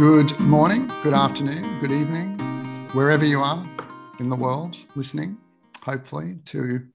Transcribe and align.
Good 0.00 0.40
morning, 0.40 0.90
good 1.02 1.12
afternoon, 1.12 1.78
good 1.80 1.92
evening, 1.92 2.38
wherever 2.94 3.22
you 3.22 3.40
are 3.40 3.62
in 4.18 4.30
the 4.30 4.34
world 4.34 4.78
listening, 4.94 5.36
hopefully, 5.82 6.38
to 6.46 6.86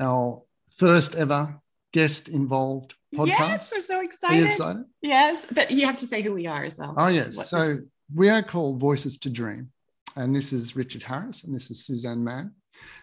our 0.00 0.42
first 0.74 1.16
ever 1.16 1.60
guest 1.92 2.30
involved 2.30 2.94
podcast. 3.14 3.26
Yes, 3.26 3.72
we're 3.74 3.82
so 3.82 4.00
excited. 4.00 4.34
Are 4.34 4.40
you 4.40 4.46
excited? 4.46 4.84
Yes, 5.02 5.46
but 5.52 5.70
you 5.70 5.84
have 5.84 5.98
to 5.98 6.06
say 6.06 6.22
who 6.22 6.32
we 6.32 6.46
are 6.46 6.64
as 6.64 6.78
well. 6.78 6.94
Oh, 6.96 7.08
yes. 7.08 7.36
What 7.36 7.46
So 7.46 7.76
we 8.14 8.30
are 8.30 8.42
called 8.42 8.80
Voices 8.80 9.18
to 9.18 9.28
Dream. 9.28 9.70
And 10.16 10.34
this 10.34 10.54
is 10.54 10.74
Richard 10.74 11.02
Harris 11.02 11.44
and 11.44 11.54
this 11.54 11.70
is 11.70 11.84
Suzanne 11.84 12.24
Mann. 12.24 12.54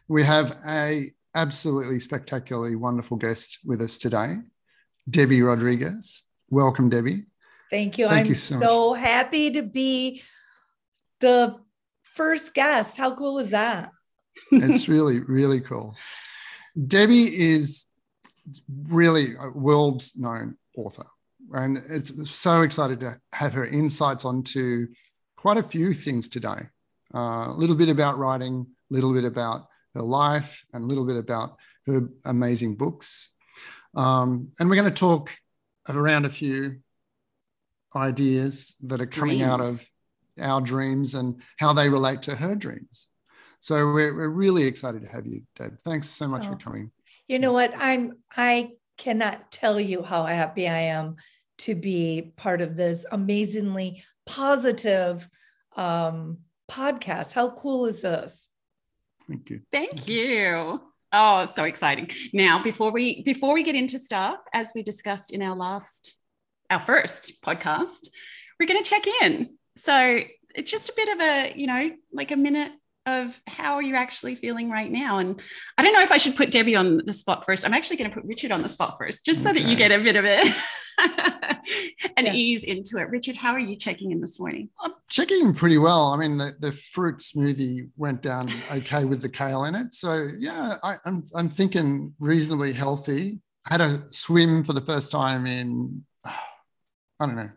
We 0.07 0.23
have 0.23 0.57
a 0.67 1.11
absolutely 1.35 1.99
spectacularly 1.99 2.75
wonderful 2.75 3.17
guest 3.17 3.59
with 3.63 3.83
us 3.83 3.99
today, 3.99 4.37
Debbie 5.07 5.43
Rodriguez. 5.43 6.23
Welcome, 6.49 6.89
Debbie. 6.89 7.25
Thank 7.73 7.97
you. 7.97 8.07
Thank 8.07 8.19
I'm 8.19 8.27
you 8.27 8.35
so 8.35 8.59
so, 8.59 8.93
happy 8.93 9.49
to 9.53 9.63
be 9.63 10.21
the 11.21 11.55
first 12.03 12.53
guest. 12.53 12.97
How 12.97 13.15
cool 13.15 13.39
is 13.39 13.49
that? 13.49 13.89
It's 14.51 14.87
really, 14.95 15.21
really 15.21 15.59
cool. 15.59 15.95
Debbie 16.85 17.35
is 17.35 17.87
really 18.83 19.33
a 19.39 19.49
world 19.57 20.03
known 20.15 20.55
author. 20.77 21.07
And 21.51 21.79
it's 21.89 22.29
so 22.29 22.61
excited 22.61 22.99
to 22.99 23.15
have 23.31 23.53
her 23.53 23.65
insights 23.65 24.23
onto 24.23 24.85
quite 25.35 25.57
a 25.57 25.63
few 25.63 25.95
things 25.95 26.29
today. 26.29 26.69
Uh, 27.11 27.47
a 27.47 27.55
little 27.57 27.75
bit 27.75 27.89
about 27.89 28.19
writing, 28.19 28.67
a 28.91 28.93
little 28.93 29.15
bit 29.15 29.23
about 29.23 29.65
her 29.95 30.03
life, 30.03 30.63
and 30.73 30.83
a 30.83 30.87
little 30.87 31.07
bit 31.07 31.17
about 31.17 31.57
her 31.87 32.07
amazing 32.23 32.75
books. 32.75 33.31
Um, 33.95 34.51
and 34.59 34.69
we're 34.69 34.75
going 34.75 34.93
to 34.93 34.95
talk 34.95 35.35
around 35.89 36.25
a 36.25 36.29
few 36.29 36.82
ideas 37.95 38.75
that 38.83 39.01
are 39.01 39.05
coming 39.05 39.41
out 39.41 39.61
of 39.61 39.85
our 40.41 40.61
dreams 40.61 41.13
and 41.15 41.41
how 41.59 41.73
they 41.73 41.89
relate 41.89 42.23
to 42.23 42.35
her 42.35 42.55
dreams. 42.55 43.07
So 43.59 43.75
we're, 43.93 44.15
we're 44.15 44.29
really 44.29 44.63
excited 44.63 45.03
to 45.03 45.07
have 45.09 45.25
you, 45.25 45.43
Deb. 45.55 45.77
Thanks 45.85 46.09
so 46.09 46.27
much 46.27 46.45
for 46.47 46.53
Oh. 46.53 46.57
coming. 46.57 46.91
You 47.27 47.39
know 47.39 47.53
what? 47.53 47.73
I'm 47.77 48.13
I 48.35 48.71
cannot 48.97 49.51
tell 49.51 49.79
you 49.79 50.03
how 50.03 50.25
happy 50.25 50.67
I 50.67 50.79
am 50.79 51.15
to 51.59 51.73
be 51.75 52.33
part 52.35 52.61
of 52.61 52.75
this 52.75 53.05
amazingly 53.11 54.03
positive 54.25 55.27
um 55.77 56.39
podcast. 56.69 57.31
How 57.33 57.51
cool 57.51 57.85
is 57.85 58.01
this? 58.01 58.49
Thank 59.29 59.49
you. 59.49 59.61
Thank 59.71 60.07
you. 60.07 60.81
Oh, 61.13 61.45
so 61.45 61.63
exciting. 61.63 62.09
Now, 62.33 62.61
before 62.61 62.91
we 62.91 63.21
before 63.23 63.53
we 63.53 63.63
get 63.63 63.75
into 63.75 63.99
stuff, 63.99 64.39
as 64.53 64.71
we 64.75 64.83
discussed 64.83 65.31
in 65.31 65.41
our 65.41 65.55
last 65.55 66.15
our 66.73 66.79
first 66.79 67.43
podcast, 67.43 68.07
we're 68.59 68.67
going 68.67 68.83
to 68.83 68.89
check 68.89 69.03
in. 69.21 69.49
So 69.77 70.21
it's 70.55 70.71
just 70.71 70.89
a 70.89 70.93
bit 70.95 71.09
of 71.09 71.21
a, 71.21 71.53
you 71.55 71.67
know, 71.67 71.91
like 72.11 72.31
a 72.31 72.35
minute 72.35 72.71
of 73.05 73.39
how 73.47 73.75
are 73.75 73.81
you 73.81 73.95
actually 73.95 74.33
feeling 74.35 74.69
right 74.69 74.91
now? 74.91 75.19
And 75.19 75.39
I 75.77 75.83
don't 75.83 75.93
know 75.93 76.01
if 76.03 76.11
I 76.11 76.17
should 76.17 76.35
put 76.35 76.51
Debbie 76.51 76.75
on 76.75 76.97
the 77.05 77.13
spot 77.13 77.45
first. 77.45 77.65
I'm 77.65 77.73
actually 77.73 77.97
going 77.97 78.09
to 78.09 78.13
put 78.15 78.25
Richard 78.25 78.51
on 78.51 78.61
the 78.61 78.69
spot 78.69 78.95
first, 78.97 79.25
just 79.25 79.43
so 79.43 79.51
that 79.53 79.63
you 79.63 79.75
get 79.75 79.91
a 79.91 79.99
bit 79.99 80.15
of 80.15 80.23
it 80.25 80.55
and 82.17 82.27
Yeah. 82.27 82.33
ease 82.33 82.63
into 82.63 82.97
it. 82.97 83.09
Richard, 83.09 83.35
how 83.35 83.51
are 83.51 83.59
you 83.59 83.75
checking 83.75 84.11
in 84.11 84.21
this 84.21 84.39
morning? 84.39 84.69
I'm 84.81 84.93
checking 85.09 85.41
in 85.41 85.53
pretty 85.53 85.77
well. 85.77 86.07
I 86.13 86.17
mean, 86.17 86.37
the, 86.37 86.55
the 86.59 86.71
fruit 86.71 87.17
smoothie 87.17 87.89
went 87.97 88.21
down 88.21 88.49
okay 88.71 89.03
with 89.05 89.21
the 89.21 89.29
kale 89.29 89.65
in 89.65 89.75
it. 89.75 89.93
So 89.93 90.27
yeah, 90.39 90.75
I, 90.81 90.95
I'm 91.05 91.23
I'm 91.35 91.49
thinking 91.49 92.13
reasonably 92.19 92.71
healthy. 92.73 93.39
I 93.69 93.73
had 93.73 93.81
a 93.81 94.03
swim 94.09 94.63
for 94.63 94.73
the 94.73 94.81
first 94.81 95.11
time 95.11 95.45
in 95.45 96.05
I 97.23 97.27
don't 97.27 97.35
know 97.35 97.49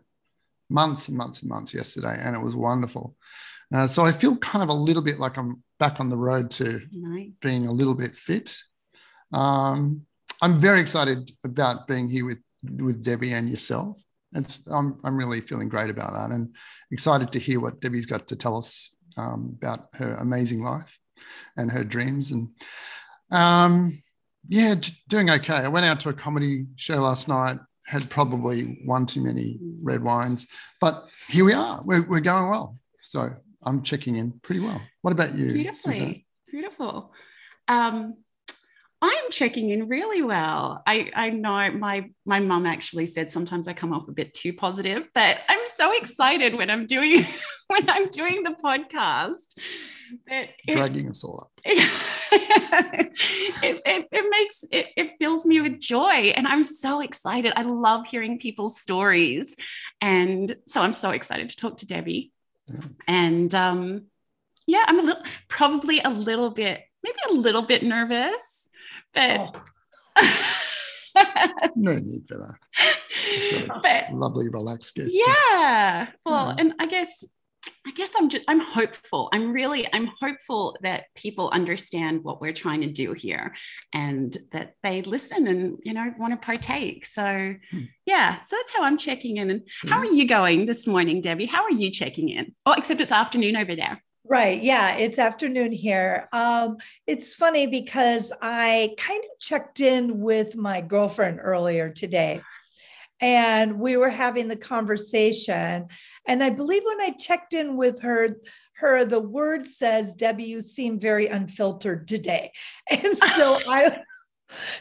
months 0.69 1.07
and 1.07 1.17
months 1.17 1.41
and 1.41 1.49
months 1.49 1.73
yesterday, 1.73 2.17
and 2.21 2.35
it 2.35 2.41
was 2.41 2.55
wonderful. 2.55 3.15
Uh, 3.73 3.87
so 3.87 4.05
I 4.05 4.11
feel 4.11 4.35
kind 4.37 4.63
of 4.63 4.69
a 4.69 4.73
little 4.73 5.01
bit 5.01 5.19
like 5.19 5.37
I'm 5.37 5.63
back 5.79 5.99
on 5.99 6.09
the 6.09 6.17
road 6.17 6.49
to 6.51 6.81
Nice. 6.91 7.37
being 7.41 7.67
a 7.67 7.71
little 7.71 7.95
bit 7.95 8.15
fit. 8.15 8.55
Um, 9.33 10.01
I'm 10.41 10.57
very 10.59 10.79
excited 10.79 11.31
about 11.43 11.87
being 11.87 12.07
here 12.09 12.25
with 12.25 12.39
with 12.79 13.03
Debbie 13.03 13.33
and 13.33 13.49
yourself. 13.49 13.97
It's 14.33 14.67
I'm 14.67 14.99
I'm 15.03 15.17
really 15.17 15.41
feeling 15.41 15.69
great 15.69 15.89
about 15.89 16.13
that, 16.13 16.31
and 16.33 16.55
excited 16.91 17.31
to 17.33 17.39
hear 17.39 17.59
what 17.59 17.81
Debbie's 17.81 18.05
got 18.05 18.27
to 18.29 18.35
tell 18.35 18.57
us 18.57 18.95
um, 19.17 19.55
about 19.57 19.87
her 19.93 20.13
amazing 20.19 20.61
life 20.61 20.99
and 21.57 21.71
her 21.71 21.83
dreams. 21.83 22.31
And 22.31 22.49
um, 23.31 23.97
yeah, 24.47 24.75
doing 25.09 25.29
okay. 25.29 25.55
I 25.55 25.67
went 25.67 25.85
out 25.85 25.99
to 26.01 26.09
a 26.09 26.13
comedy 26.13 26.67
show 26.75 27.01
last 27.01 27.27
night. 27.27 27.59
Had 27.87 28.09
probably 28.09 28.81
one 28.85 29.05
too 29.05 29.23
many 29.23 29.57
red 29.81 30.03
wines, 30.03 30.47
but 30.79 31.09
here 31.29 31.45
we 31.45 31.53
are. 31.53 31.81
We're, 31.83 32.07
we're 32.07 32.19
going 32.19 32.49
well. 32.49 32.77
So 33.01 33.33
I'm 33.63 33.81
checking 33.81 34.17
in 34.17 34.39
pretty 34.43 34.59
well. 34.59 34.81
What 35.01 35.11
about 35.11 35.35
you, 35.35 35.53
beautifully 35.53 35.93
Suzanne? 35.93 36.23
beautiful 36.47 37.13
um 37.67 38.15
i'm 39.01 39.31
checking 39.31 39.69
in 39.69 39.87
really 39.87 40.21
well 40.21 40.81
i 40.87 41.11
i 41.13 41.29
know 41.29 41.69
my 41.71 42.09
my 42.25 42.39
mum 42.39 42.65
actually 42.65 43.05
said 43.05 43.29
sometimes 43.29 43.67
i 43.67 43.73
come 43.73 43.93
off 43.93 44.07
a 44.07 44.11
bit 44.11 44.33
too 44.33 44.53
positive 44.53 45.09
but 45.13 45.39
i'm 45.49 45.65
so 45.65 45.95
excited 45.97 46.55
when 46.55 46.69
i'm 46.69 46.85
doing 46.85 47.25
when 47.67 47.89
i'm 47.89 48.09
doing 48.09 48.43
the 48.43 48.55
podcast 48.63 49.59
that 50.27 50.49
it, 50.65 50.71
Dragging 50.73 51.09
us 51.09 51.23
all 51.23 51.41
up. 51.41 51.56
it, 53.63 53.81
it, 53.85 54.07
it 54.11 54.25
makes 54.29 54.63
it, 54.71 54.87
it 54.95 55.11
fills 55.19 55.45
me 55.45 55.59
with 55.61 55.79
joy 55.79 56.31
and 56.35 56.47
i'm 56.47 56.63
so 56.63 57.01
excited 57.01 57.51
i 57.55 57.61
love 57.63 58.07
hearing 58.07 58.39
people's 58.39 58.79
stories 58.79 59.55
and 60.01 60.55
so 60.65 60.81
i'm 60.81 60.93
so 60.93 61.09
excited 61.11 61.49
to 61.49 61.55
talk 61.55 61.77
to 61.77 61.85
debbie 61.87 62.31
and 63.07 63.53
um 63.55 64.03
yeah 64.65 64.83
i'm 64.87 64.99
a 64.99 65.03
little 65.03 65.23
probably 65.47 65.99
a 66.01 66.09
little 66.09 66.49
bit 66.51 66.81
maybe 67.03 67.17
a 67.29 67.33
little 67.33 67.61
bit 67.63 67.83
nervous 67.83 68.69
but 69.13 69.55
No 71.75 71.93
need 71.93 72.27
for 72.27 72.37
that. 72.37 73.79
But 73.81 74.13
Lovely, 74.13 74.49
relaxed 74.49 74.93
guest. 74.95 75.11
yeah 75.27 76.07
well 76.25 76.47
Yeah. 76.49 76.55
and 76.59 76.73
i 76.79 76.85
guess 76.85 77.23
i 77.85 77.91
guess 77.91 78.13
i'm 78.17 78.29
just 78.29 78.43
i'm 78.47 78.59
hopeful 78.59 79.29
i'm 79.33 79.51
really 79.51 79.87
i'm 79.93 80.09
hopeful 80.21 80.77
that 80.81 81.05
people 81.15 81.49
understand 81.51 82.23
what 82.23 82.39
we're 82.41 82.53
trying 82.53 82.81
to 82.81 82.87
do 82.87 83.13
here 83.13 83.53
and 83.93 84.37
that 84.51 84.73
they 84.83 85.01
listen 85.01 85.47
and 85.47 85.77
you 85.83 85.93
know 85.93 86.13
want 86.17 86.31
to 86.33 86.37
partake 86.45 87.05
so 87.05 87.53
Hmm. 87.71 87.81
yeah 88.05 88.41
so 88.41 88.55
that's 88.55 88.75
how 88.75 88.83
i'm 88.83 88.97
checking 88.97 89.37
in 89.37 89.49
and 89.49 89.67
how 89.87 89.97
are 89.99 90.05
you 90.05 90.27
going 90.27 90.65
this 90.65 90.85
morning 90.87 91.21
debbie 91.21 91.45
how 91.45 91.63
are 91.63 91.71
you 91.71 91.89
checking 91.91 92.29
in 92.29 92.53
oh 92.65 92.73
except 92.77 93.01
it's 93.01 93.11
afternoon 93.11 93.55
over 93.55 93.75
there 93.75 94.01
Right. 94.29 94.61
Yeah. 94.61 94.97
It's 94.97 95.19
afternoon 95.19 95.71
here. 95.71 96.27
Um, 96.33 96.79
it's 97.05 97.33
funny 97.33 97.65
because 97.65 98.33
I 98.41 98.93
kind 98.97 99.23
of 99.23 99.39
checked 99.39 99.79
in 99.79 100.19
with 100.19 100.57
my 100.57 100.81
girlfriend 100.81 101.39
earlier 101.41 101.89
today 101.89 102.41
and 103.19 103.79
we 103.79 103.97
were 103.97 104.09
having 104.09 104.47
the 104.47 104.57
conversation. 104.57 105.87
And 106.27 106.43
I 106.43 106.49
believe 106.49 106.83
when 106.85 107.01
I 107.01 107.11
checked 107.11 107.53
in 107.53 107.77
with 107.77 108.01
her, 108.01 108.37
her 108.75 109.05
the 109.05 109.19
word 109.19 109.65
says, 109.65 110.13
Debbie, 110.13 110.43
you 110.43 110.61
seem 110.61 110.99
very 110.99 111.27
unfiltered 111.27 112.07
today. 112.07 112.51
And 112.89 113.17
so 113.17 113.59
I 113.67 113.99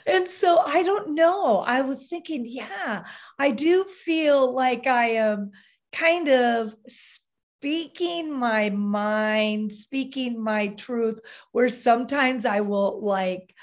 and 0.07 0.29
so 0.29 0.59
I 0.59 0.83
don't 0.83 1.15
know. 1.15 1.59
I 1.67 1.83
was 1.83 2.07
thinking, 2.07 2.47
yeah, 2.47 3.05
I 3.39 3.51
do 3.51 3.85
feel 3.85 4.55
like 4.55 4.87
I 4.87 5.07
am 5.11 5.51
kind 5.93 6.29
of 6.29 6.75
speaking 6.87 8.33
my 8.33 8.71
mind, 8.71 9.73
speaking 9.73 10.41
my 10.41 10.69
truth, 10.69 11.19
where 11.51 11.69
sometimes 11.69 12.45
I 12.45 12.61
will 12.61 13.01
like 13.03 13.56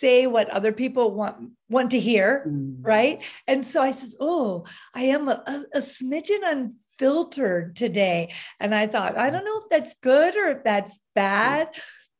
say 0.00 0.26
what 0.26 0.48
other 0.50 0.72
people 0.72 1.14
want 1.14 1.50
want 1.68 1.90
to 1.92 2.00
hear, 2.00 2.44
right? 2.80 3.22
And 3.46 3.66
so 3.66 3.82
I 3.82 3.92
says, 3.92 4.16
"Oh, 4.20 4.64
I 4.94 5.04
am 5.04 5.28
a, 5.28 5.42
a, 5.46 5.78
a 5.78 5.80
smidgen 5.80 6.40
unfiltered 6.44 7.76
today," 7.76 8.32
and 8.60 8.74
I 8.74 8.86
thought, 8.86 9.18
I 9.18 9.30
don't 9.30 9.44
know 9.44 9.60
if 9.62 9.68
that's 9.70 9.94
good 10.00 10.36
or 10.36 10.50
if 10.50 10.64
that's 10.64 10.98
bad, 11.14 11.68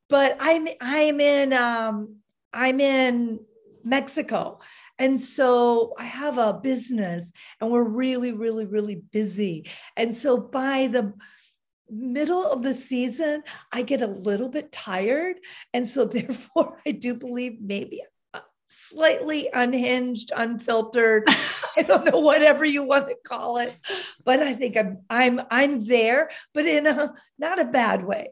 but 0.09 0.37
I'm 0.41 0.69
I'm 0.81 1.21
in 1.21 1.53
um 1.53 2.17
I'm 2.53 2.81
in 2.81 3.41
Mexico. 3.85 4.61
And 4.99 5.21
so 5.21 5.95
I 5.97 6.05
have 6.05 6.39
a 6.39 6.55
business 6.55 7.33
and 7.61 7.71
we're 7.71 7.85
really, 7.85 8.33
really, 8.33 8.67
really 8.67 8.97
busy. 8.97 9.71
And 9.97 10.17
so 10.17 10.37
by 10.37 10.89
the 10.89 11.15
middle 11.91 12.45
of 12.45 12.63
the 12.63 12.75
season, 12.75 13.43
I 13.73 13.83
get 13.83 14.03
a 14.03 14.07
little 14.07 14.49
bit 14.49 14.73
tired. 14.73 15.37
And 15.73 15.89
so 15.89 16.05
therefore, 16.07 16.79
I 16.87 16.93
do 16.93 17.15
believe 17.15 17.61
maybe 17.61 18.03
slightly 18.69 19.49
unhinged, 19.53 20.31
unfiltered. 20.37 21.25
I 21.77 21.83
don't 21.83 22.05
know, 22.05 22.21
whatever 22.21 22.65
you 22.65 22.83
want 22.83 23.09
to 23.09 23.17
call 23.25 23.59
it. 23.59 23.75
But 24.25 24.41
I 24.41 24.55
think 24.55 24.77
I'm 24.77 24.99
I'm 25.09 25.41
I'm 25.51 25.81
there, 25.81 26.31
but 26.55 26.67
in 26.67 26.87
a 26.87 27.15
not 27.39 27.61
a 27.61 27.65
bad 27.65 28.05
way. 28.05 28.31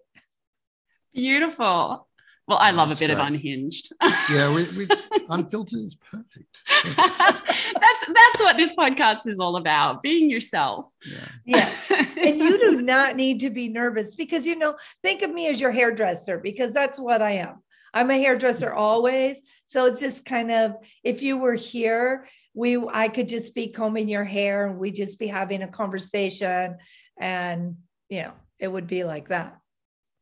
Beautiful. 1.14 2.08
Well, 2.46 2.58
I 2.58 2.70
love 2.70 2.88
a 2.88 2.90
that's 2.90 3.00
bit 3.00 3.10
of 3.10 3.18
unhinged. 3.18 3.92
Yeah, 4.30 4.54
with, 4.54 4.76
with 4.76 4.90
unfiltered 5.28 5.80
is 5.80 5.96
perfect. 5.96 6.45
that's 6.96 8.06
that's 8.06 8.40
what 8.40 8.56
this 8.56 8.74
podcast 8.74 9.26
is 9.26 9.38
all 9.38 9.56
about 9.56 10.02
being 10.02 10.28
yourself. 10.28 10.86
Yeah. 11.04 11.28
yes 11.44 11.90
and 11.90 12.38
you 12.38 12.58
do 12.58 12.82
not 12.82 13.14
need 13.14 13.40
to 13.40 13.50
be 13.50 13.68
nervous 13.68 14.16
because 14.16 14.46
you 14.46 14.56
know 14.58 14.76
think 15.02 15.22
of 15.22 15.30
me 15.30 15.48
as 15.48 15.60
your 15.60 15.70
hairdresser 15.70 16.38
because 16.38 16.74
that's 16.74 16.98
what 16.98 17.22
i 17.22 17.32
am. 17.32 17.62
I'm 17.94 18.10
a 18.10 18.18
hairdresser 18.18 18.74
always. 18.74 19.40
So 19.66 19.86
it's 19.86 20.00
just 20.00 20.24
kind 20.24 20.50
of 20.50 20.76
if 21.04 21.22
you 21.22 21.38
were 21.38 21.54
here 21.54 22.28
we 22.54 22.78
i 22.92 23.08
could 23.08 23.28
just 23.28 23.54
be 23.54 23.68
combing 23.68 24.08
your 24.08 24.24
hair 24.24 24.66
and 24.66 24.78
we 24.78 24.90
just 24.90 25.18
be 25.18 25.26
having 25.26 25.62
a 25.62 25.68
conversation 25.68 26.78
and 27.18 27.76
you 28.08 28.22
know 28.22 28.32
it 28.58 28.68
would 28.68 28.86
be 28.86 29.04
like 29.04 29.28
that. 29.28 29.58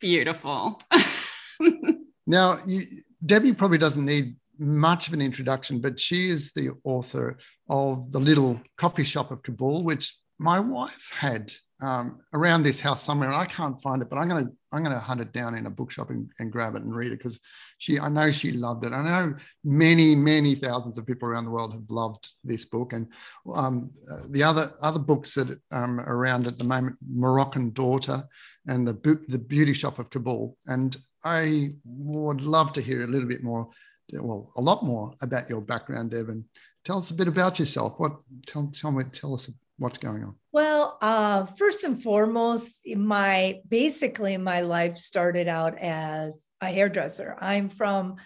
Beautiful. 0.00 0.78
Now 2.26 2.58
you, 2.66 3.02
debbie 3.24 3.52
probably 3.52 3.78
doesn't 3.78 4.04
need 4.04 4.36
much 4.58 5.08
of 5.08 5.14
an 5.14 5.22
introduction, 5.22 5.80
but 5.80 5.98
she 5.98 6.28
is 6.28 6.52
the 6.52 6.70
author 6.84 7.38
of 7.68 8.10
The 8.12 8.20
Little 8.20 8.60
Coffee 8.76 9.04
Shop 9.04 9.30
of 9.30 9.42
Kabul, 9.42 9.84
which 9.84 10.16
my 10.38 10.58
wife 10.60 11.10
had 11.12 11.52
um, 11.82 12.20
around 12.32 12.62
this 12.62 12.80
house 12.80 13.02
somewhere, 13.02 13.32
I 13.32 13.46
can't 13.46 13.80
find 13.80 14.00
it, 14.00 14.08
but 14.08 14.16
I'm 14.18 14.28
gonna 14.28 14.48
I'm 14.72 14.82
gonna 14.82 14.98
hunt 14.98 15.20
it 15.20 15.32
down 15.32 15.54
in 15.54 15.66
a 15.66 15.70
bookshop 15.70 16.10
and, 16.10 16.30
and 16.38 16.52
grab 16.52 16.76
it 16.76 16.82
and 16.82 16.94
read 16.94 17.12
it 17.12 17.18
because 17.18 17.40
she 17.78 17.98
I 17.98 18.08
know 18.08 18.30
she 18.30 18.52
loved 18.52 18.86
it. 18.86 18.92
I 18.92 19.02
know 19.02 19.34
many 19.64 20.14
many 20.14 20.54
thousands 20.54 20.98
of 20.98 21.06
people 21.06 21.28
around 21.28 21.44
the 21.44 21.50
world 21.50 21.72
have 21.72 21.90
loved 21.90 22.30
this 22.44 22.64
book, 22.64 22.92
and 22.92 23.08
um, 23.52 23.90
the 24.30 24.42
other 24.42 24.70
other 24.80 25.00
books 25.00 25.34
that 25.34 25.58
um, 25.72 26.00
around 26.00 26.46
at 26.46 26.58
the 26.58 26.64
moment, 26.64 26.96
Moroccan 27.06 27.70
Daughter, 27.70 28.24
and 28.66 28.86
the 28.86 29.20
the 29.28 29.38
Beauty 29.38 29.74
Shop 29.74 29.98
of 29.98 30.10
Kabul, 30.10 30.56
and 30.66 30.96
I 31.24 31.74
would 31.84 32.42
love 32.42 32.72
to 32.74 32.80
hear 32.82 33.02
a 33.02 33.08
little 33.08 33.28
bit 33.28 33.42
more 33.42 33.68
well, 34.12 34.52
a 34.56 34.60
lot 34.60 34.84
more 34.84 35.14
about 35.22 35.48
your 35.48 35.60
background, 35.60 36.10
Devon. 36.10 36.44
Tell 36.84 36.98
us 36.98 37.10
a 37.10 37.14
bit 37.14 37.28
about 37.28 37.58
yourself. 37.58 37.94
What 37.98 38.16
tell 38.46 38.66
tell 38.68 38.92
me 38.92 39.04
tell 39.04 39.34
us 39.34 39.50
what's 39.78 39.98
going 39.98 40.22
on. 40.22 40.36
Well, 40.52 40.98
uh, 41.00 41.46
first 41.46 41.84
and 41.84 42.00
foremost, 42.00 42.86
my 42.96 43.60
basically 43.68 44.36
my 44.36 44.60
life 44.60 44.96
started 44.96 45.48
out 45.48 45.78
as 45.78 46.46
a 46.60 46.66
hairdresser. 46.66 47.36
I'm 47.40 47.68
from 47.68 48.16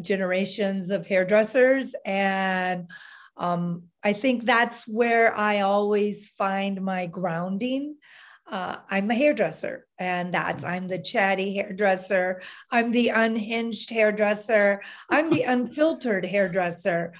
generations 0.00 0.90
of 0.90 1.06
hairdressers, 1.06 1.94
and 2.04 2.90
um, 3.36 3.84
I 4.02 4.12
think 4.12 4.44
that's 4.44 4.86
where 4.86 5.36
I 5.36 5.60
always 5.60 6.28
find 6.28 6.82
my 6.82 7.06
grounding 7.06 7.96
uh, 8.50 8.76
I'm 8.90 9.10
a 9.10 9.14
hairdresser, 9.14 9.86
and 9.98 10.32
that's 10.32 10.64
mm. 10.64 10.68
I'm 10.68 10.88
the 10.88 10.98
chatty 10.98 11.54
hairdresser. 11.54 12.42
I'm 12.70 12.90
the 12.90 13.08
unhinged 13.08 13.90
hairdresser. 13.90 14.82
I'm 15.10 15.30
the 15.30 15.42
unfiltered 15.54 16.24
hairdresser, 16.24 17.12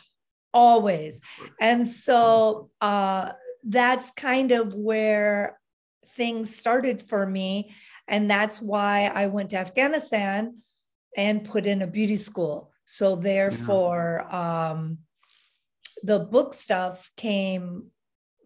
always. 0.55 1.21
And 1.61 1.87
so 1.87 2.71
uh, 2.81 3.33
that's 3.63 4.11
kind 4.13 4.53
of 4.53 4.75
where 4.75 5.59
things 6.07 6.57
started 6.57 7.03
for 7.03 7.27
me. 7.27 7.75
And 8.07 8.31
that's 8.31 8.63
why 8.63 9.11
I 9.15 9.27
went 9.27 9.51
to 9.51 9.59
Afghanistan 9.59 10.63
and 11.17 11.45
put 11.45 11.67
in 11.67 11.83
a 11.83 11.87
beauty 11.87 12.17
school. 12.17 12.73
So, 12.87 13.17
therefore, 13.17 14.27
yeah. 14.31 14.71
um, 14.71 14.99
the 16.03 16.19
book 16.19 16.55
stuff 16.55 17.11
came 17.19 17.91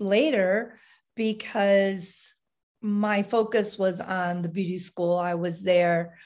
later 0.01 0.81
because 1.15 2.35
my 2.83 3.23
focus 3.23 3.79
was 3.79 4.01
on 4.01 4.43
the 4.43 4.49
beauty 4.49 4.79
school. 4.79 5.17
I 5.17 5.35
was 5.35 5.63
there, 5.63 6.19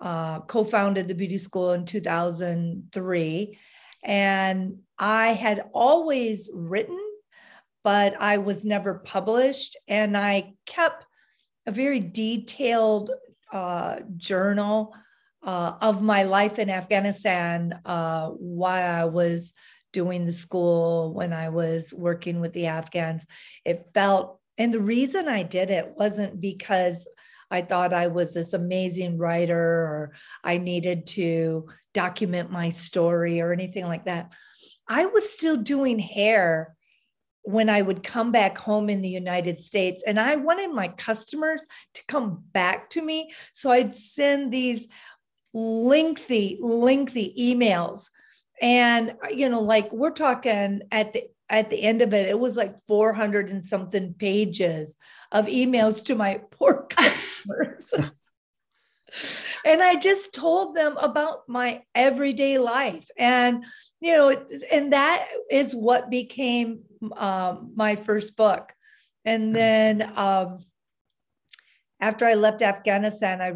uh, 0.00 0.40
co 0.40 0.64
founded 0.64 1.08
the 1.08 1.14
beauty 1.14 1.38
school 1.38 1.72
in 1.72 1.84
2003. 1.84 3.58
And 4.04 4.78
I 4.98 5.28
had 5.28 5.64
always 5.72 6.50
written, 6.54 7.00
but 7.82 8.14
I 8.20 8.38
was 8.38 8.64
never 8.64 8.94
published. 8.94 9.76
And 9.88 10.16
I 10.16 10.54
kept 10.66 11.04
a 11.66 11.72
very 11.72 12.00
detailed 12.00 13.10
uh, 13.52 14.00
journal 14.16 14.94
uh, 15.42 15.74
of 15.80 16.02
my 16.02 16.22
life 16.22 16.58
in 16.58 16.70
Afghanistan 16.70 17.80
uh, 17.84 18.28
while 18.28 19.02
I 19.02 19.04
was 19.04 19.52
doing 19.92 20.26
the 20.26 20.32
school, 20.32 21.12
when 21.14 21.32
I 21.32 21.50
was 21.50 21.92
working 21.94 22.40
with 22.40 22.52
the 22.52 22.66
Afghans. 22.66 23.26
It 23.64 23.90
felt 23.94 24.40
and 24.58 24.72
the 24.72 24.80
reason 24.80 25.28
I 25.28 25.42
did 25.42 25.70
it 25.70 25.94
wasn't 25.96 26.40
because 26.40 27.08
I 27.50 27.62
thought 27.62 27.92
I 27.92 28.08
was 28.08 28.34
this 28.34 28.52
amazing 28.52 29.18
writer 29.18 29.58
or 29.58 30.12
I 30.42 30.58
needed 30.58 31.06
to 31.08 31.68
document 31.92 32.50
my 32.50 32.70
story 32.70 33.40
or 33.40 33.52
anything 33.52 33.86
like 33.86 34.06
that. 34.06 34.32
I 34.88 35.06
was 35.06 35.30
still 35.30 35.56
doing 35.56 35.98
hair 35.98 36.76
when 37.42 37.68
I 37.68 37.82
would 37.82 38.02
come 38.02 38.32
back 38.32 38.56
home 38.56 38.88
in 38.88 39.02
the 39.02 39.08
United 39.08 39.58
States. 39.58 40.02
And 40.06 40.18
I 40.18 40.36
wanted 40.36 40.72
my 40.72 40.88
customers 40.88 41.66
to 41.94 42.02
come 42.08 42.42
back 42.52 42.90
to 42.90 43.02
me. 43.02 43.32
So 43.52 43.70
I'd 43.70 43.94
send 43.94 44.52
these 44.52 44.86
lengthy, 45.52 46.58
lengthy 46.60 47.34
emails. 47.38 48.08
And, 48.62 49.14
you 49.30 49.48
know, 49.50 49.60
like 49.60 49.92
we're 49.92 50.12
talking 50.12 50.82
at 50.90 51.12
the 51.12 51.24
at 51.48 51.70
the 51.70 51.82
end 51.82 52.02
of 52.02 52.14
it, 52.14 52.28
it 52.28 52.38
was 52.38 52.56
like 52.56 52.74
400 52.88 53.50
and 53.50 53.62
something 53.62 54.14
pages 54.14 54.96
of 55.30 55.46
emails 55.46 56.04
to 56.06 56.14
my 56.14 56.40
poor 56.50 56.86
customers. 56.88 57.94
and 59.64 59.82
I 59.82 59.96
just 59.96 60.34
told 60.34 60.74
them 60.74 60.96
about 60.96 61.48
my 61.48 61.82
everyday 61.94 62.58
life. 62.58 63.08
And, 63.18 63.64
you 64.00 64.12
know, 64.12 64.46
and 64.70 64.92
that 64.92 65.26
is 65.50 65.74
what 65.74 66.10
became 66.10 66.80
um, 67.16 67.72
my 67.74 67.96
first 67.96 68.36
book. 68.36 68.72
And 69.24 69.48
hmm. 69.48 69.52
then 69.52 70.12
um, 70.16 70.64
after 72.00 72.24
I 72.24 72.34
left 72.34 72.62
Afghanistan, 72.62 73.40
I, 73.40 73.52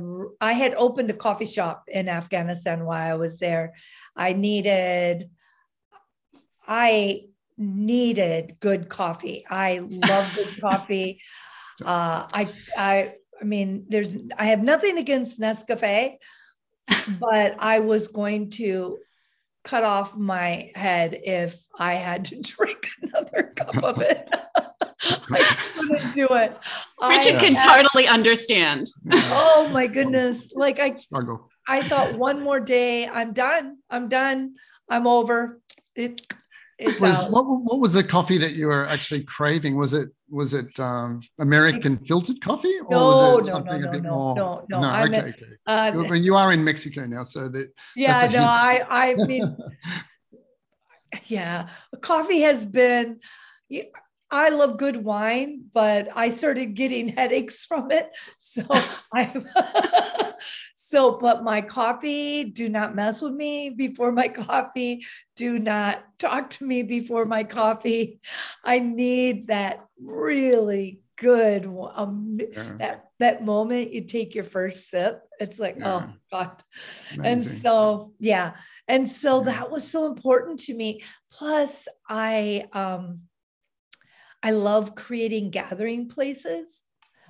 I 0.46 0.52
had 0.52 0.74
opened 0.74 1.10
a 1.10 1.14
coffee 1.14 1.46
shop 1.46 1.84
in 1.88 2.08
Afghanistan 2.08 2.84
while 2.84 3.12
I 3.12 3.16
was 3.16 3.38
there. 3.38 3.74
I 4.16 4.32
needed, 4.32 5.30
I 6.66 7.22
needed 7.58 8.56
good 8.60 8.88
coffee. 8.88 9.44
I 9.48 9.80
love 9.80 10.34
good 10.34 10.60
coffee. 10.60 11.20
Uh, 11.84 12.26
I, 12.32 12.48
I, 12.76 13.14
I 13.40 13.44
mean, 13.44 13.86
there's, 13.88 14.16
I 14.36 14.46
have 14.46 14.62
nothing 14.62 14.98
against 14.98 15.40
Nescafe, 15.40 16.16
but 17.20 17.56
I 17.58 17.80
was 17.80 18.08
going 18.08 18.50
to 18.50 18.98
cut 19.64 19.84
off 19.84 20.16
my 20.16 20.70
head 20.74 21.20
if 21.24 21.60
I 21.78 21.94
had 21.94 22.24
to 22.26 22.40
drink 22.42 22.88
another 23.02 23.52
cup 23.54 23.82
of 23.82 24.00
it. 24.00 24.28
I 25.30 25.56
couldn't 25.74 26.14
do 26.14 26.26
it. 26.30 26.56
Richard 27.00 27.36
I, 27.36 27.40
can 27.40 27.54
totally 27.54 28.08
understand. 28.08 28.86
Oh 29.10 29.70
my 29.72 29.86
goodness. 29.86 30.52
Like 30.54 30.80
I 30.80 30.94
struggle. 30.94 31.50
I 31.68 31.82
thought 31.82 32.14
one 32.14 32.42
more 32.42 32.60
day, 32.60 33.06
I'm 33.06 33.32
done. 33.32 33.76
I'm 33.90 34.08
done. 34.08 34.54
I'm 34.88 35.06
over. 35.06 35.60
It 35.94 36.26
was 37.00 37.24
what, 37.30 37.42
what 37.42 37.80
was 37.80 37.92
the 37.92 38.04
coffee 38.04 38.38
that 38.38 38.52
you 38.52 38.66
were 38.68 38.86
actually 38.86 39.24
craving? 39.24 39.76
Was 39.76 39.94
it 39.94 40.10
was 40.30 40.54
it 40.54 40.78
um, 40.78 41.20
American 41.38 41.98
filtered 41.98 42.40
coffee 42.40 42.72
or 42.86 42.90
no, 42.90 43.06
was 43.36 43.48
it 43.48 43.50
something 43.50 43.80
no, 43.80 43.88
a 43.88 43.92
bit 43.92 44.02
no, 44.02 44.10
more? 44.10 44.36
No, 44.36 44.66
no, 44.68 44.80
no. 44.80 45.04
okay, 45.04 45.18
okay. 45.18 45.46
Uh, 45.66 45.92
I 45.94 46.08
mean, 46.08 46.22
you 46.22 46.36
are 46.36 46.52
in 46.52 46.62
Mexico 46.62 47.06
now, 47.06 47.24
so 47.24 47.48
that 47.48 47.72
yeah, 47.96 48.28
no, 48.32 48.44
I 48.44 48.84
I 48.88 49.14
mean, 49.14 49.56
yeah, 51.26 51.68
coffee 52.00 52.40
has 52.42 52.64
been. 52.64 53.20
I 54.30 54.50
love 54.50 54.76
good 54.76 55.02
wine, 55.02 55.64
but 55.72 56.08
I 56.14 56.28
started 56.30 56.74
getting 56.74 57.08
headaches 57.16 57.64
from 57.64 57.90
it, 57.90 58.10
so 58.38 58.64
I. 59.12 60.32
So, 60.88 61.18
but 61.18 61.44
my 61.44 61.60
coffee, 61.60 62.44
do 62.44 62.70
not 62.70 62.96
mess 62.96 63.20
with 63.20 63.34
me 63.34 63.68
before 63.68 64.10
my 64.10 64.28
coffee. 64.46 65.04
Do 65.36 65.58
not 65.58 66.02
talk 66.18 66.48
to 66.50 66.64
me 66.64 66.82
before 66.82 67.26
my 67.26 67.44
coffee. 67.44 68.20
I 68.64 68.78
need 68.78 69.48
that 69.48 69.84
really 70.02 71.02
good 71.16 71.66
um, 71.66 72.38
yeah. 72.40 72.76
that 72.78 73.04
that 73.18 73.44
moment 73.44 73.92
you 73.92 74.04
take 74.04 74.34
your 74.34 74.44
first 74.44 74.88
sip. 74.88 75.20
It's 75.38 75.58
like, 75.58 75.76
yeah. 75.78 76.08
oh 76.08 76.12
God. 76.32 76.62
Amazing. 77.12 77.32
And 77.32 77.60
so, 77.60 78.14
yeah. 78.18 78.54
And 78.86 79.10
so 79.10 79.40
yeah. 79.40 79.52
that 79.52 79.70
was 79.70 79.86
so 79.86 80.06
important 80.06 80.60
to 80.60 80.74
me. 80.74 81.02
Plus, 81.30 81.86
I 82.08 82.66
um 82.72 83.24
I 84.42 84.52
love 84.52 84.94
creating 84.94 85.50
gathering 85.50 86.08
places, 86.08 86.80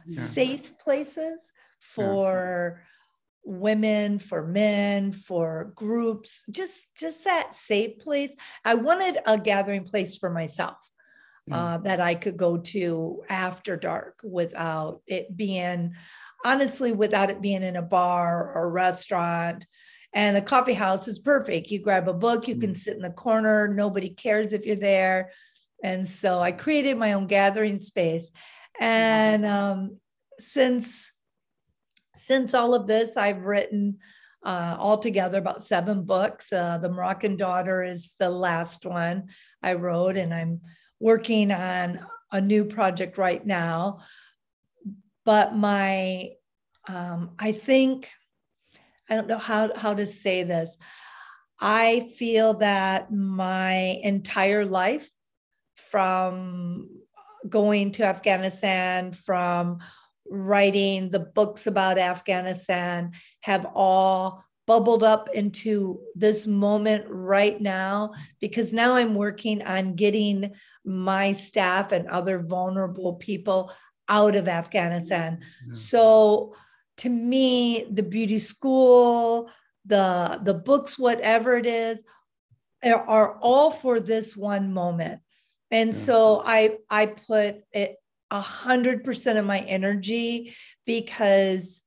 safe 0.09 0.79
places 0.79 1.51
for 1.81 2.83
women 3.49 4.19
for 4.19 4.47
men 4.47 5.13
for 5.13 5.73
groups 5.75 6.45
just 6.51 6.87
just 6.95 7.25
that 7.25 7.55
safe 7.55 7.99
place 7.99 8.35
i 8.65 8.75
wanted 8.75 9.17
a 9.27 9.39
gathering 9.39 9.85
place 9.85 10.19
for 10.19 10.31
myself 10.31 10.77
uh, 11.51 11.79
that 11.79 12.01
i 12.01 12.15
could 12.15 12.37
go 12.37 12.59
to 12.59 13.23
after 13.29 13.77
dark 13.77 14.21
without 14.23 15.01
it 15.07 15.35
being 15.35 15.95
honestly 16.45 16.93
without 16.93 17.31
it 17.31 17.41
being 17.41 17.63
in 17.63 17.77
a 17.77 17.83
bar 17.83 18.53
or 18.55 18.67
a 18.67 18.71
restaurant 18.71 19.67
And 20.15 20.37
a 20.37 20.43
coffee 20.43 20.75
house 20.75 21.07
is 21.07 21.19
perfect. 21.19 21.71
You 21.71 21.81
grab 21.81 22.09
a 22.09 22.15
book, 22.15 22.49
you 22.49 22.57
can 22.57 22.75
sit 22.75 22.97
in 22.97 23.03
the 23.03 23.11
corner, 23.11 23.69
nobody 23.69 24.09
cares 24.09 24.53
if 24.53 24.65
you're 24.65 24.77
there. 24.77 25.33
And 25.85 26.09
so 26.09 26.41
I 26.41 26.53
created 26.53 26.97
my 26.97 27.13
own 27.13 27.27
gathering 27.27 27.79
space. 27.79 28.31
And 28.81 29.45
um, 29.45 29.99
since 30.39 31.13
since 32.19 32.55
all 32.55 32.75
of 32.75 32.87
this, 32.87 33.17
I've 33.17 33.45
written 33.45 33.99
uh, 34.45 34.77
altogether 34.79 35.39
about 35.39 35.65
seven 35.65 36.05
books. 36.05 36.53
Uh, 36.53 36.79
the 36.79 36.89
Moroccan 36.89 37.37
Daughter 37.37 37.83
is 37.83 38.15
the 38.19 38.31
last 38.31 38.87
one 38.87 39.29
I 39.63 39.75
wrote, 39.75 40.17
and 40.17 40.33
I'm 40.33 40.61
working 41.01 41.53
on 41.53 42.01
a 42.31 42.41
new 42.41 42.65
project 42.65 43.19
right 43.19 43.45
now. 43.45 44.01
But 45.25 45.55
my, 45.55 46.31
um, 46.87 47.31
I 47.39 47.53
think, 47.53 48.09
I 49.09 49.15
don't 49.15 49.29
know 49.29 49.39
how, 49.39 49.75
how 49.75 49.95
to 49.95 50.07
say 50.07 50.43
this. 50.43 50.77
I 51.61 52.09
feel 52.17 52.55
that 52.55 53.13
my 53.13 53.99
entire 54.03 54.65
life 54.65 55.11
from 55.77 56.89
going 57.49 57.93
to 57.93 58.05
Afghanistan, 58.05 59.13
from 59.13 59.79
writing 60.31 61.11
the 61.11 61.21
books 61.21 61.67
about 61.67 61.99
Afghanistan 61.99 63.13
have 63.41 63.67
all 63.75 64.45
bubbled 64.69 65.03
up 65.03 65.31
into 65.33 65.99
this 66.15 66.47
moment 66.47 67.07
right 67.09 67.59
now 67.59 68.13
because 68.39 68.75
now 68.75 68.97
I'm 68.97 69.15
working 69.15 69.63
on 69.63 69.95
getting 69.95 70.53
my 70.85 71.33
staff 71.33 71.91
and 71.91 72.07
other 72.09 72.41
vulnerable 72.41 73.15
people 73.15 73.73
out 74.11 74.37
of 74.37 74.47
Afghanistan. 74.47 75.41
Yeah. 75.67 75.73
So 75.73 76.55
to 76.99 77.09
me, 77.09 77.87
the 77.91 78.03
beauty 78.03 78.39
school, 78.39 79.51
the 79.87 80.39
the 80.43 80.55
books, 80.55 80.99
whatever 80.99 81.57
it 81.57 81.67
is, 81.67 82.03
are 82.85 83.39
all 83.41 83.71
for 83.71 84.01
this 84.01 84.37
one 84.37 84.75
moment. 84.75 85.21
And 85.71 85.93
yeah. 85.93 85.99
so 85.99 86.43
I 86.45 86.77
I 86.91 87.07
put 87.07 87.63
it 87.73 87.97
a 88.31 88.41
hundred 88.41 89.05
percent 89.05 89.39
of 89.39 89.47
my 89.47 89.59
energy 89.61 90.55
because 90.87 91.83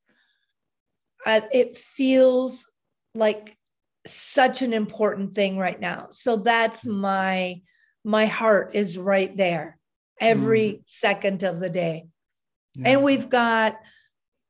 uh, 1.26 1.42
it 1.52 1.78
feels 1.78 2.68
like 3.14 3.58
such 4.08 4.62
an 4.62 4.74
important 4.74 5.34
thing 5.36 5.58
right 5.58 5.80
now. 5.80 6.08
So 6.12 6.38
that's 6.38 6.86
my 6.86 7.62
my 8.04 8.26
heart 8.26 8.72
is 8.74 8.98
right 8.98 9.36
there 9.38 9.78
every 10.20 10.70
mm. 10.70 10.82
second 10.86 11.44
of 11.44 11.60
the 11.60 11.70
day. 11.70 12.08
Yeah. 12.76 12.90
And 12.90 13.04
we've 13.04 13.30
got 13.30 13.78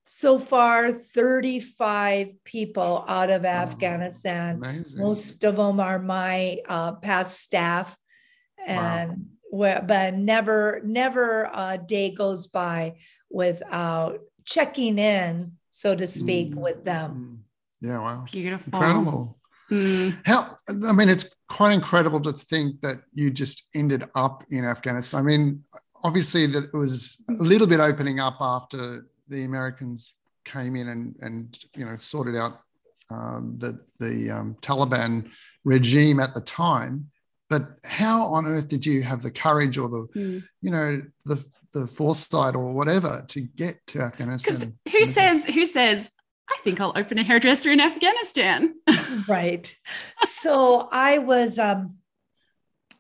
so 0.04 0.40
far 0.40 0.92
35 0.92 2.44
people 2.46 3.04
out 3.08 3.30
of 3.30 3.46
Afghanistan. 3.46 4.62
Most 4.96 5.44
of 5.44 5.58
them 5.58 5.80
are 5.80 6.00
my 6.00 6.60
uh, 6.68 6.94
past 6.94 7.42
staff. 7.42 7.96
And 8.66 9.10
wow 9.10 9.18
where, 9.52 9.84
but 9.86 10.16
never, 10.16 10.82
never 10.84 11.50
a 11.54 11.78
day 11.78 12.10
goes 12.10 12.48
by 12.48 12.96
without 13.30 14.20
checking 14.46 14.98
in, 14.98 15.52
so 15.70 15.94
to 15.94 16.08
speak, 16.08 16.56
mm. 16.56 16.56
with 16.56 16.86
them. 16.86 17.44
Mm. 17.82 17.88
Yeah, 17.88 18.00
wow. 18.00 18.26
Beautiful. 18.32 18.74
Incredible. 18.74 19.40
Mm. 19.70 20.18
How, 20.26 20.56
I 20.88 20.94
mean, 20.94 21.10
it's 21.10 21.36
quite 21.50 21.74
incredible 21.74 22.22
to 22.22 22.32
think 22.32 22.80
that 22.82 23.02
you 23.14 23.30
just 23.30 23.68
ended 23.76 24.10
up 24.16 24.46
in 24.52 24.64
Afghanistan. 24.64 25.20
I 25.20 25.24
mean, 25.24 25.64
obviously, 26.02 26.48
that 26.48 26.66
it 26.66 26.74
was 26.74 27.22
a 27.30 27.34
little 27.34 27.68
bit 27.68 27.82
opening 27.82 28.22
up 28.22 28.38
after 28.40 29.08
the 29.28 29.44
Americans 29.44 30.14
came 30.46 30.78
in 30.78 30.88
and, 30.88 31.16
and 31.20 31.60
you 31.76 31.86
know, 31.86 31.96
sorted 31.96 32.38
out 32.38 32.62
um, 33.10 33.56
the, 33.58 33.80
the 34.00 34.32
um, 34.32 34.56
Taliban 34.62 35.30
regime 35.66 36.22
at 36.22 36.34
the 36.34 36.42
time 36.42 37.11
but 37.52 37.68
how 37.84 38.28
on 38.28 38.46
earth 38.46 38.70
did 38.70 38.86
you 38.86 39.04
have 39.04 39.22
the 39.22 39.30
courage 39.30 39.78
or 39.78 39.90
the 39.90 40.08
mm. 40.16 40.44
you 40.62 40.72
know 40.72 41.02
the 41.26 41.46
the 41.74 41.86
foresight 41.86 42.56
or 42.56 42.72
whatever 42.72 43.24
to 43.28 43.42
get 43.42 43.86
to 43.88 44.02
afghanistan? 44.02 44.74
Because 44.86 44.94
who 44.94 45.06
says 45.06 45.46
who 45.46 45.66
says 45.66 46.10
i 46.50 46.58
think 46.64 46.80
i'll 46.80 46.94
open 46.96 47.20
a 47.20 47.24
hairdresser 47.24 47.70
in 47.70 47.82
afghanistan? 47.82 48.76
Right. 49.28 49.78
So 50.40 50.88
i 50.92 51.18
was 51.18 51.60
um 51.60 51.98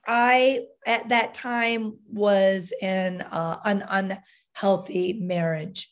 i 0.05 0.65
at 0.85 1.09
that 1.09 1.33
time 1.33 1.97
was 2.11 2.73
in 2.81 3.21
uh, 3.21 3.59
an 3.63 3.83
unhealthy 3.87 5.13
marriage. 5.13 5.89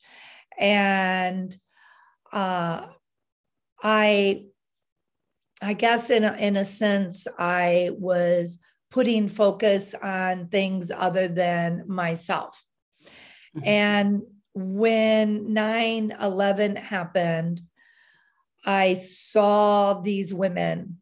And 0.58 1.56
uh 2.34 2.88
i 3.82 4.44
I 5.62 5.74
guess 5.74 6.10
in 6.10 6.24
a, 6.24 6.34
in 6.34 6.56
a 6.56 6.66
sense, 6.66 7.28
I 7.38 7.92
was 7.94 8.60
putting 8.92 9.28
focus 9.28 9.94
on 10.02 10.48
things 10.48 10.92
other 10.96 11.28
than 11.28 11.84
myself. 11.88 12.64
Mm-hmm. 13.56 13.68
And 13.68 14.22
when 14.54 15.54
9 15.54 16.16
11 16.22 16.76
happened, 16.76 17.62
I 18.66 18.96
saw 18.96 19.94
these 19.96 20.34
women. 20.34 20.98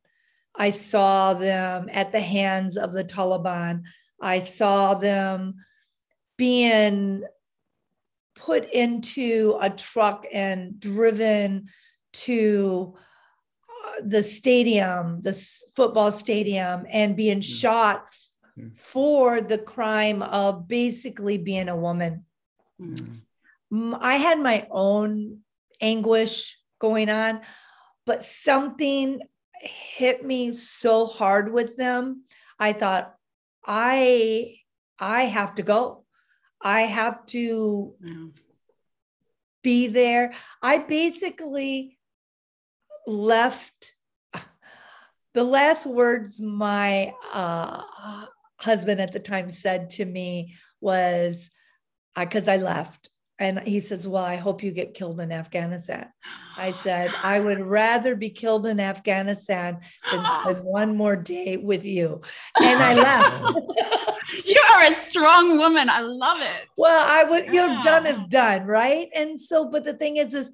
I 0.56 0.72
saw 0.72 1.34
them 1.34 1.90
at 1.92 2.12
the 2.12 2.22
hands 2.22 2.78
of 2.78 2.94
the 2.94 3.04
Taliban. 3.04 3.84
I 4.22 4.40
saw 4.40 4.96
them 4.96 5.56
being 6.38 7.24
put 8.36 8.72
into 8.72 9.58
a 9.62 9.70
truck 9.70 10.26
and 10.32 10.80
driven 10.80 11.68
to 12.14 12.96
the 14.04 14.24
stadium, 14.24 15.22
the 15.22 15.34
football 15.76 16.12
stadium, 16.12 16.86
and 16.90 17.16
being 17.16 17.40
mm. 17.40 17.44
shot 17.44 18.08
mm. 18.58 18.76
for 18.78 19.42
the 19.42 19.58
crime 19.58 20.22
of 20.22 20.68
basically 20.68 21.38
being 21.38 21.70
a 21.70 21.76
woman. 21.76 22.26
Mm. 22.82 23.22
I 24.00 24.16
had 24.16 24.40
my 24.40 24.68
own 24.72 25.40
anguish 25.82 26.58
going 26.80 27.10
on, 27.10 27.42
but 28.06 28.24
something 28.24 29.22
hit 29.62 30.24
me 30.26 30.56
so 30.56 31.06
hard 31.06 31.52
with 31.52 31.76
them. 31.76 32.24
I 32.60 32.74
thought, 32.74 33.16
I 33.66 34.56
I 35.00 35.24
have 35.24 35.56
to 35.56 35.64
go. 35.64 36.06
I 36.62 36.82
have 36.82 37.26
to 37.28 37.94
be 39.62 39.88
there. 39.88 40.34
I 40.62 40.80
basically 40.80 41.97
left 43.08 43.96
the 45.38 45.44
last 45.44 45.86
words 45.86 46.42
my 46.42 47.14
uh, 47.32 47.84
husband 48.60 49.00
at 49.00 49.12
the 49.12 49.20
time 49.20 49.52
said 49.52 49.92
to 49.92 50.04
me 50.04 50.56
was 50.82 51.52
because 52.18 52.48
uh, 52.48 52.54
I 52.54 52.58
left. 52.58 53.10
And 53.38 53.60
he 53.60 53.82
says, 53.82 54.08
Well, 54.08 54.24
I 54.24 54.38
hope 54.38 54.64
you 54.64 54.72
get 54.72 54.96
killed 54.96 55.20
in 55.20 55.32
Afghanistan. 55.32 56.08
I 56.58 56.72
said, 56.72 57.12
I 57.22 57.40
would 57.40 57.60
rather 57.60 58.16
be 58.16 58.32
killed 58.32 58.66
in 58.66 58.80
Afghanistan 58.80 59.78
than 60.12 60.26
spend 60.26 60.60
one 60.64 60.98
more 60.98 61.16
day 61.16 61.58
with 61.58 61.86
you. 61.86 62.22
And 62.60 62.82
I 62.82 62.96
left. 62.96 63.60
you 64.44 64.60
are 64.72 64.88
a 64.88 64.94
strong 64.96 65.60
woman. 65.60 65.88
I 65.88 66.00
love 66.00 66.42
it. 66.42 66.68
Well, 66.80 67.06
I 67.08 67.26
was, 67.26 67.46
yeah. 67.46 67.52
you 67.52 67.68
know, 67.68 67.84
done 67.84 68.08
is 68.08 68.24
done, 68.24 68.66
right? 68.66 69.08
And 69.14 69.40
so, 69.40 69.70
but 69.70 69.86
the 69.86 69.94
thing 69.94 70.18
is, 70.18 70.34
is 70.34 70.52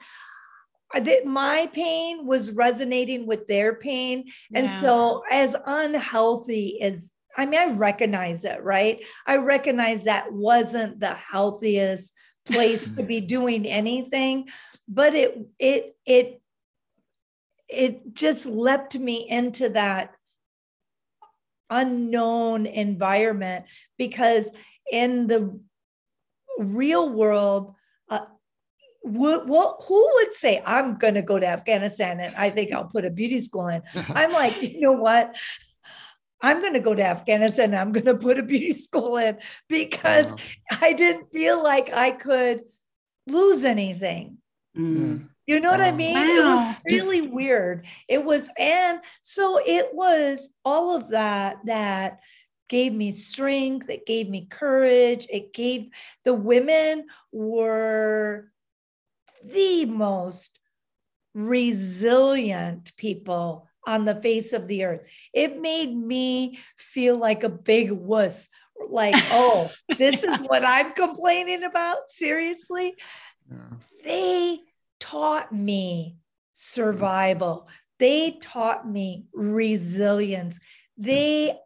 that 0.93 1.25
my 1.25 1.69
pain 1.73 2.25
was 2.25 2.51
resonating 2.51 3.25
with 3.25 3.47
their 3.47 3.75
pain. 3.75 4.31
And 4.53 4.67
yeah. 4.67 4.79
so, 4.79 5.23
as 5.31 5.55
unhealthy 5.65 6.81
as 6.81 7.13
I 7.35 7.45
mean, 7.45 7.59
I 7.59 7.73
recognize 7.73 8.45
it, 8.45 8.63
right? 8.63 9.01
I 9.25 9.38
recognize 9.38 10.03
that 10.03 10.31
wasn't 10.31 11.00
the 11.00 11.13
healthiest 11.13 12.13
place 12.45 12.88
to 12.95 13.03
be 13.03 13.21
doing 13.38 13.65
anything, 13.65 14.50
but 14.88 15.15
it, 15.15 15.38
it, 15.57 15.95
it, 16.05 16.41
it 17.67 18.13
just 18.13 18.45
leapt 18.45 18.95
me 18.95 19.27
into 19.27 19.69
that 19.69 20.13
unknown 21.69 22.67
environment 22.67 23.65
because 23.97 24.47
in 24.91 25.25
the 25.25 25.59
real 26.59 27.09
world, 27.09 27.73
what, 29.03 29.48
what, 29.48 29.83
who 29.86 30.10
would 30.13 30.33
say 30.33 30.62
i'm 30.65 30.98
going 30.98 31.13
to 31.13 31.22
go 31.22 31.38
to 31.38 31.45
afghanistan 31.45 32.19
and 32.22 32.33
i 32.36 32.50
think 32.50 32.72
i'll 32.72 32.86
put 32.86 33.05
a 33.05 33.10
beauty 33.10 33.41
school 33.41 33.67
in 33.67 33.81
i'm 34.10 34.31
like 34.31 34.62
you 34.62 34.79
know 34.79 34.93
what 34.93 35.36
i'm 36.41 36.62
going 36.62 36.74
to 36.74 36.79
go 36.79 36.95
to 36.95 37.03
afghanistan 37.03 37.65
and 37.65 37.75
i'm 37.75 37.91
going 37.91 38.05
to 38.05 38.15
put 38.15 38.39
a 38.39 38.43
beauty 38.43 38.74
school 38.74 39.17
in 39.17 39.38
because 39.67 40.25
wow. 40.25 40.38
i 40.81 40.93
didn't 40.93 41.29
feel 41.33 41.62
like 41.62 41.91
i 41.93 42.12
could 42.12 42.62
lose 43.27 43.65
anything 43.65 44.38
mm. 44.77 45.27
you 45.45 45.60
know 45.60 45.72
wow. 45.72 45.77
what 45.77 45.86
i 45.86 45.91
mean 45.91 46.13
wow. 46.13 46.24
it 46.24 46.45
was 46.45 46.75
really 46.89 47.27
weird 47.27 47.86
it 48.07 48.24
was 48.24 48.50
and 48.57 49.00
so 49.22 49.60
it 49.65 49.93
was 49.93 50.48
all 50.63 50.95
of 50.95 51.10
that 51.10 51.57
that 51.65 52.19
gave 52.69 52.93
me 52.93 53.12
strength 53.12 53.89
it 53.89 54.05
gave 54.05 54.29
me 54.29 54.48
courage 54.50 55.27
it 55.29 55.51
gave 55.53 55.89
the 56.24 56.33
women 56.33 57.05
were 57.33 58.50
the 59.45 59.85
most 59.85 60.59
resilient 61.33 62.95
people 62.95 63.67
on 63.85 64.05
the 64.05 64.15
face 64.15 64.53
of 64.53 64.67
the 64.67 64.85
earth. 64.85 65.01
It 65.33 65.59
made 65.59 65.95
me 65.95 66.59
feel 66.77 67.17
like 67.17 67.43
a 67.43 67.50
big 67.50 67.91
wuss, 67.91 68.50
like, 68.89 69.15
oh, 69.31 69.69
this 69.97 70.23
yeah. 70.23 70.35
is 70.35 70.41
what 70.43 70.65
I'm 70.65 70.93
complaining 70.93 71.63
about. 71.63 72.09
Seriously. 72.09 72.95
Yeah. 73.51 73.57
They 74.03 74.59
taught 75.00 75.51
me 75.51 76.15
mm-hmm. 76.15 76.17
survival. 76.53 77.67
They 78.00 78.38
taught 78.41 78.89
me 78.89 79.25
resilience. 79.33 80.59
They, 80.97 81.57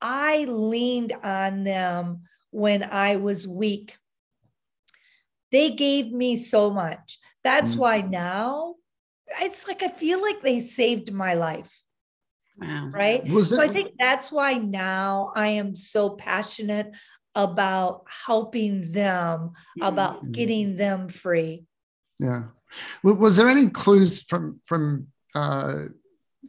I 0.00 0.44
leaned 0.44 1.12
on 1.22 1.64
them 1.64 2.22
when 2.50 2.82
I 2.82 3.16
was 3.16 3.46
weak. 3.46 3.96
They 5.52 5.70
gave 5.70 6.12
me 6.12 6.36
so 6.36 6.70
much. 6.70 7.18
That's 7.42 7.72
mm-hmm. 7.72 7.80
why 7.80 8.00
now 8.02 8.74
it's 9.40 9.66
like 9.66 9.82
I 9.82 9.88
feel 9.88 10.20
like 10.20 10.42
they 10.42 10.60
saved 10.60 11.12
my 11.12 11.34
life. 11.34 11.82
Wow. 12.56 12.90
Right. 12.92 13.24
That- 13.24 13.44
so 13.44 13.62
I 13.62 13.68
think 13.68 13.92
that's 13.98 14.30
why 14.30 14.54
now 14.54 15.32
I 15.34 15.48
am 15.48 15.74
so 15.74 16.10
passionate 16.10 16.92
about 17.34 18.04
helping 18.26 18.92
them, 18.92 19.38
mm-hmm. 19.38 19.82
about 19.82 20.32
getting 20.32 20.76
them 20.76 21.08
free. 21.08 21.64
Yeah. 22.18 22.44
Was 23.02 23.36
there 23.36 23.48
any 23.48 23.70
clues 23.70 24.22
from 24.22 24.60
from 24.64 25.08
uh, 25.34 25.74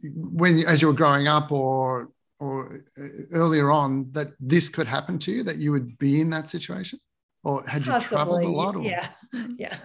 when 0.02 0.64
as 0.66 0.82
you 0.82 0.88
were 0.88 0.94
growing 0.94 1.28
up 1.28 1.50
or 1.50 2.10
or 2.38 2.84
uh, 2.98 3.02
earlier 3.32 3.70
on 3.70 4.10
that 4.12 4.32
this 4.38 4.68
could 4.68 4.86
happen 4.86 5.18
to 5.18 5.32
you 5.32 5.42
that 5.44 5.58
you 5.58 5.72
would 5.72 5.96
be 5.98 6.20
in 6.20 6.30
that 6.30 6.50
situation 6.50 6.98
or 7.44 7.62
had 7.66 7.86
you 7.86 7.92
Possibly, 7.92 8.16
traveled 8.16 8.44
a 8.44 8.48
lot 8.48 8.76
or? 8.76 8.82
yeah 8.82 9.08
yeah 9.56 9.78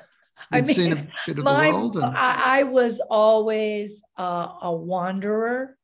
I 0.52 0.62
mean, 0.62 0.76
seen 0.76 0.94
a 0.94 1.08
bit 1.26 1.40
of 1.40 1.44
my, 1.44 1.68
the 1.68 1.74
world? 1.74 1.96
And... 1.96 2.06
I, 2.06 2.60
I, 2.60 2.64
was 2.64 3.02
always 3.10 4.04
uh, 4.18 4.50
a 4.62 4.72
wanderer 4.72 5.76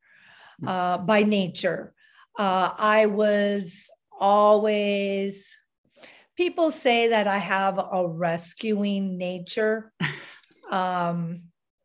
uh, 0.65 1.00
by 1.00 1.24
nature. 1.24 1.94
Uh, 2.38 2.70
I 2.77 3.08
was 3.08 3.89
always, 4.20 5.58
people 6.38 6.72
say 6.72 7.10
that 7.10 7.27
I 7.27 7.39
have 7.39 7.80
a 7.80 8.08
rescuing 8.08 9.18
nature. 9.18 9.92
um, 10.70 11.44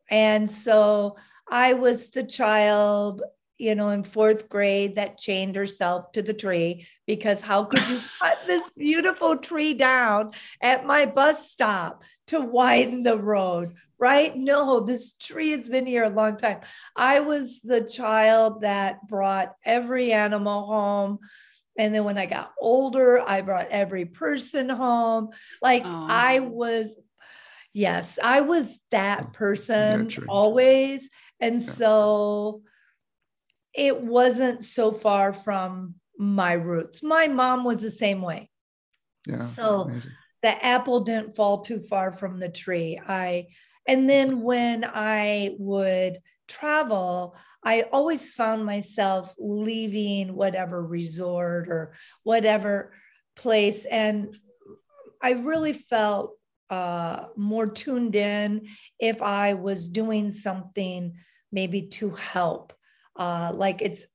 and 0.09 0.49
so 0.49 1.17
I 1.49 1.73
was 1.73 2.11
the 2.11 2.23
child 2.23 3.21
you 3.59 3.75
know, 3.75 3.89
in 3.89 4.03
fourth 4.03 4.47
grade 4.47 4.95
that 4.95 5.19
chained 5.19 5.55
herself 5.57 6.13
to 6.13 6.21
the 6.21 6.33
tree 6.33 6.87
because 7.05 7.41
how 7.41 7.65
could 7.65 7.85
you 7.89 7.99
cut 8.19 8.37
this 8.47 8.69
beautiful 8.71 9.37
tree 9.37 9.73
down 9.73 10.31
at 10.61 10.85
my 10.85 11.05
bus 11.05 11.51
stop 11.51 12.03
to 12.27 12.39
widen 12.39 13.03
the 13.03 13.17
road? 13.17 13.75
Right? 13.99 14.33
No, 14.33 14.79
this 14.79 15.13
tree 15.13 15.51
has 15.51 15.67
been 15.67 15.85
here 15.85 16.05
a 16.05 16.09
long 16.09 16.37
time. 16.37 16.61
I 16.95 17.19
was 17.19 17.61
the 17.61 17.81
child 17.81 18.61
that 18.61 19.05
brought 19.05 19.53
every 19.65 20.13
animal 20.13 20.65
home. 20.65 21.19
And 21.77 21.93
then 21.93 22.05
when 22.05 22.17
I 22.17 22.25
got 22.25 22.53
older, 22.61 23.19
I 23.19 23.41
brought 23.41 23.67
every 23.69 24.05
person 24.05 24.69
home. 24.69 25.29
Like. 25.61 25.83
I 25.85 26.39
was, 26.39 26.97
yes, 27.73 28.19
I 28.23 28.39
was 28.39 28.79
that 28.91 29.33
person 29.33 30.09
always. 30.29 31.09
And 31.41 31.61
yeah. 31.61 31.71
so, 31.71 32.61
it 33.79 34.01
wasn't 34.01 34.61
so 34.61 34.91
far 34.91 35.31
from 35.31 35.95
my 36.17 36.51
roots. 36.51 37.01
My 37.01 37.29
mom 37.29 37.63
was 37.63 37.81
the 37.81 37.89
same 37.89 38.21
way. 38.21 38.49
Yeah. 39.25 39.45
So 39.45 39.83
amazing. 39.83 40.11
the 40.43 40.65
apple 40.65 40.99
didn't 40.99 41.37
fall 41.37 41.61
too 41.61 41.79
far 41.79 42.11
from 42.11 42.39
the 42.39 42.49
tree. 42.49 42.99
I 43.07 43.47
and 43.87 44.09
then 44.09 44.41
when 44.41 44.83
I 44.85 45.55
would 45.57 46.19
travel, 46.49 47.37
I 47.63 47.83
always 47.93 48.35
found 48.35 48.65
myself 48.65 49.33
leaving 49.39 50.35
whatever 50.35 50.85
resort 50.85 51.69
or 51.69 51.93
whatever 52.23 52.91
place 53.37 53.85
and 53.85 54.35
I 55.21 55.31
really 55.31 55.73
felt 55.73 56.37
uh, 56.69 57.27
more 57.37 57.67
tuned 57.67 58.15
in 58.15 58.67
if 58.99 59.21
I 59.21 59.53
was 59.53 59.87
doing 59.87 60.33
something 60.33 61.15
maybe 61.51 61.83
to 61.83 62.09
help 62.11 62.73
uh, 63.19 63.51
like 63.53 63.81
it's 63.81 64.05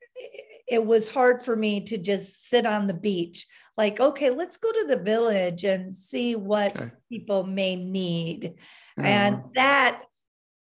it 0.66 0.84
was 0.84 1.12
hard 1.12 1.42
for 1.42 1.54
me 1.54 1.82
to 1.82 1.98
just 1.98 2.48
sit 2.48 2.66
on 2.66 2.86
the 2.86 2.94
beach 2.94 3.46
like 3.76 4.00
okay 4.00 4.30
let's 4.30 4.56
go 4.56 4.72
to 4.72 4.86
the 4.88 4.96
village 4.96 5.64
and 5.64 5.92
see 5.92 6.34
what 6.34 6.76
okay. 6.76 6.90
people 7.08 7.44
may 7.44 7.76
need 7.76 8.54
uh-huh. 8.98 9.06
and 9.06 9.42
that 9.54 10.02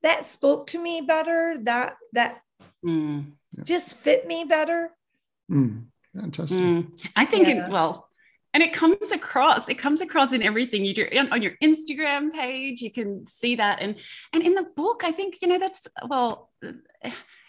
that 0.03 0.27
spoke 0.27 0.67
to 0.67 0.83
me 0.83 1.01
better 1.01 1.57
that 1.63 1.97
that 2.13 2.43
mm. 2.85 3.25
just 3.63 3.97
fit 3.97 4.27
me 4.27 4.45
better 4.45 4.91
mm. 5.51 5.85
fantastic 6.19 6.59
mm. 6.59 7.11
i 7.15 7.25
think 7.25 7.47
yeah. 7.47 7.67
it 7.67 7.73
well 7.73 8.09
and 8.55 8.63
it 8.63 8.73
comes 8.73 9.13
across 9.13 9.69
it 9.69 9.79
comes 9.79 10.01
across 10.01 10.33
in 10.33 10.43
everything 10.43 10.85
you 10.85 10.95
do 10.95 11.07
on 11.31 11.43
your 11.43 11.53
instagram 11.63 12.33
page 12.33 12.83
you 12.83 12.91
can 12.91 13.25
see 13.25 13.55
that 13.55 13.81
and 13.81 13.95
and 14.33 14.43
in 14.43 14.55
the 14.55 14.67
book 14.77 15.03
i 15.05 15.13
think 15.13 15.37
you 15.41 15.49
know 15.49 15.59
that's 15.59 15.87
well 16.09 16.51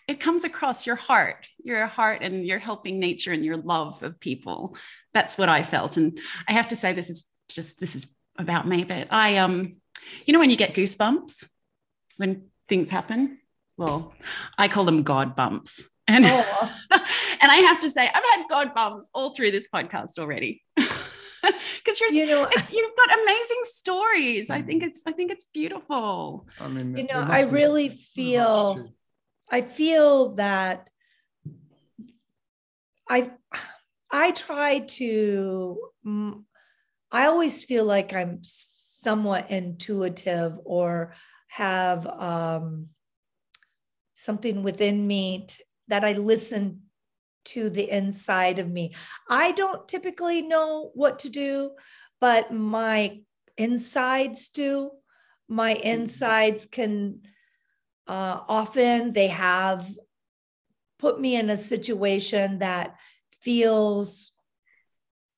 it 0.07 0.19
comes 0.19 0.43
across 0.43 0.85
your 0.85 0.95
heart 0.95 1.47
your 1.63 1.85
heart 1.87 2.21
and 2.21 2.45
you're 2.45 2.59
helping 2.59 2.99
nature 2.99 3.31
and 3.31 3.45
your 3.45 3.57
love 3.57 4.03
of 4.03 4.19
people. 4.19 4.75
That's 5.13 5.37
what 5.37 5.49
i 5.49 5.63
felt. 5.63 5.97
And 5.97 6.19
i 6.47 6.53
have 6.53 6.69
to 6.69 6.75
say 6.75 6.93
this 6.93 7.09
is 7.09 7.29
just 7.49 7.79
this 7.79 7.95
is 7.95 8.15
about 8.39 8.67
me 8.67 8.83
but 8.83 9.07
i 9.11 9.37
um 9.37 9.69
you 10.25 10.33
know 10.33 10.39
when 10.39 10.49
you 10.49 10.55
get 10.55 10.73
goosebumps 10.73 11.47
when 12.17 12.47
things 12.67 12.89
happen? 12.89 13.39
Well 13.77 14.13
i 14.57 14.67
call 14.67 14.85
them 14.85 15.03
god 15.03 15.35
bumps. 15.35 15.83
And 16.07 16.25
oh. 16.27 16.75
and 16.91 17.51
i 17.51 17.57
have 17.67 17.81
to 17.81 17.89
say 17.89 18.05
i've 18.07 18.13
had 18.13 18.45
god 18.49 18.73
bumps 18.73 19.09
all 19.13 19.33
through 19.33 19.51
this 19.51 19.67
podcast 19.73 20.19
already. 20.19 20.63
Because 21.75 21.99
you're 21.99 22.11
you 22.11 22.25
know 22.25 22.47
it's 22.49 22.71
you've 22.71 22.95
got 22.95 23.19
amazing 23.19 23.61
stories. 23.63 24.49
I 24.49 24.61
think 24.61 24.81
it's 24.81 25.03
i 25.05 25.11
think 25.11 25.29
it's 25.29 25.43
beautiful. 25.53 26.47
I 26.57 26.69
mean 26.69 26.95
you 26.95 27.03
know 27.03 27.19
i 27.19 27.43
really 27.43 27.89
feel 27.89 28.93
I 29.53 29.61
feel 29.61 30.33
that 30.37 30.89
I 33.07 33.29
I 34.09 34.31
try 34.31 34.79
to 34.79 35.77
I 37.11 37.25
always 37.27 37.63
feel 37.63 37.85
like 37.85 38.13
I'm 38.13 38.39
somewhat 38.41 39.51
intuitive 39.51 40.57
or 40.65 41.13
have 41.49 42.07
um, 42.07 42.87
something 44.15 44.63
within 44.63 45.05
me 45.05 45.45
t- 45.47 45.63
that 45.87 46.03
I 46.03 46.13
listen 46.13 46.89
to 47.53 47.69
the 47.69 47.87
inside 47.91 48.57
of 48.57 48.67
me. 48.67 48.95
I 49.29 49.51
don't 49.51 49.87
typically 49.87 50.41
know 50.41 50.89
what 50.95 51.19
to 51.19 51.29
do, 51.29 51.73
but 52.19 52.51
my 52.51 53.21
insides 53.55 54.49
do. 54.49 54.89
My 55.47 55.75
mm-hmm. 55.75 55.87
insides 55.87 56.65
can 56.65 57.21
uh, 58.07 58.39
often 58.47 59.13
they 59.13 59.27
have 59.27 59.87
put 60.99 61.19
me 61.19 61.35
in 61.35 61.49
a 61.49 61.57
situation 61.57 62.59
that 62.59 62.95
feels 63.41 64.31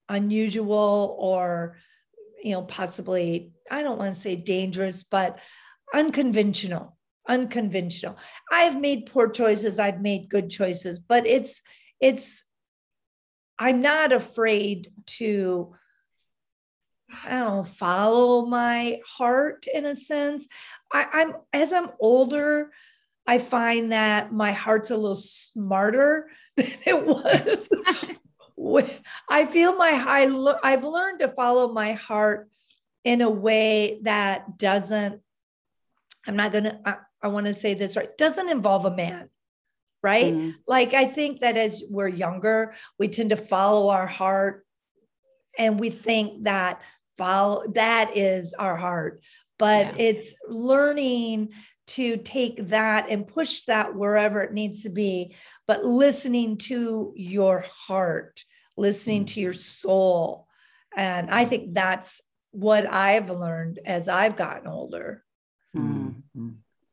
unusual 0.07 1.17
or 1.19 1.77
you 2.43 2.51
know 2.51 2.61
possibly 2.61 3.51
i 3.71 3.81
don't 3.81 3.97
want 3.97 4.13
to 4.13 4.21
say 4.21 4.35
dangerous 4.35 5.01
but 5.01 5.39
unconventional 5.95 6.95
unconventional 7.27 8.15
i've 8.51 8.79
made 8.79 9.07
poor 9.07 9.27
choices 9.27 9.79
i've 9.79 10.01
made 10.01 10.29
good 10.29 10.51
choices 10.51 10.99
but 10.99 11.25
it's 11.25 11.63
it's 11.99 12.43
i'm 13.57 13.81
not 13.81 14.11
afraid 14.11 14.91
to 15.07 15.73
I 17.23 17.29
don't 17.29 17.57
know, 17.57 17.63
follow 17.63 18.45
my 18.45 18.99
heart 19.05 19.67
in 19.73 19.85
a 19.85 19.95
sense. 19.95 20.47
I, 20.95 21.07
I'm 21.11 21.35
as 21.51 21.73
I'm 21.73 21.89
older, 21.99 22.71
I 23.27 23.37
find 23.39 23.91
that 23.91 24.31
my 24.31 24.53
heart's 24.53 24.91
a 24.91 24.95
little 24.95 25.15
smarter 25.15 26.29
than 26.57 26.71
it 26.85 27.05
was. 27.05 27.67
I 29.29 29.45
feel 29.45 29.75
my 29.75 29.91
high. 29.91 30.23
I've 30.63 30.83
learned 30.83 31.19
to 31.19 31.27
follow 31.27 31.71
my 31.71 31.93
heart 31.93 32.49
in 33.03 33.21
a 33.21 33.29
way 33.29 33.99
that 34.03 34.57
doesn't. 34.57 35.21
I'm 36.25 36.35
not 36.35 36.53
gonna. 36.53 36.79
I, 36.85 36.97
I 37.21 37.27
want 37.27 37.47
to 37.47 37.53
say 37.53 37.73
this 37.73 37.97
right. 37.97 38.17
Doesn't 38.17 38.49
involve 38.49 38.85
a 38.85 38.95
man, 38.95 39.29
right? 40.01 40.33
Mm. 40.33 40.55
Like 40.65 40.93
I 40.93 41.05
think 41.05 41.41
that 41.41 41.57
as 41.57 41.83
we're 41.89 42.07
younger, 42.07 42.73
we 42.97 43.09
tend 43.09 43.31
to 43.31 43.35
follow 43.35 43.89
our 43.89 44.07
heart, 44.07 44.65
and 45.59 45.77
we 45.77 45.89
think 45.89 46.45
that 46.45 46.81
follow 47.17 47.65
that 47.73 48.15
is 48.15 48.53
our 48.53 48.77
heart 48.77 49.21
but 49.57 49.87
yeah. 49.87 50.03
it's 50.05 50.35
learning 50.47 51.49
to 51.87 52.17
take 52.17 52.69
that 52.69 53.07
and 53.09 53.27
push 53.27 53.63
that 53.63 53.95
wherever 53.95 54.41
it 54.41 54.53
needs 54.53 54.83
to 54.83 54.89
be 54.89 55.35
but 55.67 55.85
listening 55.85 56.57
to 56.57 57.13
your 57.15 57.63
heart 57.87 58.43
listening 58.77 59.23
mm. 59.23 59.27
to 59.27 59.39
your 59.39 59.53
soul 59.53 60.47
and 60.95 61.29
i 61.29 61.45
think 61.45 61.73
that's 61.73 62.21
what 62.51 62.91
i've 62.91 63.29
learned 63.29 63.79
as 63.85 64.09
i've 64.09 64.35
gotten 64.35 64.67
older 64.67 65.23
mm. 65.75 66.15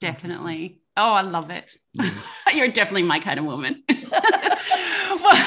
definitely. 0.01 0.83
Oh, 0.95 1.13
I 1.15 1.23
love 1.23 1.51
it. 1.51 1.75
You're 2.55 2.69
definitely 2.69 3.05
my 3.05 3.19
kind 3.19 3.39
of 3.39 3.47
woman. 3.47 3.83
well, 3.89 5.39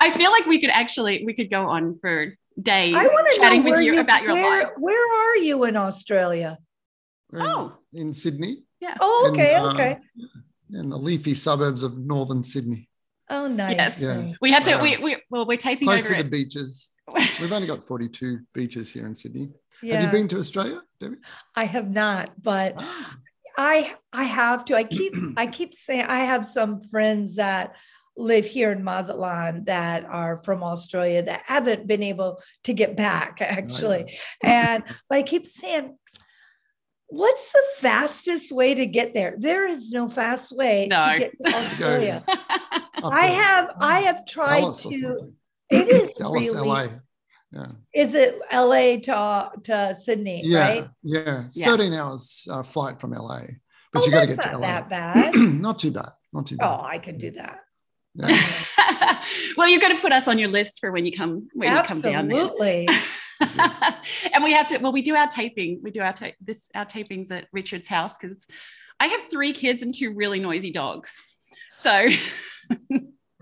I 0.00 0.12
feel 0.14 0.30
like 0.30 0.46
we 0.46 0.60
could 0.60 0.70
actually 0.70 1.24
we 1.24 1.34
could 1.34 1.50
go 1.50 1.68
on 1.68 1.98
for 2.00 2.34
days 2.60 2.94
I 2.94 3.02
want 3.04 3.28
to 3.34 3.40
know 3.40 3.42
chatting 3.48 3.64
with 3.64 3.80
you, 3.80 3.94
you 3.94 4.00
about 4.00 4.22
your 4.22 4.32
where, 4.32 4.62
life. 4.64 4.72
Where 4.78 5.30
are 5.32 5.36
you 5.36 5.64
in 5.64 5.76
Australia? 5.76 6.58
In- 7.32 7.40
Oh. 7.42 7.78
in 7.92 8.14
Sydney, 8.14 8.64
Yeah. 8.80 8.94
Oh, 9.00 9.28
okay, 9.32 9.56
in, 9.56 9.62
uh, 9.62 9.72
okay. 9.72 9.98
in 10.72 10.88
the 10.88 10.96
leafy 10.98 11.34
suburbs 11.34 11.82
of 11.82 11.98
northern 11.98 12.42
Sydney, 12.42 12.88
Oh, 13.28 13.48
nice. 13.48 13.76
Yes. 13.76 14.00
Yeah. 14.00 14.32
We 14.40 14.52
had 14.52 14.62
to. 14.64 14.78
Uh, 14.78 14.82
we, 14.82 14.96
we 14.98 15.16
well, 15.30 15.46
we're 15.46 15.56
taping 15.56 15.88
close 15.88 16.04
over 16.06 16.14
to 16.16 16.22
the 16.22 16.30
beaches. 16.30 16.94
We've 17.40 17.52
only 17.52 17.66
got 17.66 17.82
42 17.82 18.40
beaches 18.54 18.92
here 18.92 19.04
in 19.04 19.16
Sydney. 19.16 19.48
Yeah. 19.82 19.96
Have 20.00 20.04
you 20.14 20.18
been 20.20 20.28
to 20.28 20.38
Australia, 20.38 20.80
Debbie? 21.00 21.16
I 21.56 21.64
have 21.64 21.90
not, 21.90 22.40
but 22.40 22.74
Ah, 22.76 23.16
I 23.58 23.94
I 24.12 24.24
have 24.24 24.64
to. 24.66 24.76
I 24.76 24.84
keep 24.84 25.14
I 25.36 25.48
keep 25.48 25.74
saying 25.74 26.04
I 26.06 26.20
have 26.20 26.46
some 26.46 26.80
friends 26.82 27.34
that 27.36 27.74
live 28.16 28.46
here 28.46 28.72
in 28.72 28.82
Mazatlan 28.82 29.64
that 29.64 30.04
are 30.04 30.42
from 30.42 30.62
Australia 30.62 31.22
that 31.22 31.42
haven't 31.46 31.86
been 31.86 32.02
able 32.02 32.40
to 32.64 32.72
get 32.72 32.96
back 32.96 33.38
actually. 33.40 34.18
And 34.42 34.82
but 35.08 35.18
I 35.18 35.22
keep 35.22 35.46
saying 35.46 35.96
what's 37.08 37.52
the 37.52 37.62
fastest 37.78 38.50
way 38.52 38.74
to 38.74 38.86
get 38.86 39.14
there? 39.14 39.34
There 39.38 39.68
is 39.68 39.92
no 39.92 40.08
fast 40.08 40.50
way 40.56 40.88
No. 40.88 41.00
to 41.00 41.18
get 41.18 41.32
to 41.44 41.54
Australia. 41.56 42.24
I 43.02 43.26
have 43.26 43.70
I 43.78 44.00
have 44.00 44.26
tried 44.26 44.60
Dallas 44.60 44.82
to 44.82 45.18
it 45.70 45.88
is 45.88 46.12
Dallas, 46.14 46.44
really 46.52 46.68
LA. 46.68 46.86
Yeah, 47.52 47.66
is 47.94 48.14
it 48.14 48.38
LA 48.52 48.96
to 49.04 49.50
to 49.64 49.94
Sydney, 50.00 50.42
yeah, 50.44 50.58
right? 50.60 50.88
yeah. 51.02 51.44
It's 51.46 51.56
Yeah. 51.56 51.66
13 51.76 51.92
hours 51.94 52.46
uh, 52.50 52.62
flight 52.62 53.00
from 53.00 53.12
LA, 53.12 53.42
but 53.92 54.02
Oh, 54.02 54.06
you 54.06 54.10
got 54.12 54.20
to 54.22 54.26
get 54.26 54.42
to 54.42 54.50
not 54.52 54.60
LA. 54.60 54.66
that 54.66 54.88
bad. 54.90 55.34
not 55.36 55.78
too 55.78 55.90
bad. 55.92 56.08
Not 56.32 56.46
too 56.46 56.56
bad. 56.56 56.66
Oh, 56.66 56.82
I 56.84 56.98
can 56.98 57.18
do 57.18 57.30
that. 57.32 57.60
Yeah. 58.16 59.22
well, 59.56 59.68
you've 59.68 59.80
got 59.82 59.88
to 59.88 60.00
put 60.00 60.12
us 60.12 60.26
on 60.28 60.38
your 60.38 60.48
list 60.48 60.80
for 60.80 60.90
when 60.92 61.06
you 61.06 61.12
come 61.12 61.48
when 61.54 61.74
you 61.76 61.82
come 61.82 62.00
down 62.00 62.28
there. 62.28 62.40
Absolutely. 62.42 62.88
and 64.34 64.42
we 64.44 64.52
have 64.52 64.66
to. 64.68 64.78
Well, 64.78 64.92
we 64.92 65.02
do 65.02 65.14
our 65.14 65.26
taping. 65.28 65.80
We 65.82 65.90
do 65.90 66.00
our 66.00 66.12
ta- 66.12 66.32
this 66.40 66.70
our 66.74 66.86
tapings 66.86 67.30
at 67.30 67.46
Richard's 67.52 67.88
house 67.88 68.16
because 68.16 68.46
I 68.98 69.06
have 69.08 69.22
three 69.30 69.52
kids 69.52 69.82
and 69.82 69.94
two 69.94 70.14
really 70.14 70.38
noisy 70.40 70.70
dogs. 70.70 71.22
So 71.74 72.08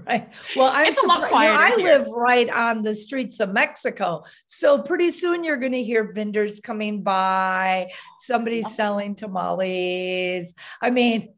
Right. 0.06 0.28
Well, 0.54 0.70
I'm 0.70 0.86
It's 0.86 1.02
a 1.02 1.06
lot 1.06 1.22
surprised- 1.22 1.78
you 1.78 1.84
know, 1.84 1.88
I 1.88 1.92
here. 1.94 1.98
live 1.98 2.08
right 2.08 2.50
on 2.50 2.82
the 2.82 2.94
streets 2.94 3.40
of 3.40 3.52
Mexico. 3.54 4.24
So 4.44 4.82
pretty 4.82 5.10
soon 5.10 5.44
you're 5.44 5.56
going 5.56 5.72
to 5.72 5.82
hear 5.82 6.12
vendors 6.12 6.60
coming 6.60 7.02
by, 7.02 7.88
somebody 8.26 8.58
Yeah. 8.58 8.68
selling 8.68 9.14
tamales. 9.14 10.54
I 10.82 10.90
mean, 10.90 11.32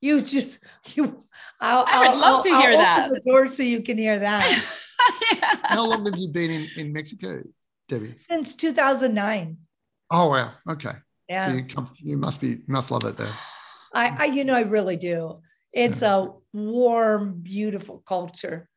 you 0.00 0.22
just 0.22 0.60
you 0.94 1.20
I'll, 1.60 1.84
I 1.86 1.98
would 2.00 2.08
I'll- 2.08 2.18
love 2.20 2.44
to 2.44 2.50
I'll- 2.50 2.60
hear 2.60 2.70
I'll 2.72 2.78
that. 2.78 3.08
Open 3.10 3.14
the 3.24 3.30
door 3.30 3.48
so 3.48 3.62
you 3.62 3.82
can 3.82 3.98
hear 3.98 4.18
that. 4.18 4.64
yeah. 5.32 5.56
How 5.64 5.86
long 5.86 6.04
have 6.06 6.16
you 6.18 6.28
been 6.28 6.50
in, 6.50 6.66
in 6.76 6.92
Mexico, 6.92 7.42
Debbie? 7.88 8.14
Since 8.16 8.54
2009. 8.56 9.56
Oh 10.10 10.28
wow. 10.30 10.52
Okay. 10.68 10.92
Yeah. 11.28 11.48
So 11.48 11.56
you 11.56 11.64
come, 11.64 11.90
you 11.96 12.16
must 12.16 12.40
be 12.40 12.58
must 12.66 12.90
love 12.90 13.04
it 13.04 13.16
there. 13.16 13.32
I, 13.94 14.08
I 14.18 14.24
you 14.26 14.44
know 14.44 14.54
I 14.54 14.62
really 14.62 14.96
do. 14.96 15.40
It's 15.72 16.02
a 16.02 16.30
warm, 16.52 17.40
beautiful 17.42 18.02
culture. 18.06 18.68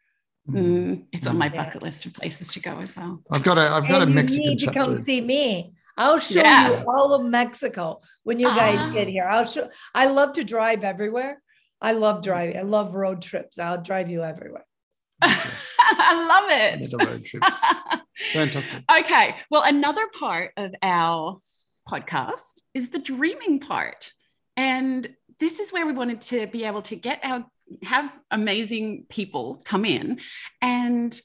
Mm, 0.50 1.06
it's 1.14 1.28
on 1.28 1.38
my 1.38 1.50
Yeah. 1.54 1.64
bucket 1.66 1.84
list 1.84 2.06
of 2.06 2.14
places 2.14 2.52
to 2.54 2.60
go 2.60 2.80
as 2.80 2.98
well. 2.98 3.22
I've 3.32 3.44
got 3.44 3.58
a 3.58 3.62
I've 3.62 3.88
got 3.88 4.02
and 4.02 4.18
a 4.18 4.34
you 4.34 4.40
need 4.40 4.60
to 4.60 4.66
chapter. 4.66 4.84
come 4.84 5.04
see 5.04 5.22
me. 5.22 5.74
I'll 6.02 6.20
show 6.20 6.42
Yeah. 6.42 6.70
you 6.82 6.86
all 6.90 7.14
of 7.14 7.24
Mexico 7.26 8.02
when 8.24 8.40
you 8.40 8.48
guys 8.48 8.80
Ah. 8.80 8.92
get 8.94 9.08
here. 9.08 9.28
I'll 9.34 9.46
show. 9.46 9.70
I 9.94 10.06
love 10.08 10.34
to 10.34 10.44
drive 10.44 10.84
everywhere. 10.84 11.42
I 11.80 11.92
love 11.94 12.24
driving. 12.24 12.58
I 12.58 12.62
love 12.78 12.96
road 12.96 13.22
trips. 13.22 13.58
I'll 13.60 13.82
drive 13.82 14.10
you 14.10 14.24
everywhere. 14.24 14.66
I 15.22 16.14
love 16.32 16.48
it. 16.50 16.90
the 16.92 16.98
road 16.98 17.24
trips. 17.26 17.60
Fantastic. 18.34 18.84
okay. 19.00 19.36
Well, 19.52 19.64
another 19.64 20.06
part 20.20 20.52
of 20.58 20.72
our 20.82 21.40
podcast 21.88 22.62
is 22.74 22.90
the 22.90 23.00
dreaming 23.00 23.60
part. 23.60 24.12
And 24.58 25.08
this 25.40 25.60
is 25.60 25.72
where 25.74 25.86
we 25.86 25.94
wanted 25.94 26.22
to 26.22 26.48
be 26.48 26.66
able 26.66 26.82
to 26.84 26.96
get 26.96 27.20
our 27.24 27.46
have 27.84 28.12
amazing 28.30 29.06
people 29.10 29.62
come 29.64 29.86
in 29.86 30.20
and 30.62 31.20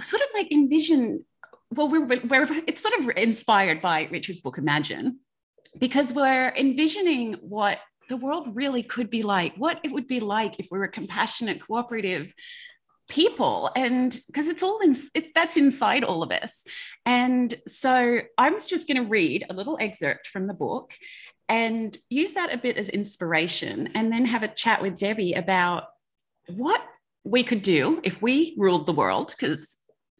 sort 0.00 0.22
of 0.22 0.28
like 0.34 0.50
envision 0.50 1.24
well 1.70 1.88
we're, 1.88 2.04
we're 2.04 2.46
it's 2.66 2.82
sort 2.82 2.94
of 2.98 3.10
inspired 3.16 3.80
by 3.80 4.08
richard's 4.10 4.40
book 4.40 4.58
imagine 4.58 5.18
because 5.78 6.12
we're 6.12 6.52
envisioning 6.56 7.34
what 7.40 7.78
the 8.08 8.16
world 8.16 8.56
really 8.56 8.82
could 8.82 9.10
be 9.10 9.22
like 9.22 9.54
what 9.56 9.80
it 9.84 9.92
would 9.92 10.06
be 10.06 10.20
like 10.20 10.58
if 10.58 10.68
we 10.70 10.78
were 10.78 10.88
compassionate 10.88 11.60
cooperative 11.60 12.32
people. 13.10 13.70
And 13.76 14.18
because 14.28 14.46
it's 14.46 14.62
all 14.62 14.80
in 14.80 14.92
it's 15.14 15.32
that's 15.34 15.58
inside 15.58 16.04
all 16.04 16.22
of 16.22 16.30
us. 16.30 16.64
And 17.04 17.52
so 17.66 18.20
i'm 18.38 18.58
just 18.58 18.86
going 18.86 19.02
to 19.02 19.08
read 19.08 19.44
a 19.50 19.54
little 19.54 19.76
excerpt 19.80 20.28
from 20.28 20.46
the 20.46 20.54
book 20.54 20.92
and 21.48 21.96
use 22.08 22.34
that 22.34 22.54
a 22.54 22.58
bit 22.58 22.78
as 22.78 22.88
inspiration 22.88 23.90
and 23.94 24.12
then 24.12 24.24
have 24.24 24.44
a 24.44 24.48
chat 24.48 24.80
with 24.80 24.98
debbie 24.98 25.34
about 25.34 25.84
what 26.46 26.82
we 27.24 27.42
could 27.42 27.62
do 27.62 28.00
if 28.04 28.22
we 28.22 28.54
ruled 28.56 28.86
the 28.86 28.92
world 28.92 29.34
because 29.36 29.76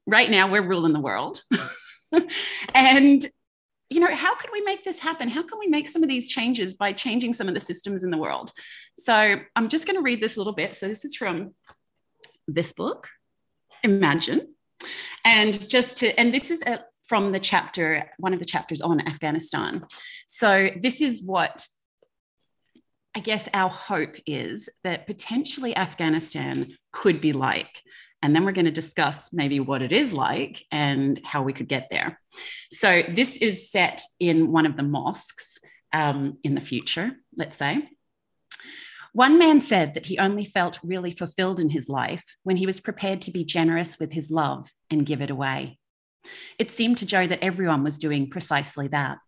right 0.07 0.31
now 0.31 0.49
we're 0.49 0.67
ruling 0.67 0.93
the 0.93 1.01
world. 1.01 1.41
And 2.75 3.25
you 3.89 4.01
know 4.01 4.15
how 4.15 4.35
could 4.37 4.51
we 4.53 4.61
make 4.63 4.85
this 4.85 5.01
happen? 5.01 5.29
How 5.29 5.43
can 5.43 5.59
we 5.59 5.67
make 5.67 5.89
some 5.89 6.03
of 6.03 6.09
these 6.09 6.29
changes 6.29 6.75
by 6.75 6.93
changing 6.93 7.35
some 7.35 7.49
of 7.49 7.55
the 7.55 7.61
systems 7.61 8.05
in 8.05 8.11
the 8.11 8.19
world? 8.19 8.53
So 8.97 9.37
i'm 9.57 9.69
just 9.69 9.87
going 9.87 9.97
to 9.97 10.03
read 10.03 10.21
this 10.21 10.37
little 10.37 10.53
bit. 10.53 10.75
So 10.75 10.89
this 10.89 11.05
is 11.05 11.17
from 11.17 11.55
this 12.47 12.73
book 12.73 13.09
imagine. 13.83 14.55
And 15.25 15.69
just 15.69 15.99
to 15.99 16.19
and 16.19 16.33
this 16.33 16.51
is 16.51 16.63
a, 16.63 16.81
from 17.07 17.33
the 17.33 17.41
chapter 17.41 18.11
one 18.19 18.33
of 18.33 18.39
the 18.39 18.45
chapters 18.45 18.81
on 18.81 19.07
afghanistan. 19.07 19.85
So 20.27 20.71
this 20.81 21.01
is 21.01 21.23
what 21.23 21.67
i 23.17 23.21
guess 23.21 23.49
our 23.53 23.69
hope 23.69 24.15
is 24.25 24.69
that 24.85 25.07
potentially 25.07 25.77
afghanistan 25.77 26.69
could 26.93 27.21
be 27.21 27.33
like 27.33 27.83
and 28.23 28.35
then 28.35 28.45
we're 28.45 28.53
going 28.53 28.67
to 28.67 28.71
discuss 28.71 29.33
maybe 29.33 29.61
what 29.61 29.83
it 29.83 29.93
is 29.93 30.13
like 30.13 30.63
and 30.71 31.19
how 31.25 31.43
we 31.43 31.53
could 31.53 31.69
get 31.69 31.89
there 31.91 32.21
so 32.73 33.03
this 33.09 33.37
is 33.37 33.71
set 33.71 34.01
in 34.19 34.53
one 34.53 34.67
of 34.67 34.77
the 34.77 34.83
mosques 34.83 35.59
um, 35.93 36.39
in 36.45 36.55
the 36.55 36.61
future 36.61 37.13
let's 37.37 37.57
say 37.57 37.89
one 39.13 39.39
man 39.39 39.61
said 39.61 39.95
that 39.95 40.07
he 40.07 40.19
only 40.19 40.45
felt 40.45 40.79
really 40.85 41.11
fulfilled 41.11 41.59
in 41.59 41.69
his 41.69 41.89
life 41.89 42.37
when 42.45 42.57
he 42.57 42.67
was 42.67 42.79
prepared 42.79 43.23
to 43.23 43.33
be 43.33 43.45
generous 43.45 43.99
with 43.99 44.13
his 44.13 44.31
love 44.31 44.71
and 44.89 45.07
give 45.07 45.21
it 45.21 45.31
away. 45.31 45.79
It 46.59 46.71
seemed 46.71 46.99
to 46.99 47.07
Joe 47.07 47.27
that 47.27 47.43
everyone 47.43 47.83
was 47.83 47.99
doing 47.99 48.31
precisely 48.31 48.89
that. 48.89 49.19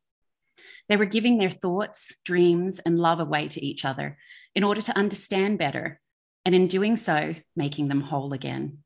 They 0.89 0.97
were 0.97 1.05
giving 1.05 1.39
their 1.39 1.51
thoughts, 1.51 2.15
dreams, 2.25 2.81
and 2.85 2.99
love 2.99 3.19
away 3.19 3.49
to 3.49 3.65
each 3.65 3.85
other 3.85 4.19
in 4.55 4.63
order 4.63 4.83
to 4.83 4.97
understand 4.97 5.59
better, 5.59 6.01
and 6.45 6.55
in 6.55 6.67
doing 6.67 6.97
so, 6.97 7.35
making 7.55 7.89
them 7.89 8.01
whole 8.01 8.33
again. 8.33 8.79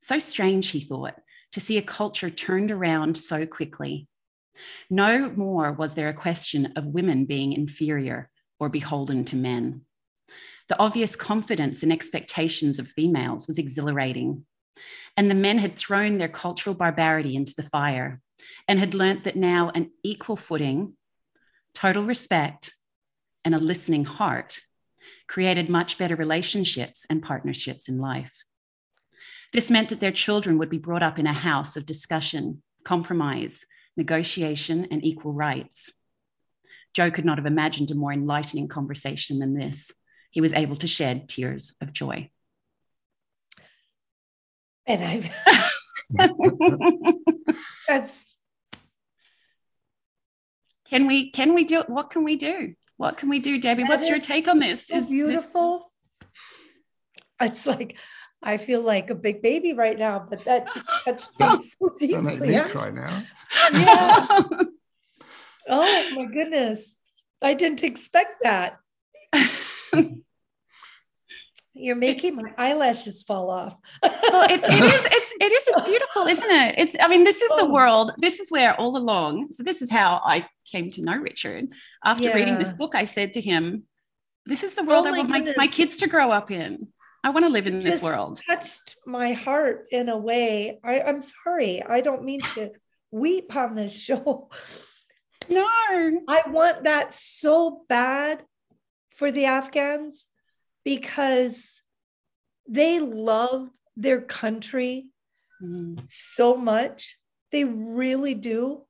So 0.00 0.18
strange, 0.18 0.68
he 0.68 0.80
thought, 0.80 1.14
to 1.52 1.60
see 1.60 1.78
a 1.78 1.82
culture 1.82 2.30
turned 2.30 2.70
around 2.70 3.16
so 3.16 3.46
quickly. 3.46 4.08
No 4.90 5.30
more 5.30 5.72
was 5.72 5.94
there 5.94 6.08
a 6.08 6.14
question 6.14 6.72
of 6.76 6.86
women 6.86 7.24
being 7.24 7.52
inferior 7.52 8.30
or 8.58 8.68
beholden 8.68 9.24
to 9.26 9.36
men. 9.36 9.82
The 10.68 10.78
obvious 10.78 11.14
confidence 11.14 11.82
and 11.82 11.92
expectations 11.92 12.78
of 12.78 12.88
females 12.88 13.46
was 13.46 13.58
exhilarating. 13.58 14.44
And 15.16 15.30
the 15.30 15.34
men 15.34 15.58
had 15.58 15.76
thrown 15.76 16.18
their 16.18 16.28
cultural 16.28 16.74
barbarity 16.74 17.36
into 17.36 17.54
the 17.56 17.62
fire 17.62 18.20
and 18.66 18.78
had 18.78 18.94
learnt 18.94 19.24
that 19.24 19.36
now 19.36 19.70
an 19.74 19.90
equal 20.02 20.36
footing, 20.36 20.96
total 21.74 22.04
respect, 22.04 22.72
and 23.44 23.54
a 23.54 23.58
listening 23.58 24.04
heart 24.04 24.58
created 25.28 25.68
much 25.68 25.98
better 25.98 26.16
relationships 26.16 27.04
and 27.10 27.22
partnerships 27.22 27.88
in 27.88 27.98
life. 27.98 28.44
This 29.52 29.70
meant 29.70 29.88
that 29.88 30.00
their 30.00 30.12
children 30.12 30.58
would 30.58 30.70
be 30.70 30.78
brought 30.78 31.02
up 31.02 31.18
in 31.18 31.26
a 31.26 31.32
house 31.32 31.76
of 31.76 31.86
discussion, 31.86 32.62
compromise, 32.84 33.64
negotiation, 33.96 34.86
and 34.90 35.04
equal 35.04 35.32
rights. 35.32 35.90
Joe 36.94 37.10
could 37.10 37.24
not 37.24 37.38
have 37.38 37.46
imagined 37.46 37.90
a 37.90 37.94
more 37.94 38.12
enlightening 38.12 38.68
conversation 38.68 39.38
than 39.38 39.54
this. 39.54 39.92
He 40.30 40.40
was 40.40 40.52
able 40.52 40.76
to 40.76 40.86
shed 40.86 41.28
tears 41.28 41.74
of 41.80 41.92
joy. 41.92 42.30
And 44.86 45.04
I've 45.04 45.30
that's 47.88 48.38
can 50.88 51.06
we 51.06 51.30
can 51.30 51.54
we 51.54 51.64
do 51.64 51.80
it? 51.80 51.90
what 51.90 52.10
can 52.10 52.22
we 52.24 52.36
do? 52.36 52.74
What 52.96 53.16
can 53.16 53.28
we 53.28 53.38
do, 53.38 53.60
Debbie? 53.60 53.82
That 53.82 53.88
What's 53.90 54.08
your 54.08 54.20
take 54.20 54.48
on 54.48 54.58
this? 54.58 54.86
so 54.88 54.96
Is 54.96 55.04
this- 55.04 55.10
beautiful. 55.12 55.92
It's 57.40 57.66
like 57.66 57.98
I 58.42 58.56
feel 58.56 58.80
like 58.80 59.10
a 59.10 59.14
big 59.14 59.42
baby 59.42 59.72
right 59.74 59.98
now, 59.98 60.18
but 60.28 60.44
that 60.44 60.72
just 60.72 60.88
touched 61.04 61.30
me 61.38 61.46
so 61.46 62.06
Don't 62.08 62.24
make 62.24 62.34
deeply. 62.40 62.48
me 62.62 62.68
cry 62.70 62.90
now. 62.90 63.24
Yeah. 63.72 64.40
Oh 65.68 66.10
my 66.14 66.26
goodness. 66.26 66.96
I 67.42 67.54
didn't 67.54 67.82
expect 67.82 68.42
that. 68.42 68.78
You're 71.78 71.96
making 71.96 72.38
it's, 72.38 72.42
my 72.42 72.52
eyelashes 72.56 73.22
fall 73.22 73.50
off. 73.50 73.76
well, 74.02 74.50
it, 74.50 74.62
it 74.62 74.70
is. 74.70 75.06
It's 75.12 75.34
it 75.40 75.52
is. 75.52 75.66
It's 75.68 75.80
beautiful, 75.82 76.26
isn't 76.26 76.50
it? 76.50 76.74
It's. 76.78 76.96
I 77.00 77.08
mean, 77.08 77.24
this 77.24 77.42
is 77.42 77.50
the 77.50 77.64
oh. 77.64 77.70
world. 77.70 78.12
This 78.18 78.40
is 78.40 78.50
where 78.50 78.74
all 78.80 78.96
along. 78.96 79.52
So 79.52 79.62
this 79.62 79.82
is 79.82 79.90
how 79.90 80.20
I 80.24 80.46
came 80.70 80.90
to 80.92 81.02
know 81.02 81.16
Richard. 81.16 81.68
After 82.04 82.28
yeah. 82.28 82.34
reading 82.34 82.58
this 82.58 82.72
book, 82.72 82.94
I 82.94 83.04
said 83.04 83.34
to 83.34 83.40
him, 83.40 83.84
"This 84.46 84.62
is 84.62 84.74
the 84.74 84.82
oh 84.82 84.84
world 84.84 85.06
oh 85.06 85.14
I 85.14 85.18
want 85.18 85.28
my, 85.28 85.52
my 85.56 85.66
kids 85.66 85.98
to 85.98 86.08
grow 86.08 86.30
up 86.30 86.50
in. 86.50 86.88
I 87.22 87.30
want 87.30 87.44
to 87.44 87.50
live 87.50 87.66
in 87.66 87.80
this 87.80 88.00
world." 88.00 88.40
Touched 88.46 88.96
my 89.04 89.32
heart 89.32 89.86
in 89.90 90.08
a 90.08 90.16
way. 90.16 90.78
I, 90.82 91.02
I'm 91.02 91.20
sorry. 91.20 91.82
I 91.82 92.00
don't 92.00 92.24
mean 92.24 92.40
to 92.54 92.70
weep 93.10 93.54
on 93.54 93.74
this 93.74 93.92
show. 94.06 94.48
No, 95.48 95.66
I 95.66 96.42
want 96.48 96.84
that 96.84 97.12
so 97.12 97.82
bad 97.88 98.42
for 99.10 99.30
the 99.30 99.44
Afghans 99.44 100.26
because 100.86 101.82
they 102.68 103.00
love 103.00 103.68
their 103.96 104.20
country 104.20 105.08
mm. 105.60 106.00
so 106.06 106.56
much. 106.56 107.18
They 107.50 107.64
really 107.64 108.34
do. 108.34 108.84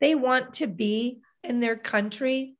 They 0.00 0.14
want 0.14 0.54
to 0.54 0.68
be 0.68 1.20
in 1.42 1.58
their 1.58 1.74
country. 1.74 2.54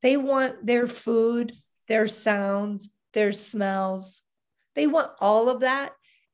They 0.00 0.16
want 0.16 0.64
their 0.64 0.86
food, 0.86 1.52
their 1.88 2.06
sounds, 2.06 2.88
their 3.14 3.32
smells. 3.32 4.22
They 4.76 4.86
want 4.86 5.10
all 5.20 5.48
of 5.48 5.60
that. 5.60 5.90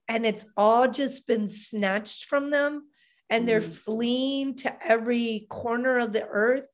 And 0.08 0.26
it's 0.26 0.44
all 0.54 0.86
just 0.86 1.26
been 1.26 1.48
snatched 1.48 2.26
from 2.26 2.50
them. 2.50 2.90
And 3.30 3.48
they're 3.48 3.62
mm. 3.62 3.72
fleeing 3.72 4.56
to 4.56 4.86
every 4.86 5.46
corner 5.48 5.98
of 5.98 6.12
the 6.12 6.26
earth 6.26 6.66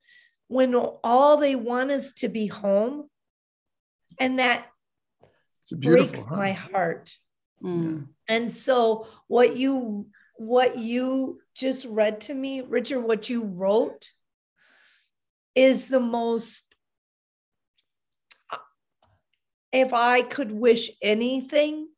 when 0.48 0.74
all 0.74 1.36
they 1.36 1.54
want 1.54 1.92
is 1.92 2.12
to 2.14 2.28
be 2.28 2.48
home 2.48 3.08
and 4.18 4.38
that 4.38 4.66
breaks 5.70 6.24
huh? 6.24 6.36
my 6.36 6.52
heart 6.52 7.14
mm. 7.62 8.06
and 8.28 8.50
so 8.50 9.06
what 9.28 9.56
you 9.56 10.06
what 10.36 10.78
you 10.78 11.40
just 11.54 11.86
read 11.86 12.20
to 12.20 12.34
me 12.34 12.60
richard 12.62 13.00
what 13.00 13.30
you 13.30 13.44
wrote 13.44 14.10
is 15.54 15.86
the 15.86 16.00
most 16.00 16.74
if 19.72 19.92
i 19.92 20.22
could 20.22 20.50
wish 20.50 20.90
anything 21.00 21.88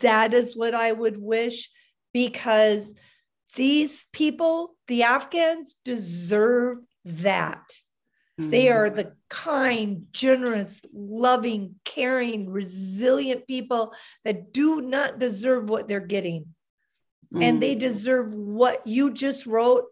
that 0.00 0.34
is 0.34 0.56
what 0.56 0.74
i 0.74 0.92
would 0.92 1.20
wish 1.20 1.70
because 2.12 2.92
these 3.56 4.04
people 4.12 4.74
the 4.88 5.02
afghans 5.04 5.74
deserve 5.84 6.78
that 7.04 7.62
Mm-hmm. 8.38 8.50
They 8.50 8.68
are 8.70 8.88
the 8.88 9.14
kind, 9.28 10.06
generous, 10.12 10.80
loving, 10.92 11.74
caring, 11.84 12.48
resilient 12.48 13.46
people 13.46 13.92
that 14.24 14.52
do 14.52 14.80
not 14.80 15.18
deserve 15.18 15.68
what 15.68 15.88
they're 15.88 16.00
getting. 16.00 16.54
Mm-hmm. 17.32 17.42
And 17.42 17.62
they 17.62 17.74
mm. 17.74 17.80
deserve 17.80 18.32
what 18.32 18.86
you 18.86 19.12
just 19.12 19.44
wrote. 19.44 19.86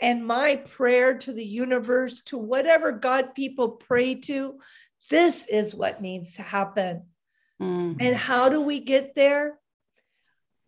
And 0.00 0.26
my 0.26 0.56
prayer 0.56 1.16
to 1.18 1.32
the 1.32 1.44
universe, 1.44 2.22
to 2.24 2.38
whatever 2.38 2.90
God 2.90 3.34
people 3.34 3.70
pray 3.70 4.16
to, 4.16 4.58
this 5.08 5.46
is 5.46 5.74
what 5.74 6.02
needs 6.02 6.34
to 6.34 6.42
happen. 6.42 7.04
Mm-hmm. 7.60 8.00
And 8.00 8.16
how 8.16 8.48
do 8.48 8.62
we 8.62 8.80
get 8.80 9.14
there? 9.14 9.58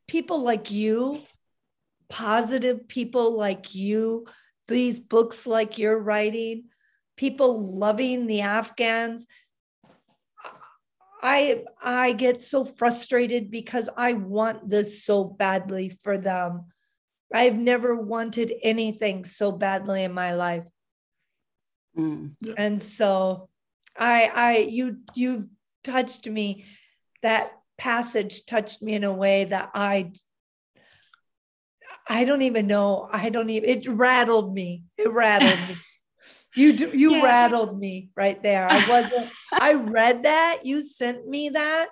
People 0.06 0.42
like 0.42 0.70
you, 0.70 1.20
positive 2.08 2.86
people 2.86 3.36
like 3.36 3.74
you, 3.74 4.26
these 4.68 4.98
books 5.00 5.46
like 5.46 5.78
you're 5.78 5.98
writing, 5.98 6.64
people 7.16 7.76
loving 7.76 8.26
the 8.26 8.40
Afghans. 8.40 9.26
I 11.22 11.64
I 11.82 12.12
get 12.12 12.42
so 12.42 12.64
frustrated 12.64 13.50
because 13.50 13.88
I 13.96 14.12
want 14.12 14.68
this 14.68 15.04
so 15.04 15.24
badly 15.24 15.88
for 15.88 16.18
them. 16.18 16.66
I've 17.32 17.58
never 17.58 17.96
wanted 17.96 18.52
anything 18.62 19.24
so 19.24 19.50
badly 19.50 20.04
in 20.04 20.12
my 20.12 20.34
life. 20.34 20.64
Mm. 21.96 22.34
And 22.58 22.82
so 22.82 23.48
I 23.98 24.30
I 24.34 24.56
you 24.68 24.98
you've 25.14 25.46
touched 25.82 26.28
me 26.28 26.66
that 27.22 27.52
passage 27.78 28.44
touched 28.44 28.82
me 28.82 28.94
in 28.94 29.04
a 29.04 29.12
way 29.12 29.44
that 29.44 29.70
I 29.74 30.12
I 32.06 32.24
don't 32.24 32.42
even 32.42 32.66
know. 32.66 33.08
I 33.10 33.30
don't 33.30 33.48
even 33.48 33.68
it 33.68 33.88
rattled 33.88 34.52
me. 34.52 34.84
It 34.98 35.10
rattled 35.10 35.58
me. 35.68 35.76
You 36.56 36.72
do, 36.72 36.90
you 36.96 37.16
yeah. 37.16 37.22
rattled 37.22 37.78
me 37.78 38.10
right 38.16 38.40
there. 38.42 38.68
I 38.70 38.88
wasn't. 38.88 39.30
I 39.52 39.74
read 39.74 40.22
that 40.22 40.60
you 40.64 40.82
sent 40.82 41.26
me 41.26 41.50
that, 41.50 41.88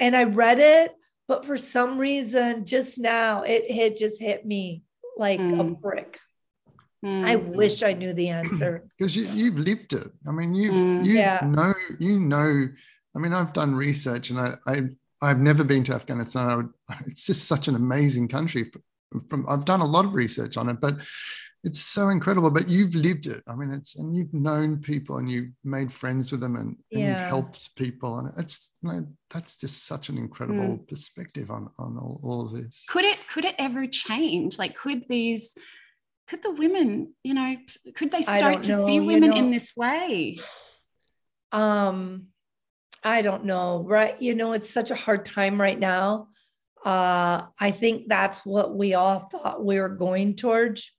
and 0.00 0.16
I 0.16 0.24
read 0.24 0.58
it, 0.58 0.92
but 1.28 1.44
for 1.44 1.56
some 1.56 1.98
reason, 1.98 2.66
just 2.66 2.98
now 2.98 3.42
it 3.42 3.70
hit 3.70 3.96
just 3.96 4.20
hit 4.20 4.44
me 4.44 4.82
like 5.16 5.40
mm. 5.40 5.60
a 5.60 5.64
brick. 5.64 6.18
Mm. 7.04 7.24
I 7.24 7.36
wish 7.36 7.82
I 7.82 7.92
knew 7.92 8.12
the 8.12 8.28
answer 8.40 8.84
because 8.98 9.14
you, 9.14 9.26
you've 9.28 9.58
lived 9.58 9.92
it. 9.92 10.08
I 10.26 10.32
mean, 10.32 10.54
you 10.54 10.72
mm. 10.72 11.04
you 11.04 11.14
yeah. 11.14 11.40
know 11.44 11.74
you 11.98 12.18
know. 12.18 12.68
I 13.14 13.18
mean, 13.18 13.32
I've 13.32 13.52
done 13.52 13.74
research, 13.74 14.30
and 14.30 14.40
I, 14.40 14.54
I 14.66 14.80
I've 15.20 15.40
never 15.40 15.62
been 15.62 15.84
to 15.84 15.94
Afghanistan. 15.94 16.48
I 16.48 16.56
would, 16.56 16.70
it's 17.06 17.26
just 17.26 17.46
such 17.46 17.68
an 17.68 17.76
amazing 17.76 18.28
country. 18.28 18.72
From 19.28 19.46
I've 19.48 19.64
done 19.64 19.80
a 19.80 19.86
lot 19.86 20.04
of 20.04 20.14
research 20.14 20.56
on 20.56 20.68
it, 20.68 20.80
but 20.80 20.96
it's 21.64 21.80
so 21.80 22.08
incredible 22.08 22.50
but 22.50 22.68
you've 22.68 22.94
lived 22.94 23.26
it. 23.26 23.42
I 23.46 23.54
mean 23.54 23.70
it's 23.70 23.96
and 23.96 24.16
you've 24.16 24.34
known 24.34 24.78
people 24.78 25.18
and 25.18 25.30
you've 25.30 25.50
made 25.62 25.92
friends 25.92 26.32
with 26.32 26.40
them 26.40 26.56
and, 26.56 26.76
and 26.90 27.00
yeah. 27.00 27.10
you've 27.10 27.28
helped 27.28 27.74
people 27.76 28.18
and 28.18 28.32
it's 28.36 28.72
you 28.82 28.92
know, 28.92 29.06
that's 29.30 29.56
just 29.56 29.86
such 29.86 30.08
an 30.08 30.18
incredible 30.18 30.78
mm. 30.78 30.88
perspective 30.88 31.50
on 31.50 31.70
on 31.78 31.96
all, 31.98 32.20
all 32.22 32.46
of 32.46 32.52
this. 32.52 32.84
Could 32.88 33.04
it 33.04 33.18
could 33.28 33.44
it 33.44 33.54
ever 33.58 33.86
change? 33.86 34.58
Like 34.58 34.74
could 34.74 35.06
these 35.08 35.54
could 36.26 36.42
the 36.42 36.50
women 36.50 37.14
you 37.22 37.34
know 37.34 37.56
could 37.94 38.10
they 38.10 38.22
start 38.22 38.64
to 38.64 38.84
see 38.84 38.98
women 38.98 39.24
you 39.24 39.30
know, 39.30 39.36
in 39.36 39.50
this 39.50 39.76
way? 39.76 40.38
Um 41.52 42.26
i 43.04 43.22
don't 43.22 43.44
know 43.44 43.84
right? 43.86 44.20
You 44.20 44.34
know 44.34 44.52
it's 44.52 44.70
such 44.70 44.90
a 44.90 44.96
hard 44.96 45.24
time 45.24 45.60
right 45.60 45.78
now. 45.78 46.26
Uh 46.84 47.42
i 47.60 47.70
think 47.70 48.08
that's 48.08 48.44
what 48.44 48.74
we 48.74 48.94
all 48.94 49.20
thought 49.20 49.64
we 49.64 49.78
were 49.78 49.88
going 49.88 50.34
towards 50.34 50.90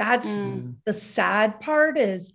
that's 0.00 0.26
mm. 0.26 0.76
the 0.86 0.94
sad 0.94 1.60
part 1.60 1.98
is 1.98 2.32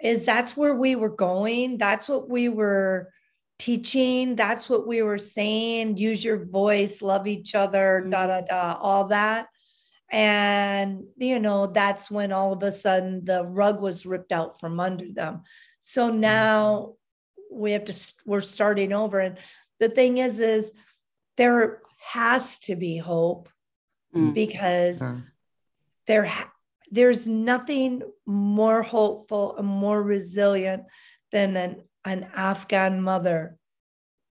is 0.00 0.24
that's 0.24 0.56
where 0.56 0.76
we 0.76 0.94
were 0.94 1.10
going. 1.10 1.76
That's 1.76 2.08
what 2.08 2.30
we 2.30 2.48
were 2.48 3.12
teaching. 3.58 4.36
That's 4.36 4.70
what 4.70 4.86
we 4.86 5.02
were 5.02 5.18
saying. 5.18 5.96
Use 5.96 6.24
your 6.24 6.38
voice, 6.46 7.02
love 7.02 7.26
each 7.26 7.56
other, 7.56 8.04
mm. 8.06 8.12
da 8.12 8.28
da 8.28 8.40
da, 8.42 8.78
all 8.80 9.08
that. 9.08 9.48
And 10.08 11.02
you 11.16 11.40
know, 11.40 11.66
that's 11.66 12.12
when 12.12 12.30
all 12.30 12.52
of 12.52 12.62
a 12.62 12.70
sudden 12.70 13.24
the 13.24 13.44
rug 13.44 13.80
was 13.80 14.06
ripped 14.06 14.30
out 14.30 14.60
from 14.60 14.78
under 14.78 15.12
them. 15.12 15.42
So 15.80 16.12
mm. 16.12 16.18
now 16.18 16.94
we 17.50 17.72
have 17.72 17.86
to 17.86 17.94
we're 18.24 18.40
starting 18.40 18.92
over. 18.92 19.18
And 19.18 19.36
the 19.80 19.88
thing 19.88 20.18
is, 20.18 20.38
is 20.38 20.70
there 21.36 21.80
has 22.12 22.60
to 22.60 22.76
be 22.76 22.98
hope 22.98 23.48
mm. 24.14 24.32
because 24.32 25.00
yeah. 25.00 25.16
there 26.06 26.30
there's 26.90 27.28
nothing 27.28 28.02
more 28.26 28.82
hopeful 28.82 29.56
and 29.56 29.66
more 29.66 30.02
resilient 30.02 30.84
than 31.30 31.56
an, 31.56 31.82
an 32.04 32.26
Afghan 32.34 33.00
mother, 33.00 33.56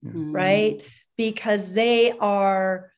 mm. 0.04 0.34
right? 0.34 0.82
Because 1.16 1.72
they 1.72 2.12
are, 2.18 2.90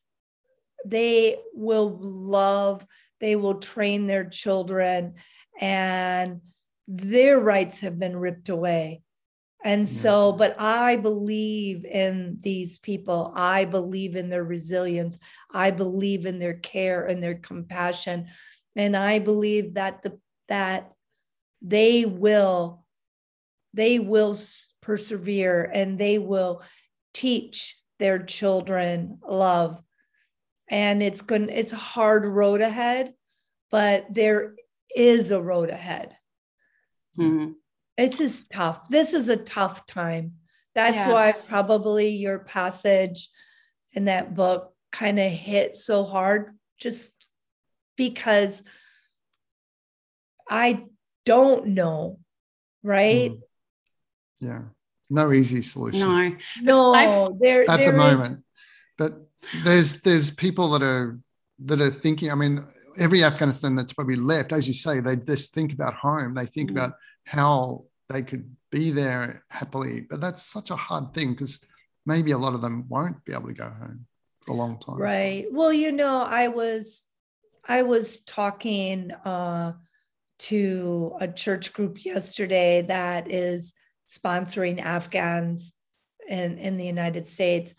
they 0.84 1.36
will 1.54 1.98
love, 2.00 2.86
they 3.20 3.36
will 3.36 3.56
train 3.56 4.06
their 4.06 4.24
children, 4.24 5.14
and 5.60 6.40
their 6.88 7.38
rights 7.38 7.80
have 7.80 7.98
been 7.98 8.16
ripped 8.16 8.48
away. 8.48 9.02
And 9.62 9.86
so, 9.86 10.32
but 10.32 10.58
I 10.58 10.96
believe 10.96 11.84
in 11.84 12.38
these 12.40 12.78
people. 12.78 13.30
I 13.36 13.66
believe 13.66 14.16
in 14.16 14.30
their 14.30 14.42
resilience. 14.42 15.18
I 15.52 15.70
believe 15.70 16.24
in 16.24 16.38
their 16.38 16.54
care 16.54 17.04
and 17.04 17.22
their 17.22 17.34
compassion 17.34 18.28
and 18.80 18.96
i 18.96 19.18
believe 19.18 19.74
that 19.74 20.02
the 20.02 20.18
that 20.48 20.92
they 21.62 22.04
will 22.04 22.84
they 23.74 23.98
will 23.98 24.36
persevere 24.80 25.62
and 25.62 25.98
they 25.98 26.18
will 26.18 26.62
teach 27.12 27.78
their 27.98 28.18
children 28.18 29.18
love. 29.28 29.80
And 30.68 31.02
it's 31.02 31.22
going 31.22 31.48
it's 31.48 31.72
a 31.72 31.76
hard 31.76 32.24
road 32.24 32.60
ahead 32.60 33.14
but 33.70 34.06
there 34.10 34.56
is 34.96 35.30
a 35.30 35.40
road 35.40 35.70
ahead. 35.70 36.16
Mm-hmm. 37.18 37.52
it's 37.96 38.18
just 38.18 38.50
tough. 38.52 38.88
This 38.88 39.14
is 39.14 39.28
a 39.28 39.36
tough 39.36 39.84
time. 39.86 40.34
That's 40.74 40.96
yeah. 40.96 41.12
why 41.12 41.32
probably 41.32 42.10
your 42.10 42.38
passage 42.38 43.28
in 43.92 44.04
that 44.06 44.34
book 44.34 44.72
kind 44.92 45.18
of 45.18 45.30
hit 45.30 45.76
so 45.76 46.04
hard. 46.04 46.56
Just 46.78 47.12
because 48.08 48.62
I 50.48 50.84
don't 51.26 51.66
know 51.78 52.18
right? 52.82 53.30
Mm. 53.32 53.40
Yeah. 54.40 54.62
No 55.10 55.32
easy 55.32 55.60
solution. 55.60 56.00
No. 56.00 56.36
No, 56.62 56.94
I- 56.94 57.28
there 57.38 57.70
at 57.70 57.76
there 57.76 57.92
the 57.92 57.98
is- 57.98 58.04
moment. 58.06 58.44
But 58.96 59.12
there's 59.64 60.00
there's 60.06 60.30
people 60.30 60.66
that 60.72 60.82
are 60.82 61.18
that 61.68 61.80
are 61.80 61.90
thinking. 62.04 62.30
I 62.30 62.36
mean, 62.42 62.54
every 62.98 63.22
Afghanistan 63.22 63.74
that's 63.74 63.92
probably 63.92 64.16
left, 64.16 64.52
as 64.52 64.66
you 64.66 64.72
say, 64.74 65.00
they 65.00 65.16
just 65.16 65.52
think 65.52 65.72
about 65.74 65.94
home. 65.94 66.32
They 66.34 66.46
think 66.46 66.68
Mm. 66.70 66.74
about 66.76 66.92
how 67.24 67.84
they 68.08 68.22
could 68.22 68.46
be 68.70 68.90
there 69.00 69.44
happily. 69.50 69.96
But 70.10 70.20
that's 70.22 70.42
such 70.56 70.70
a 70.70 70.76
hard 70.86 71.12
thing 71.14 71.32
because 71.32 71.54
maybe 72.06 72.30
a 72.32 72.38
lot 72.44 72.54
of 72.54 72.62
them 72.62 72.76
won't 72.88 73.18
be 73.26 73.32
able 73.34 73.48
to 73.48 73.54
go 73.64 73.68
home 73.82 74.06
for 74.40 74.52
a 74.52 74.56
long 74.62 74.78
time. 74.78 74.96
Right. 74.96 75.44
Well, 75.52 75.72
you 75.72 75.92
know, 75.92 76.16
I 76.42 76.48
was 76.48 77.04
I 77.70 77.82
was 77.82 78.22
talking 78.22 79.12
uh, 79.24 79.74
to 80.40 81.16
a 81.20 81.28
church 81.28 81.72
group 81.72 82.04
yesterday 82.04 82.82
that 82.82 83.30
is 83.30 83.74
sponsoring 84.08 84.82
Afghans 84.82 85.72
in 86.28 86.58
in 86.58 86.78
the 86.78 86.84
United 86.84 87.28
States. 87.28 87.72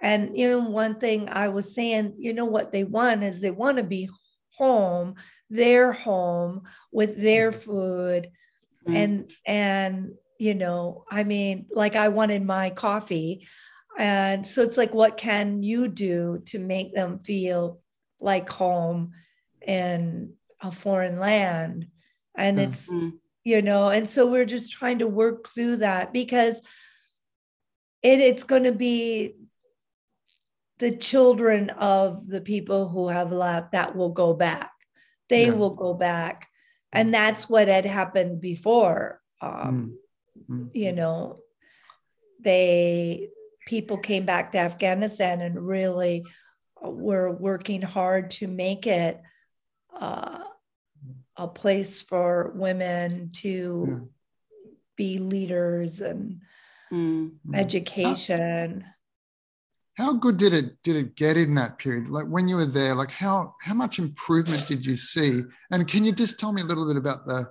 And 0.00 0.34
you 0.34 0.48
know, 0.48 0.70
one 0.70 0.98
thing 0.98 1.28
I 1.28 1.50
was 1.50 1.74
saying, 1.74 2.14
you 2.16 2.32
know, 2.32 2.46
what 2.46 2.72
they 2.72 2.84
want 2.84 3.22
is 3.22 3.42
they 3.42 3.50
want 3.50 3.76
to 3.76 3.84
be 3.84 4.08
home, 4.56 5.16
their 5.50 5.92
home 5.92 6.62
with 6.90 7.20
their 7.20 7.52
food, 7.52 8.30
Mm. 8.86 8.96
and 8.96 9.30
and 9.46 10.12
you 10.38 10.54
know, 10.54 11.04
I 11.10 11.24
mean, 11.24 11.66
like 11.70 11.96
I 11.96 12.08
wanted 12.08 12.44
my 12.44 12.70
coffee. 12.70 13.46
And 13.98 14.46
so 14.46 14.62
it's 14.62 14.76
like, 14.76 14.92
what 14.92 15.16
can 15.16 15.62
you 15.62 15.88
do 15.88 16.42
to 16.46 16.58
make 16.58 16.94
them 16.94 17.20
feel 17.20 17.80
like 18.20 18.48
home 18.50 19.12
in 19.66 20.34
a 20.60 20.70
foreign 20.70 21.18
land? 21.18 21.88
And 22.36 22.58
Yeah. 22.58 22.64
it's, 22.68 22.88
Mm. 22.88 23.18
you 23.44 23.62
know, 23.62 23.88
and 23.88 24.08
so 24.08 24.30
we're 24.30 24.44
just 24.46 24.72
trying 24.72 24.98
to 25.00 25.08
work 25.08 25.48
through 25.48 25.76
that 25.76 26.12
because 26.12 26.60
it, 28.02 28.20
it's 28.20 28.44
going 28.44 28.64
to 28.64 28.72
be 28.72 29.36
the 30.78 30.96
children 30.96 31.70
of 31.70 32.26
the 32.26 32.40
people 32.40 32.88
who 32.88 33.08
have 33.08 33.32
left 33.32 33.72
that 33.72 33.94
will 33.96 34.10
go 34.10 34.34
back. 34.34 34.70
They 35.28 35.46
Yeah. 35.46 35.52
will 35.54 35.70
go 35.74 35.94
back. 35.94 36.48
And 36.92 37.12
that's 37.12 37.48
what 37.48 37.68
had 37.68 37.86
happened 37.86 38.40
before. 38.40 39.20
Um, 39.40 39.98
Mm. 40.50 40.70
you 40.74 40.92
know 40.92 41.38
they 42.40 43.30
people 43.66 43.96
came 43.96 44.26
back 44.26 44.52
to 44.52 44.58
afghanistan 44.58 45.40
and 45.40 45.64
really 45.66 46.24
were 46.82 47.32
working 47.32 47.80
hard 47.80 48.30
to 48.32 48.46
make 48.48 48.86
it 48.86 49.20
uh, 49.98 50.38
a 51.36 51.48
place 51.48 52.00
for 52.02 52.52
women 52.54 53.30
to 53.42 53.86
Yeah. 53.88 53.98
be 54.96 55.18
leaders 55.18 56.00
and 56.00 56.40
Mm. 56.92 57.32
Education 57.54 58.84
How 59.96 60.12
good 60.12 60.36
did 60.36 60.52
it 60.52 60.82
did 60.82 60.96
it 60.96 61.14
get 61.14 61.36
in 61.36 61.54
that 61.54 61.78
period? 61.78 62.08
Like 62.08 62.26
when 62.26 62.48
you 62.48 62.56
were 62.56 62.66
there, 62.66 62.94
like 62.96 63.12
how 63.12 63.54
how 63.62 63.74
much 63.74 63.98
improvement 64.00 64.66
did 64.66 64.84
you 64.84 64.96
see? 64.96 65.42
And 65.70 65.86
can 65.86 66.04
you 66.04 66.12
just 66.12 66.38
tell 66.40 66.52
me 66.52 66.62
a 66.62 66.64
little 66.64 66.86
bit 66.86 66.96
about 66.96 67.26
the 67.26 67.48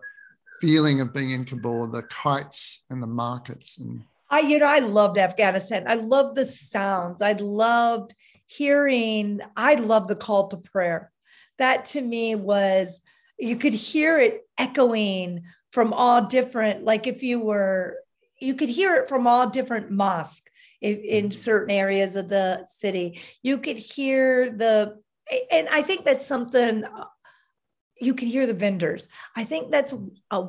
feeling 0.60 1.00
of 1.00 1.14
being 1.14 1.32
in 1.32 1.46
Kabul, 1.46 1.88
the 1.88 2.04
kites 2.04 2.86
and 2.90 3.02
the 3.02 3.08
markets 3.08 3.78
and 3.80 4.04
I, 4.30 4.40
you 4.42 4.60
know, 4.60 4.66
I 4.66 4.80
loved 4.80 5.18
Afghanistan. 5.20 5.86
I 5.88 5.94
loved 5.96 6.36
the 6.36 6.46
sounds. 6.46 7.22
I 7.22 7.34
loved 7.34 8.16
hearing, 8.48 9.40
I 9.56 9.76
loved 9.76 10.10
the 10.10 10.16
call 10.16 10.48
to 10.50 10.58
prayer. 10.58 11.13
That 11.60 11.86
to 11.86 12.02
me 12.02 12.36
was, 12.36 13.02
you 13.38 13.56
could 13.58 13.74
hear 13.74 14.20
it 14.20 14.42
echoing 14.58 15.44
from 15.72 15.94
all 15.94 16.26
different, 16.26 16.84
like 16.84 17.08
if 17.08 17.24
you 17.24 17.40
were, 17.40 17.98
you 18.40 18.56
could 18.56 18.70
hear 18.70 18.96
it 18.96 19.10
from 19.10 19.28
all 19.28 19.50
different 19.50 19.90
mosques 19.92 20.52
in, 20.82 20.98
in 21.00 21.32
certain 21.32 21.72
areas 21.72 22.16
of 22.16 22.30
the 22.30 22.66
city. 22.76 23.20
You 23.42 23.58
could 23.58 23.78
hear 23.78 24.52
the, 24.52 25.00
and 25.52 25.68
I 25.70 25.82
think 25.82 26.06
that's 26.06 26.28
something 26.28 26.84
uh, 26.84 27.06
you 28.00 28.14
can 28.14 28.28
hear 28.28 28.46
the 28.46 28.54
vendors. 28.54 29.08
I 29.36 29.46
think 29.46 29.72
that's 29.72 29.94
a, 30.32 30.48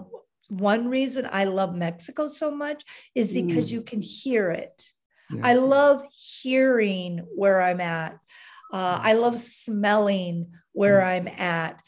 one 0.48 0.88
reason 0.88 1.28
I 1.30 1.44
love 1.44 1.74
Mexico 1.74 2.28
so 2.28 2.50
much 2.50 2.84
is 3.14 3.32
because 3.34 3.68
Mm. 3.68 3.72
you 3.72 3.82
can 3.82 4.02
hear 4.02 4.50
it. 4.50 4.92
yeah. 5.30 5.40
I 5.42 5.54
love 5.54 6.02
hearing 6.42 7.18
where 7.34 7.62
I'm 7.62 7.80
at. 7.80 8.12
Uh, 8.72 8.98
I 9.02 9.14
love 9.14 9.38
smelling 9.38 10.52
where 10.74 11.02
I'm 11.02 11.26
at. 11.28 11.82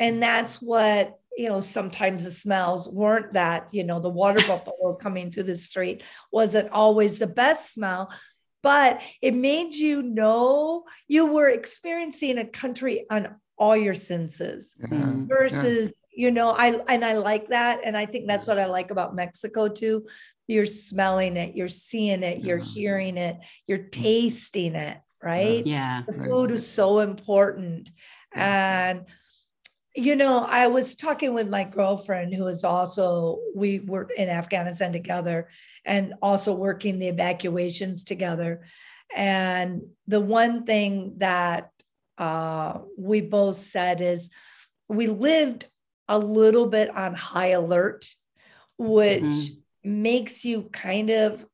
And 0.00 0.22
that's 0.22 0.62
what, 0.62 1.18
you 1.36 1.48
know, 1.48 1.60
sometimes 1.60 2.24
the 2.24 2.30
smells 2.30 2.88
weren't 2.88 3.34
that, 3.34 3.68
you 3.72 3.84
know, 3.84 4.00
the 4.00 4.08
water 4.08 4.40
buffalo 4.48 4.94
coming 4.94 5.30
through 5.30 5.42
the 5.44 5.56
street 5.58 6.02
wasn't 6.32 6.70
always 6.70 7.18
the 7.18 7.26
best 7.26 7.74
smell, 7.74 8.10
but 8.62 9.00
it 9.22 9.34
made 9.34 9.74
you 9.74 10.02
know 10.02 10.84
you 11.06 11.32
were 11.32 11.48
experiencing 11.48 12.38
a 12.38 12.44
country 12.44 13.06
on 13.10 13.36
all 13.56 13.76
your 13.76 13.94
senses 13.94 14.74
yeah, 14.80 14.88
Mm. 14.88 15.28
yeah. 15.28 15.36
versus 15.36 15.92
you 16.14 16.30
know 16.32 16.50
i 16.50 16.80
and 16.88 17.04
i 17.04 17.12
like 17.14 17.48
that 17.48 17.80
and 17.84 17.96
i 17.96 18.04
think 18.06 18.26
that's 18.26 18.46
what 18.48 18.58
i 18.58 18.66
like 18.66 18.90
about 18.90 19.14
mexico 19.14 19.68
too 19.68 20.06
you're 20.48 20.66
smelling 20.66 21.36
it 21.36 21.54
you're 21.56 21.68
seeing 21.68 22.22
it 22.24 22.44
you're 22.44 22.58
hearing 22.58 23.16
it 23.16 23.36
you're 23.68 23.78
tasting 23.78 24.74
it 24.74 24.98
right 25.22 25.64
Yeah. 25.66 26.02
the 26.06 26.12
food 26.14 26.50
is 26.50 26.68
so 26.68 26.98
important 27.00 27.90
and 28.34 29.04
you 29.96 30.14
know 30.16 30.38
i 30.48 30.66
was 30.66 30.94
talking 30.94 31.34
with 31.34 31.48
my 31.48 31.64
girlfriend 31.64 32.34
who 32.34 32.46
is 32.46 32.62
also 32.64 33.38
we 33.54 33.80
were 33.80 34.08
in 34.16 34.28
afghanistan 34.28 34.92
together 34.92 35.48
and 35.84 36.14
also 36.22 36.54
working 36.54 36.98
the 36.98 37.08
evacuations 37.08 38.04
together 38.04 38.62
and 39.14 39.82
the 40.06 40.20
one 40.20 40.64
thing 40.66 41.14
that 41.18 41.70
uh, 42.18 42.78
we 42.98 43.20
both 43.20 43.56
said 43.56 44.00
is 44.00 44.28
we 44.88 45.06
lived 45.06 45.66
a 46.08 46.18
little 46.18 46.66
bit 46.66 46.94
on 46.94 47.14
high 47.14 47.48
alert 47.48 48.06
which 48.76 49.22
Mhm. 49.22 49.62
makes 49.84 50.44
you 50.44 50.64
kind 50.64 51.10
of 51.10 51.44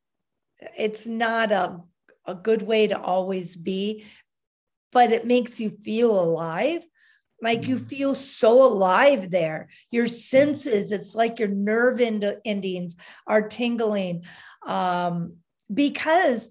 it's 0.77 1.05
not 1.05 1.51
a, 1.51 1.79
a 2.25 2.35
good 2.35 2.61
way 2.61 2.87
to 2.87 2.99
always 2.99 3.55
be 3.55 4.05
but 4.95 5.11
it 5.11 5.27
makes 5.27 5.59
you 5.59 5.69
feel 5.69 6.17
alive. 6.17 6.87
Like 7.41 7.67
you 7.67 7.75
Mhm. 7.75 7.89
feel 7.89 8.15
so 8.15 8.63
alive 8.63 9.29
there. 9.29 9.67
Your 9.91 10.07
senses 10.07 10.93
it's 10.93 11.13
like 11.13 11.37
your 11.37 11.49
nerve 11.49 11.99
end- 11.99 12.39
endings 12.45 12.95
are 13.27 13.45
tingling 13.49 14.23
um, 14.65 15.35
because 15.71 16.49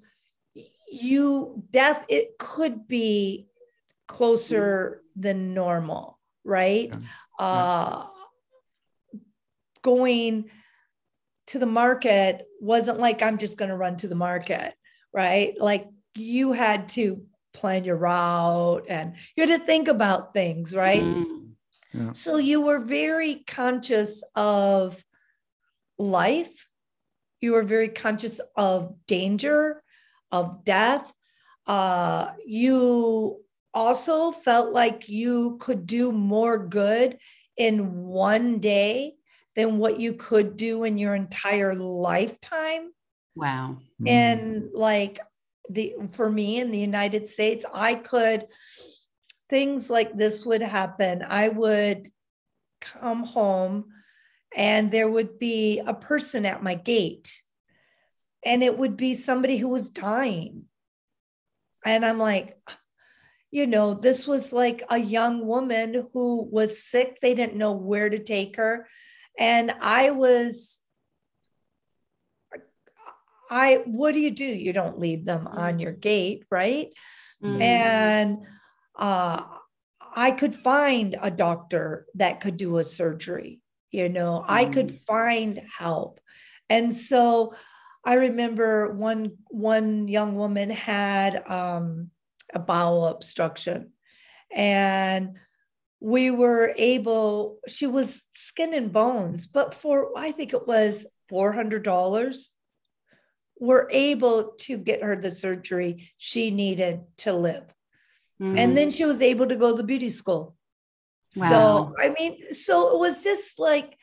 you 0.92 1.64
death 1.70 2.04
it 2.10 2.36
could 2.38 2.86
be 2.86 3.48
closer 4.06 5.02
than 5.16 5.54
normal 5.54 6.18
right? 6.44 6.92
Yeah. 6.92 6.98
uh 7.44 8.06
going 9.82 10.50
to 11.46 11.58
the 11.58 11.66
market 11.66 12.46
wasn't 12.60 12.98
like 12.98 13.22
i'm 13.22 13.38
just 13.38 13.56
going 13.58 13.68
to 13.70 13.76
run 13.76 13.96
to 13.96 14.08
the 14.08 14.14
market 14.14 14.74
right? 15.12 15.54
Like 15.60 15.86
you 16.16 16.52
had 16.52 16.88
to 16.90 17.24
plan 17.54 17.84
your 17.84 17.96
route 17.96 18.84
and 18.88 19.14
you 19.36 19.46
had 19.46 19.58
to 19.60 19.64
think 19.64 19.88
about 19.88 20.34
things 20.34 20.74
right 20.74 21.02
Mm. 21.02 22.14
so 22.16 22.36
you 22.38 22.60
were 22.60 22.80
very 22.80 23.44
conscious 23.46 24.24
of 24.34 25.02
life. 25.96 26.66
You 27.40 27.52
were 27.52 27.62
very 27.62 27.88
conscious 27.88 28.40
of 28.56 28.96
danger, 29.06 29.80
of 30.32 30.64
death. 30.64 31.14
Uh, 31.68 32.32
you 32.44 33.40
also 33.72 34.32
felt 34.32 34.72
like 34.72 35.08
you 35.08 35.56
could 35.60 35.86
do 35.86 36.10
more 36.10 36.58
good 36.58 37.18
in 37.56 37.94
one 38.02 38.58
day 38.58 39.14
than 39.54 39.78
what 39.78 40.00
you 40.00 40.14
could 40.14 40.56
do 40.56 40.82
in 40.82 40.98
your 40.98 41.14
entire 41.14 41.76
lifetime 41.76 42.90
Wow. 43.36 43.78
Mm. 44.02 44.08
and 44.08 44.68
like 44.74 45.20
the 45.70 45.94
for 46.10 46.30
me 46.30 46.60
in 46.60 46.70
the 46.70 46.78
united 46.78 47.28
states 47.28 47.64
i 47.72 47.94
could 47.94 48.46
things 49.48 49.90
like 49.90 50.16
this 50.16 50.44
would 50.46 50.62
happen. 50.62 51.22
I 51.22 51.48
would 51.48 52.10
come 52.80 53.24
home 53.24 53.86
and 54.56 54.90
there 54.90 55.10
would 55.10 55.38
be 55.38 55.80
a 55.84 55.94
person 55.94 56.46
at 56.46 56.62
my 56.62 56.74
gate 56.74 57.42
and 58.44 58.62
it 58.62 58.76
would 58.76 58.96
be 58.96 59.14
somebody 59.14 59.56
who 59.56 59.68
was 59.68 59.90
dying. 59.90 60.64
And 61.86 62.04
i'm 62.04 62.18
like 62.18 62.58
you 63.50 63.68
know 63.68 63.94
this 63.94 64.26
was 64.26 64.52
like 64.52 64.82
a 64.90 64.98
young 64.98 65.46
woman 65.46 66.04
who 66.12 66.42
was 66.50 66.82
sick. 66.82 67.18
They 67.22 67.34
didn't 67.34 67.54
know 67.56 67.72
where 67.72 68.10
to 68.10 68.18
take 68.18 68.56
her. 68.56 68.88
And 69.38 69.70
i 69.80 70.10
was 70.10 70.80
I 73.54 73.82
what 73.86 74.12
do 74.12 74.20
you 74.20 74.30
do? 74.30 74.44
You 74.44 74.72
don't 74.72 74.98
leave 74.98 75.24
them 75.24 75.46
on 75.46 75.78
your 75.78 75.92
gate, 75.92 76.44
right? 76.50 76.88
Mm. 77.42 77.62
And 77.62 78.38
uh 78.98 79.42
I 80.16 80.30
could 80.30 80.54
find 80.54 81.16
a 81.20 81.30
doctor 81.30 82.06
that 82.14 82.40
could 82.40 82.56
do 82.56 82.78
a 82.78 82.84
surgery, 82.84 83.60
you 83.94 84.08
know 84.08 84.40
mm. 84.40 84.44
i 84.48 84.64
could 84.66 84.90
find 85.06 85.62
help 85.78 86.20
and 86.68 86.94
so 86.94 87.54
i 88.04 88.14
remember 88.14 88.92
one 88.92 89.36
one 89.48 90.08
young 90.08 90.34
woman 90.34 90.68
had 90.68 91.36
um, 91.48 92.10
a 92.52 92.58
bowel 92.58 93.06
obstruction 93.06 93.92
and 94.52 95.36
we 96.00 96.30
were 96.30 96.74
able 96.76 97.58
she 97.68 97.86
was 97.86 98.22
skin 98.34 98.74
and 98.74 98.92
bones 98.92 99.46
but 99.46 99.72
for 99.72 100.10
i 100.18 100.32
think 100.32 100.52
it 100.52 100.66
was 100.66 101.06
$400 101.30 102.50
we're 103.58 103.88
able 103.90 104.54
to 104.58 104.76
get 104.76 105.02
her 105.02 105.16
the 105.16 105.30
surgery 105.30 106.10
she 106.18 106.50
needed 106.50 107.00
to 107.16 107.32
live 107.32 107.64
mm. 108.40 108.58
and 108.58 108.76
then 108.76 108.90
she 108.90 109.04
was 109.04 109.22
able 109.22 109.46
to 109.46 109.56
go 109.56 109.76
to 109.76 109.82
beauty 109.82 110.10
school 110.10 110.54
wow. 111.36 111.48
so 111.48 111.94
i 111.98 112.14
mean 112.18 112.52
so 112.52 112.94
it 112.94 112.98
was 112.98 113.22
just 113.22 113.58
like 113.58 113.96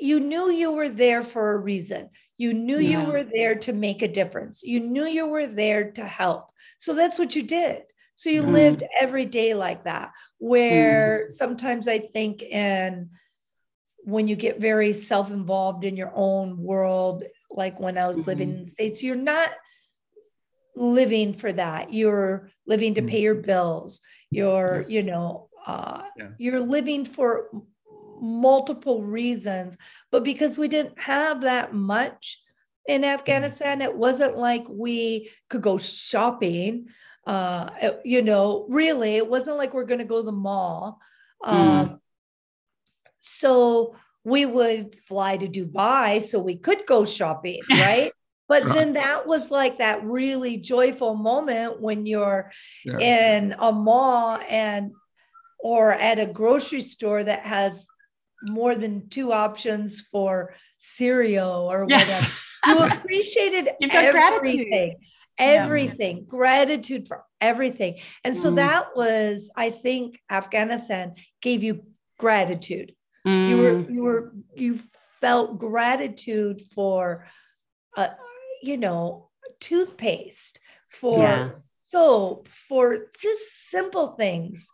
you 0.00 0.20
knew 0.20 0.50
you 0.50 0.72
were 0.72 0.88
there 0.88 1.22
for 1.22 1.52
a 1.52 1.58
reason 1.58 2.08
you 2.36 2.54
knew 2.54 2.78
yeah. 2.78 3.00
you 3.00 3.10
were 3.10 3.24
there 3.24 3.54
to 3.54 3.72
make 3.72 4.02
a 4.02 4.08
difference 4.08 4.62
you 4.62 4.80
knew 4.80 5.04
you 5.04 5.26
were 5.26 5.46
there 5.46 5.90
to 5.90 6.04
help 6.04 6.50
so 6.78 6.94
that's 6.94 7.18
what 7.18 7.34
you 7.34 7.42
did 7.42 7.82
so 8.18 8.30
you 8.30 8.42
mm. 8.42 8.50
lived 8.50 8.82
every 9.00 9.26
day 9.26 9.54
like 9.54 9.84
that, 9.84 10.10
where 10.38 11.26
mm. 11.26 11.30
sometimes 11.30 11.86
I 11.86 12.00
think, 12.00 12.42
and 12.50 13.10
when 14.08 14.26
you 14.28 14.36
get 14.36 14.60
very 14.60 14.92
self 14.92 15.30
involved 15.30 15.84
in 15.84 15.96
your 15.96 16.12
own 16.14 16.56
world, 16.62 17.24
like 17.50 17.78
when 17.78 17.98
I 17.98 18.06
was 18.06 18.18
mm-hmm. 18.18 18.28
living 18.30 18.50
in 18.50 18.64
the 18.64 18.70
States, 18.70 19.02
you're 19.02 19.16
not 19.16 19.50
living 20.74 21.32
for 21.32 21.52
that. 21.52 21.92
You're 21.92 22.50
living 22.66 22.94
to 22.94 23.02
pay 23.02 23.20
your 23.20 23.34
mm-hmm. 23.34 23.46
bills. 23.46 24.00
You're, 24.30 24.86
you 24.88 25.02
know, 25.02 25.48
uh, 25.66 26.02
yeah. 26.16 26.30
you're 26.38 26.60
living 26.60 27.04
for 27.04 27.50
multiple 28.20 29.02
reasons. 29.02 29.76
But 30.10 30.24
because 30.24 30.58
we 30.58 30.68
didn't 30.68 30.98
have 30.98 31.42
that 31.42 31.74
much 31.74 32.40
in 32.86 33.02
mm-hmm. 33.02 33.10
Afghanistan, 33.10 33.82
it 33.82 33.94
wasn't 33.94 34.38
like 34.38 34.64
we 34.68 35.30
could 35.50 35.62
go 35.62 35.78
shopping 35.78 36.88
uh, 37.28 37.92
you 38.04 38.22
know, 38.22 38.64
really, 38.70 39.16
it 39.16 39.28
wasn't 39.28 39.58
like 39.58 39.74
we're 39.74 39.84
going 39.84 39.98
to 39.98 40.06
go 40.06 40.20
to 40.20 40.24
the 40.24 40.32
mall. 40.32 40.98
Um, 41.44 41.58
mm. 41.58 42.00
So 43.30 43.94
we 44.24 44.46
would 44.46 44.94
fly 44.94 45.36
to 45.36 45.46
Dubai 45.46 46.22
so 46.22 46.38
we 46.38 46.56
could 46.56 46.86
go 46.86 47.04
shopping, 47.04 47.60
right? 47.70 48.12
but 48.48 48.64
then 48.64 48.94
that 48.94 49.26
was 49.26 49.50
like 49.50 49.78
that 49.78 50.02
really 50.04 50.56
joyful 50.56 51.14
moment 51.14 51.82
when 51.82 52.06
you're 52.06 52.50
yeah. 52.82 52.98
in 52.98 53.54
a 53.58 53.70
mall 53.70 54.38
and 54.48 54.92
or 55.58 55.92
at 55.92 56.18
a 56.18 56.24
grocery 56.24 56.80
store 56.80 57.22
that 57.22 57.44
has 57.44 57.86
more 58.42 58.74
than 58.74 59.08
two 59.10 59.32
options 59.32 60.00
for 60.00 60.54
cereal 60.78 61.70
or 61.70 61.84
yeah. 61.88 61.98
whatever. 61.98 62.26
You 62.66 62.78
appreciated 62.98 63.68
everything. 63.82 64.10
Gratitude 64.10 64.94
everything, 65.40 66.16
yeah. 66.16 66.22
gratitude 66.26 67.06
for 67.06 67.22
everything. 67.40 67.96
And 68.24 68.36
so 68.36 68.50
mm. 68.50 68.56
that 68.56 68.96
was, 68.96 69.50
I 69.54 69.70
think, 69.70 70.20
Afghanistan 70.28 71.14
gave 71.40 71.62
you 71.62 71.84
gratitude. 72.18 72.94
Mm. 73.26 73.48
You 73.48 73.56
were, 73.56 73.72
mm. 73.72 73.94
you 73.94 74.02
were, 74.02 74.32
you 74.54 74.80
felt 75.20 75.58
gratitude 75.58 76.62
for, 76.74 77.26
uh, 77.96 78.08
you 78.62 78.76
know, 78.76 79.30
toothpaste, 79.60 80.60
for 80.88 81.18
yeah. 81.18 81.50
soap, 81.90 82.48
for 82.48 83.06
just 83.20 83.70
simple 83.70 84.08
things, 84.08 84.66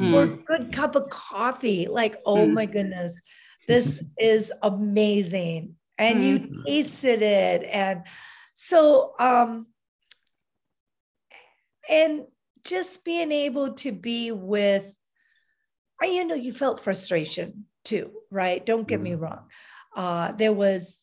mm. 0.00 0.10
for 0.10 0.22
a 0.22 0.36
good 0.58 0.72
cup 0.72 0.96
of 0.96 1.10
coffee. 1.10 1.86
Like, 1.86 2.16
oh 2.24 2.46
mm. 2.46 2.52
my 2.52 2.66
goodness, 2.66 3.20
this 3.66 4.02
is 4.18 4.52
amazing. 4.62 5.74
And 5.98 6.22
you 6.22 6.38
mm. 6.40 6.64
tasted 6.64 7.22
it. 7.22 7.64
And 7.64 8.02
so, 8.54 9.14
um, 9.18 9.66
and 11.88 12.26
just 12.64 13.04
being 13.04 13.32
able 13.32 13.74
to 13.74 13.92
be 13.92 14.30
with 14.30 14.94
I, 16.00 16.06
you 16.06 16.26
know 16.26 16.34
you 16.34 16.52
felt 16.52 16.80
frustration 16.80 17.64
too 17.88 18.10
right 18.30 18.64
don't 18.66 18.88
get 18.88 19.00
mm. 19.00 19.04
me 19.04 19.14
wrong 19.14 19.44
uh, 19.96 20.32
there 20.32 20.52
was 20.52 21.00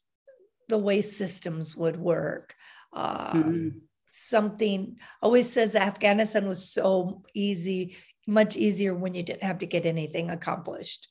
the 0.69 0.77
way 0.77 1.01
systems 1.01 1.75
would 1.75 1.97
work 1.97 2.55
uh, 2.93 3.33
mm. 3.33 3.71
something 4.09 4.97
always 5.21 5.51
says 5.51 5.75
afghanistan 5.75 6.47
was 6.47 6.71
so 6.71 7.23
easy 7.33 7.95
much 8.27 8.55
easier 8.55 8.93
when 8.93 9.13
you 9.13 9.23
didn't 9.23 9.43
have 9.43 9.59
to 9.59 9.65
get 9.65 9.85
anything 9.85 10.29
accomplished 10.29 11.07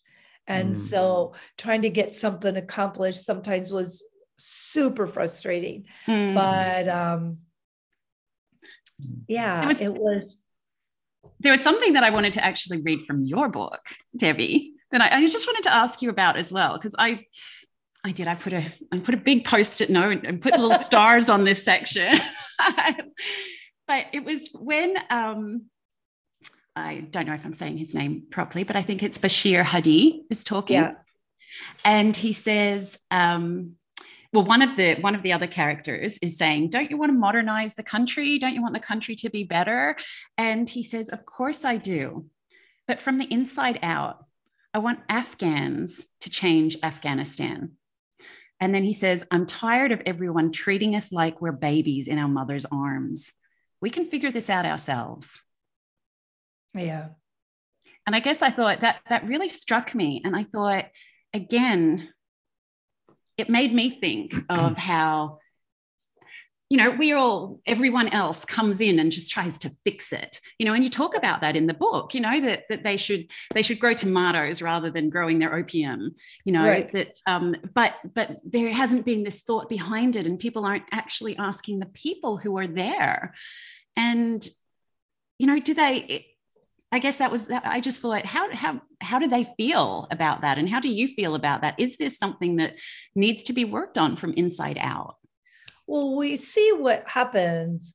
and 0.46 0.74
mm. 0.74 0.78
so 0.78 1.34
trying 1.56 1.82
to 1.82 1.90
get 1.90 2.14
something 2.14 2.56
accomplished 2.56 3.24
sometimes 3.24 3.72
was 3.72 4.02
super 4.36 5.06
frustrating 5.06 5.84
mm. 6.06 6.34
but 6.34 6.88
um 6.88 7.38
yeah, 9.26 9.66
was, 9.66 9.80
it 9.80 9.92
was. 9.92 10.36
There 11.40 11.52
was 11.52 11.62
something 11.62 11.94
that 11.94 12.04
I 12.04 12.10
wanted 12.10 12.34
to 12.34 12.44
actually 12.44 12.80
read 12.82 13.02
from 13.02 13.24
your 13.24 13.48
book, 13.48 13.80
Debbie, 14.16 14.72
that 14.90 15.00
I, 15.00 15.18
I 15.18 15.26
just 15.26 15.46
wanted 15.46 15.64
to 15.64 15.74
ask 15.74 16.02
you 16.02 16.10
about 16.10 16.36
as 16.36 16.52
well, 16.52 16.74
because 16.74 16.94
I, 16.98 17.26
I 18.04 18.12
did. 18.12 18.28
I 18.28 18.34
put 18.34 18.52
a, 18.52 18.62
I 18.92 18.98
put 18.98 19.14
a 19.14 19.18
big 19.18 19.44
post-it 19.44 19.90
note 19.90 20.24
and 20.24 20.40
put 20.40 20.52
little 20.52 20.74
stars 20.74 21.28
on 21.28 21.44
this 21.44 21.64
section. 21.64 22.14
but 23.86 24.06
it 24.12 24.24
was 24.24 24.50
when 24.54 24.96
um, 25.10 25.66
I 26.76 27.06
don't 27.10 27.26
know 27.26 27.34
if 27.34 27.44
I'm 27.44 27.54
saying 27.54 27.78
his 27.78 27.94
name 27.94 28.24
properly, 28.30 28.64
but 28.64 28.76
I 28.76 28.82
think 28.82 29.02
it's 29.02 29.18
Bashir 29.18 29.62
Hadi 29.62 30.24
is 30.30 30.44
talking. 30.44 30.82
Yeah. 30.82 30.92
And 31.84 32.16
he 32.16 32.32
says, 32.32 32.98
um, 33.10 33.76
well 34.34 34.44
one 34.44 34.62
of 34.62 34.76
the 34.76 34.96
one 34.96 35.14
of 35.14 35.22
the 35.22 35.32
other 35.32 35.46
characters 35.46 36.18
is 36.18 36.36
saying 36.36 36.68
don't 36.68 36.90
you 36.90 36.98
want 36.98 37.10
to 37.10 37.16
modernize 37.16 37.76
the 37.76 37.82
country 37.82 38.38
don't 38.38 38.54
you 38.54 38.60
want 38.60 38.74
the 38.74 38.80
country 38.80 39.14
to 39.14 39.30
be 39.30 39.44
better 39.44 39.96
and 40.36 40.68
he 40.68 40.82
says 40.82 41.08
of 41.08 41.24
course 41.24 41.64
i 41.64 41.76
do 41.76 42.26
but 42.88 42.98
from 42.98 43.18
the 43.18 43.32
inside 43.32 43.78
out 43.82 44.24
i 44.74 44.78
want 44.78 45.00
afghans 45.08 46.04
to 46.20 46.30
change 46.30 46.76
afghanistan. 46.82 47.72
And 48.60 48.74
then 48.74 48.84
he 48.84 48.92
says 48.92 49.24
i'm 49.30 49.46
tired 49.46 49.92
of 49.92 50.02
everyone 50.04 50.52
treating 50.52 50.94
us 50.96 51.12
like 51.12 51.40
we're 51.40 51.52
babies 51.52 52.08
in 52.08 52.18
our 52.18 52.28
mother's 52.28 52.66
arms. 52.66 53.32
We 53.80 53.90
can 53.90 54.08
figure 54.08 54.32
this 54.32 54.50
out 54.50 54.66
ourselves. 54.66 55.40
Yeah. 56.74 57.08
And 58.06 58.14
i 58.14 58.20
guess 58.20 58.42
i 58.42 58.50
thought 58.50 58.80
that 58.80 59.00
that 59.08 59.26
really 59.26 59.48
struck 59.48 59.94
me. 59.94 60.20
And 60.24 60.36
i 60.36 60.42
thought 60.42 60.86
again 61.32 62.08
it 63.36 63.48
made 63.50 63.72
me 63.74 63.90
think 63.90 64.34
of 64.48 64.76
how 64.90 65.38
you 66.74 66.78
know 66.78 66.90
we 66.90 67.12
all 67.12 67.60
everyone 67.66 68.08
else 68.08 68.44
comes 68.44 68.80
in 68.80 68.98
and 68.98 69.12
just 69.12 69.30
tries 69.30 69.58
to 69.58 69.70
fix 69.84 70.12
it 70.12 70.40
you 70.58 70.66
know 70.66 70.74
and 70.74 70.82
you 70.82 70.90
talk 70.90 71.16
about 71.16 71.40
that 71.40 71.54
in 71.54 71.68
the 71.68 71.72
book 71.72 72.14
you 72.14 72.20
know 72.20 72.40
that 72.40 72.64
that 72.68 72.82
they 72.82 72.96
should 72.96 73.30
they 73.52 73.62
should 73.62 73.78
grow 73.78 73.94
tomatoes 73.94 74.60
rather 74.60 74.90
than 74.90 75.08
growing 75.08 75.38
their 75.38 75.54
opium 75.54 76.12
you 76.44 76.52
know 76.52 76.66
right. 76.66 76.90
that 76.90 77.16
um 77.28 77.54
but 77.74 77.94
but 78.12 78.40
there 78.44 78.72
hasn't 78.72 79.04
been 79.04 79.22
this 79.22 79.42
thought 79.42 79.68
behind 79.68 80.16
it 80.16 80.26
and 80.26 80.40
people 80.40 80.66
aren't 80.66 80.82
actually 80.90 81.36
asking 81.36 81.78
the 81.78 81.86
people 81.86 82.38
who 82.38 82.58
are 82.58 82.66
there 82.66 83.34
and 83.94 84.48
you 85.38 85.46
know 85.46 85.60
do 85.60 85.74
they 85.74 86.26
I 86.90 87.00
guess 87.00 87.16
that 87.16 87.32
was 87.32 87.46
that. 87.46 87.66
I 87.66 87.80
just 87.80 88.00
thought, 88.00 88.24
how 88.24 88.54
how 88.54 88.80
how 89.00 89.18
do 89.18 89.26
they 89.26 89.52
feel 89.56 90.06
about 90.12 90.42
that, 90.42 90.58
and 90.58 90.70
how 90.70 90.78
do 90.78 90.88
you 90.88 91.08
feel 91.08 91.34
about 91.34 91.62
that? 91.62 91.74
Is 91.76 91.96
this 91.96 92.16
something 92.16 92.56
that 92.56 92.76
needs 93.16 93.42
to 93.44 93.52
be 93.52 93.64
worked 93.64 93.98
on 93.98 94.14
from 94.14 94.32
inside 94.34 94.78
out? 94.80 95.16
Well, 95.86 96.16
we 96.16 96.36
see 96.36 96.72
what 96.72 97.08
happens 97.08 97.94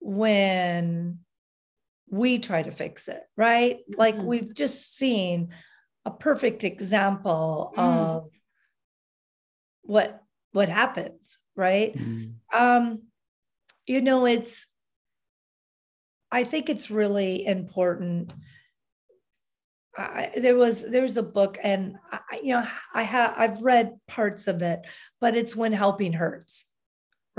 when 0.00 1.20
we 2.08 2.38
try 2.38 2.62
to 2.62 2.70
fix 2.70 3.08
it, 3.08 3.22
right? 3.36 3.76
Mm-hmm. 3.76 3.98
Like 3.98 4.18
we've 4.18 4.54
just 4.54 4.96
seen 4.96 5.54
a 6.04 6.10
perfect 6.10 6.64
example 6.64 7.72
mm. 7.76 7.82
of 7.82 8.30
what 9.82 10.22
what 10.52 10.68
happens, 10.68 11.38
right? 11.54 11.96
Mm. 11.96 12.34
Um, 12.52 13.02
you 13.86 14.00
know, 14.00 14.26
it's 14.26 14.66
I 16.32 16.44
think 16.44 16.68
it's 16.68 16.90
really 16.90 17.44
important. 17.44 18.32
I, 19.96 20.30
there 20.36 20.56
was 20.56 20.88
there's 20.88 21.16
a 21.16 21.22
book 21.22 21.58
and 21.62 21.96
I, 22.10 22.40
you 22.42 22.54
know 22.54 22.66
I 22.94 23.02
have 23.02 23.34
I've 23.36 23.62
read 23.62 23.98
parts 24.06 24.46
of 24.46 24.62
it, 24.62 24.80
but 25.20 25.36
it's 25.36 25.56
when 25.56 25.72
helping 25.72 26.12
hurts, 26.12 26.66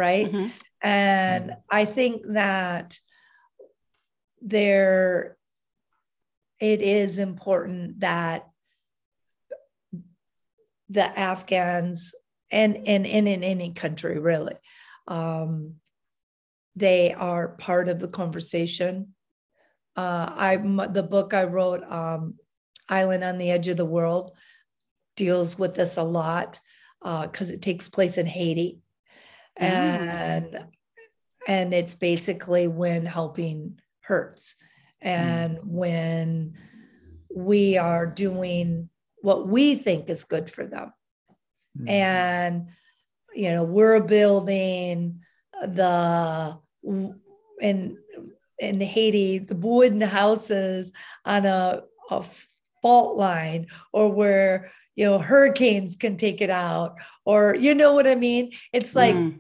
right? 0.02 0.32
Mm-hmm. 0.32 0.48
And 0.82 1.54
I 1.70 1.86
think 1.86 2.24
that 2.30 2.98
there 4.42 5.38
it 6.60 6.82
is 6.82 7.20
important 7.20 8.00
that 8.00 8.48
the 10.90 11.06
Afghans 11.06 12.14
and 12.50 12.76
and, 12.76 13.06
and 13.06 13.28
in 13.28 13.44
any 13.44 13.74
country 13.74 14.18
really 14.18 14.56
um, 15.08 15.76
they 16.76 17.14
are 17.14 17.50
part 17.50 17.88
of 17.88 18.00
the 18.00 18.08
conversation. 18.08 19.14
Uh, 19.96 20.32
I 20.36 20.58
the 20.88 21.04
book 21.04 21.34
I 21.34 21.44
wrote, 21.44 21.84
um, 21.84 22.36
"Island 22.90 23.24
on 23.24 23.38
the 23.38 23.52
Edge 23.52 23.68
of 23.68 23.78
the 23.78 23.86
World," 23.86 24.32
deals 25.16 25.60
with 25.60 25.76
this 25.76 25.98
a 25.98 26.04
lot 26.04 26.60
because 27.02 27.50
uh, 27.50 27.54
it 27.54 27.62
takes 27.62 27.90
place 27.90 28.18
in 28.18 28.26
Haiti. 28.26 28.80
Mm. 29.60 29.66
And 29.66 30.60
and 31.48 31.74
it's 31.74 31.96
basically 31.96 32.68
when 32.68 33.06
helping 33.06 33.80
hurts 34.02 34.56
and 35.02 35.58
mm. 35.58 35.66
when 35.66 36.54
we 37.34 37.78
are 37.78 38.06
doing 38.06 38.90
what 39.22 39.48
we 39.48 39.76
think 39.76 40.10
is 40.10 40.24
good 40.24 40.52
for 40.52 40.66
them. 40.66 40.94
Mm. 41.80 41.90
And 41.90 42.68
you 43.34 43.50
know, 43.50 43.64
we're 43.64 44.02
building 44.02 45.22
the 45.62 46.58
in 47.62 47.98
in 48.60 48.80
Haiti, 48.80 49.40
the 49.40 49.56
wooden 49.56 50.02
houses 50.02 50.92
on 51.26 51.46
a, 51.46 51.82
a 52.12 52.26
fault 52.82 53.18
line 53.18 53.68
or 53.92 54.12
where 54.12 54.72
you 54.96 55.06
know 55.06 55.20
hurricanes 55.20 55.96
can 55.96 56.18
take 56.18 56.42
it 56.42 56.50
out 56.50 56.98
or 57.26 57.56
you 57.56 57.76
know 57.76 57.94
what 57.94 58.08
i 58.08 58.16
mean 58.16 58.52
it's 58.74 58.96
like 58.96 59.16
mm. 59.16 59.40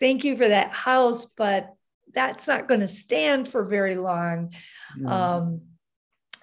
thank 0.00 0.24
you 0.24 0.36
for 0.36 0.48
that 0.48 0.70
house 0.72 1.26
but 1.36 1.74
that's 2.14 2.46
not 2.46 2.68
going 2.68 2.80
to 2.80 2.88
stand 2.88 3.48
for 3.48 3.64
very 3.64 3.96
long 3.96 4.52
mm. 4.98 5.08
um, 5.08 5.62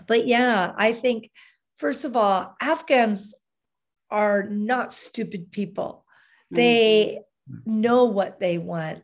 but 0.07 0.27
yeah 0.27 0.73
i 0.77 0.93
think 0.93 1.29
first 1.75 2.05
of 2.05 2.15
all 2.15 2.55
afghans 2.61 3.33
are 4.11 4.43
not 4.43 4.93
stupid 4.93 5.51
people 5.51 6.05
mm. 6.51 6.57
they 6.57 7.19
know 7.65 8.05
what 8.05 8.39
they 8.39 8.57
want 8.57 9.03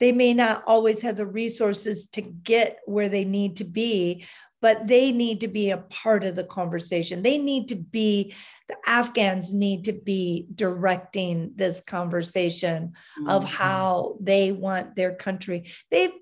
they 0.00 0.12
may 0.12 0.34
not 0.34 0.62
always 0.66 1.02
have 1.02 1.16
the 1.16 1.26
resources 1.26 2.08
to 2.08 2.20
get 2.20 2.78
where 2.84 3.08
they 3.08 3.24
need 3.24 3.56
to 3.56 3.64
be 3.64 4.26
but 4.64 4.88
they 4.88 5.12
need 5.12 5.42
to 5.42 5.48
be 5.48 5.68
a 5.68 5.76
part 5.76 6.24
of 6.24 6.36
the 6.36 6.42
conversation. 6.42 7.22
They 7.22 7.36
need 7.36 7.68
to 7.68 7.74
be, 7.74 8.34
the 8.66 8.76
Afghans 8.86 9.52
need 9.52 9.84
to 9.84 9.92
be 9.92 10.46
directing 10.54 11.52
this 11.54 11.82
conversation 11.82 12.94
mm-hmm. 13.18 13.28
of 13.28 13.44
how 13.44 14.16
they 14.20 14.52
want 14.52 14.96
their 14.96 15.14
country. 15.14 15.70
They've 15.90 16.14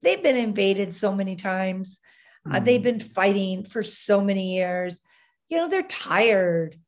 they've 0.00 0.22
been 0.22 0.38
invaded 0.38 0.94
so 0.94 1.14
many 1.14 1.36
times. 1.36 1.98
Mm-hmm. 2.46 2.56
Uh, 2.56 2.60
they've 2.60 2.82
been 2.82 3.00
fighting 3.00 3.64
for 3.64 3.82
so 3.82 4.22
many 4.22 4.56
years. 4.56 5.02
You 5.50 5.58
know, 5.58 5.68
they're 5.68 5.82
tired. 5.82 6.80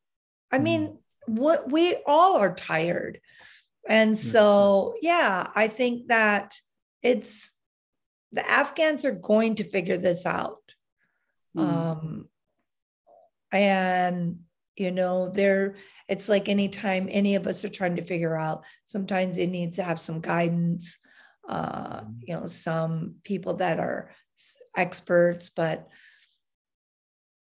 I 0.50 0.56
mm-hmm. 0.56 0.64
mean, 0.64 0.98
what 1.26 1.70
we 1.70 1.94
all 2.06 2.38
are 2.38 2.54
tired. 2.54 3.20
And 3.86 4.18
so, 4.18 4.94
yeah, 5.02 5.48
I 5.54 5.68
think 5.68 6.08
that 6.08 6.54
it's 7.02 7.52
the 8.32 8.50
Afghans 8.50 9.04
are 9.04 9.12
going 9.12 9.56
to 9.56 9.64
figure 9.64 9.98
this 9.98 10.24
out. 10.24 10.74
Mm. 11.56 11.62
Um, 11.62 12.28
and 13.52 14.38
you 14.76 14.90
know, 14.90 15.28
there 15.28 15.76
it's 16.08 16.28
like 16.28 16.48
anytime 16.48 17.08
any 17.10 17.34
of 17.34 17.46
us 17.46 17.64
are 17.64 17.68
trying 17.68 17.96
to 17.96 18.02
figure 18.02 18.36
out, 18.36 18.64
sometimes 18.84 19.38
it 19.38 19.48
needs 19.48 19.76
to 19.76 19.82
have 19.82 20.00
some 20.00 20.20
guidance. 20.20 20.98
Uh, 21.48 22.00
mm. 22.00 22.14
you 22.20 22.34
know, 22.34 22.46
some 22.46 23.16
people 23.24 23.54
that 23.54 23.78
are 23.78 24.12
experts, 24.76 25.50
but 25.50 25.88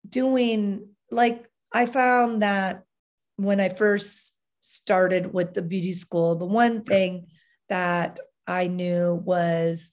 doing 0.07 0.89
like 1.11 1.45
I 1.71 1.85
found 1.85 2.41
that 2.41 2.83
when 3.35 3.59
I 3.59 3.69
first 3.69 4.35
started 4.61 5.33
with 5.33 5.53
the 5.53 5.61
beauty 5.61 5.93
school, 5.93 6.35
the 6.35 6.45
one 6.45 6.83
thing 6.83 7.27
that 7.69 8.19
I 8.47 8.67
knew 8.67 9.13
was 9.13 9.91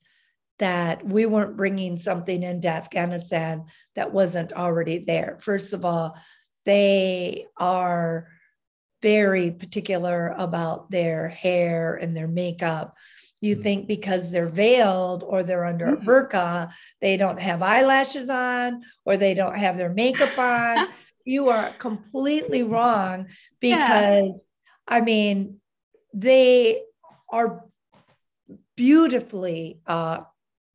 that 0.59 1.05
we 1.05 1.25
weren't 1.25 1.57
bringing 1.57 1.99
something 1.99 2.41
into 2.43 2.67
Afghanistan 2.67 3.65
that 3.95 4.11
wasn't 4.11 4.53
already 4.53 4.99
there. 4.99 5.37
First 5.41 5.73
of 5.73 5.85
all, 5.85 6.17
they 6.65 7.45
are 7.57 8.27
very 9.01 9.51
particular 9.51 10.33
about 10.37 10.89
their 10.89 11.29
hair 11.29 11.95
and 11.95 12.15
their 12.15 12.27
makeup. 12.27 12.97
You 13.39 13.55
mm. 13.55 13.61
think 13.61 13.87
because 13.87 14.31
they're 14.31 14.49
veiled 14.49 15.23
or 15.23 15.43
they're 15.43 15.65
under 15.65 15.85
a 15.85 15.97
mm-hmm. 15.97 16.09
burqa, 16.09 16.71
they 17.01 17.17
don't 17.17 17.39
have 17.39 17.61
eyelashes 17.61 18.29
on 18.29 18.81
or 19.05 19.17
they 19.17 19.33
don't 19.33 19.57
have 19.57 19.77
their 19.77 19.93
makeup 19.93 20.37
on. 20.37 20.87
you 21.25 21.49
are 21.49 21.69
completely 21.77 22.63
wrong 22.63 23.27
because, 23.59 23.79
yeah. 23.79 24.31
I 24.87 25.01
mean, 25.01 25.59
they 26.13 26.81
are 27.29 27.65
beautifully 28.75 29.81
uh, 29.85 30.21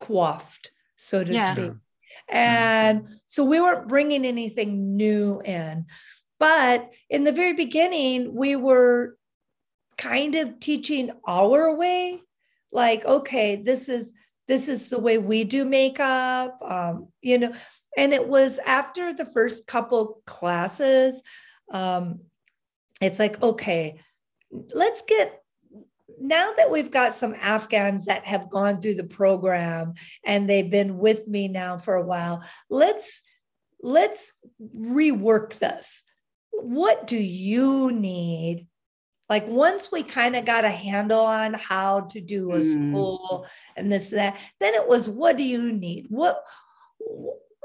coiffed, 0.02 0.70
so 0.96 1.24
to 1.24 1.32
yeah. 1.32 1.54
speak. 1.54 1.72
And 2.28 3.18
so 3.26 3.44
we 3.44 3.60
weren't 3.60 3.88
bringing 3.88 4.24
anything 4.24 4.96
new 4.96 5.40
in. 5.44 5.86
But 6.38 6.90
in 7.08 7.24
the 7.24 7.32
very 7.32 7.52
beginning, 7.52 8.34
we 8.34 8.56
were 8.56 9.16
kind 9.98 10.34
of 10.34 10.58
teaching 10.58 11.10
our 11.26 11.76
way 11.76 12.20
like 12.72 13.04
okay 13.04 13.56
this 13.56 13.88
is 13.88 14.10
this 14.48 14.68
is 14.68 14.88
the 14.88 14.98
way 14.98 15.18
we 15.18 15.44
do 15.44 15.64
makeup 15.64 16.58
um, 16.66 17.08
you 17.20 17.38
know 17.38 17.54
and 17.96 18.12
it 18.12 18.26
was 18.26 18.58
after 18.66 19.12
the 19.12 19.26
first 19.26 19.66
couple 19.66 20.22
classes 20.26 21.22
um, 21.72 22.20
it's 23.00 23.18
like 23.18 23.40
okay 23.42 24.00
let's 24.74 25.02
get 25.06 25.41
now 26.22 26.52
that 26.56 26.70
we've 26.70 26.90
got 26.90 27.14
some 27.14 27.34
Afghans 27.34 28.06
that 28.06 28.24
have 28.24 28.48
gone 28.48 28.80
through 28.80 28.94
the 28.94 29.04
program 29.04 29.94
and 30.24 30.48
they've 30.48 30.70
been 30.70 30.98
with 30.98 31.26
me 31.26 31.48
now 31.48 31.78
for 31.78 31.94
a 31.94 32.04
while, 32.04 32.44
let's 32.70 33.20
let's 33.82 34.32
rework 34.76 35.58
this. 35.58 36.04
What 36.52 37.06
do 37.06 37.16
you 37.16 37.92
need? 37.92 38.68
Like 39.28 39.46
once 39.48 39.90
we 39.90 40.02
kind 40.02 40.36
of 40.36 40.44
got 40.44 40.64
a 40.64 40.70
handle 40.70 41.22
on 41.22 41.54
how 41.54 42.02
to 42.10 42.20
do 42.20 42.52
a 42.52 42.58
mm. 42.58 42.90
school 42.90 43.46
and 43.76 43.90
this 43.90 44.10
that, 44.10 44.38
then 44.60 44.74
it 44.74 44.86
was 44.86 45.08
what 45.08 45.36
do 45.36 45.42
you 45.42 45.72
need? 45.72 46.06
What 46.08 46.42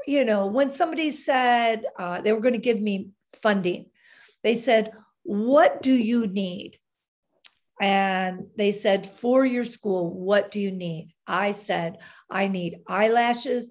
you 0.06 0.24
know 0.24 0.46
when 0.46 0.72
somebody 0.72 1.12
said 1.12 1.84
uh, 1.98 2.20
they 2.22 2.32
were 2.32 2.40
going 2.40 2.54
to 2.54 2.60
give 2.60 2.80
me 2.80 3.10
funding, 3.40 3.90
they 4.42 4.56
said, 4.56 4.92
"What 5.22 5.82
do 5.82 5.92
you 5.92 6.26
need?" 6.26 6.78
And 7.80 8.46
they 8.56 8.72
said, 8.72 9.06
For 9.06 9.44
your 9.44 9.64
school, 9.64 10.12
what 10.12 10.50
do 10.50 10.60
you 10.60 10.72
need? 10.72 11.14
I 11.26 11.52
said, 11.52 11.98
I 12.30 12.48
need 12.48 12.80
eyelashes 12.86 13.70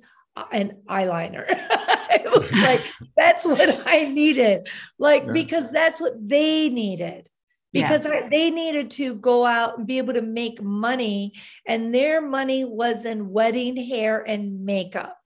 and 0.52 0.74
eyeliner. 0.88 1.46
it 1.50 2.42
was 2.42 2.52
like, 2.62 2.82
that's 3.16 3.46
what 3.46 3.84
I 3.86 4.06
needed. 4.06 4.68
Like, 4.98 5.26
yeah. 5.26 5.34
because 5.34 5.72
that's 5.72 6.00
what 6.00 6.14
they 6.18 6.70
needed. 6.70 7.28
Because 7.74 8.06
yeah. 8.06 8.22
I, 8.26 8.30
they 8.30 8.50
needed 8.50 8.92
to 8.92 9.16
go 9.16 9.46
out 9.46 9.78
and 9.78 9.86
be 9.88 9.98
able 9.98 10.14
to 10.14 10.22
make 10.22 10.62
money, 10.62 11.34
and 11.66 11.94
their 11.94 12.22
money 12.22 12.64
was 12.64 13.06
in 13.06 13.30
wedding 13.30 13.76
hair 13.76 14.24
and 14.26 14.66
makeup. 14.66 15.18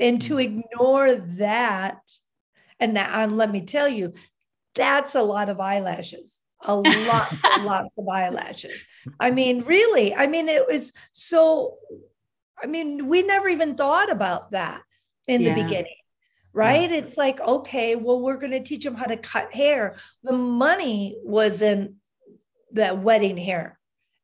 And 0.00 0.20
to 0.22 0.34
mm-hmm. 0.34 0.60
ignore 0.60 1.14
that, 1.14 1.98
and 2.78 2.96
that, 2.96 3.10
and 3.12 3.36
let 3.36 3.50
me 3.50 3.62
tell 3.64 3.88
you, 3.88 4.12
that's 4.74 5.14
a 5.14 5.22
lot 5.22 5.48
of 5.48 5.60
eyelashes 5.60 6.40
a 6.64 6.74
lot, 6.74 7.32
lots 7.60 7.90
of 7.96 8.08
eyelashes. 8.08 8.84
I 9.20 9.30
mean, 9.30 9.62
really, 9.62 10.14
I 10.14 10.26
mean, 10.26 10.48
it 10.48 10.66
was 10.66 10.92
so, 11.12 11.76
I 12.62 12.66
mean, 12.66 13.08
we 13.08 13.22
never 13.22 13.48
even 13.48 13.76
thought 13.76 14.10
about 14.10 14.50
that 14.50 14.82
in 15.26 15.42
yeah. 15.42 15.54
the 15.54 15.62
beginning, 15.62 15.96
right? 16.52 16.90
Yeah. 16.90 16.96
It's 16.96 17.16
like, 17.16 17.40
okay, 17.40 17.94
well, 17.94 18.20
we're 18.20 18.38
going 18.38 18.52
to 18.52 18.62
teach 18.62 18.84
them 18.84 18.96
how 18.96 19.06
to 19.06 19.16
cut 19.16 19.54
hair. 19.54 19.96
The 20.24 20.32
money 20.32 21.16
was 21.22 21.62
in 21.62 21.96
the 22.72 22.94
wedding 22.94 23.36
hair 23.36 23.78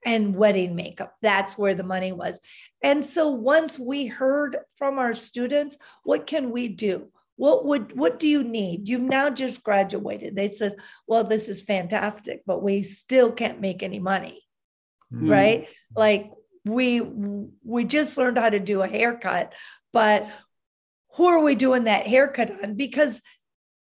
and 0.05 0.37
wedding 0.37 0.75
makeup. 0.75 1.15
That's 1.23 1.57
where 1.57 1.75
the 1.75 1.83
money 1.83 2.13
was. 2.13 2.41
And 2.83 3.05
so 3.05 3.29
once 3.29 3.79
we 3.79 4.07
heard 4.07 4.57
from 4.77 4.99
our 4.99 5.15
students, 5.15 5.79
what 6.03 6.27
can 6.27 6.51
we 6.51 6.69
do? 6.69 7.11
What 7.37 7.65
would 7.65 7.97
what 7.97 8.19
do 8.19 8.29
you 8.29 8.45
need? 8.45 8.89
You've 8.89 9.01
now 9.01 9.31
just 9.31 9.63
graduated. 9.63 10.37
They 10.37 10.51
said 10.51 10.77
well 11.07 11.25
this 11.25 11.49
is 11.49 11.63
fantastic 11.63 12.43
but 12.47 12.63
we 12.63 12.83
still 12.83 13.33
can't 13.33 13.61
make 13.61 13.83
any 13.83 13.99
money. 13.99 14.43
Mm. 15.13 15.31
right? 15.31 15.69
Like 15.95 16.31
we 16.65 17.01
we 17.01 17.85
just 17.85 18.17
learned 18.17 18.39
how 18.39 18.51
to 18.51 18.61
do 18.61 18.83
a 18.83 18.89
haircut 18.89 19.53
but 19.93 20.29
who 21.15 21.27
are 21.27 21.41
we 21.41 21.55
doing 21.55 21.85
that 21.85 22.07
haircut 22.07 22.51
on? 22.63 22.75
Because 22.75 23.23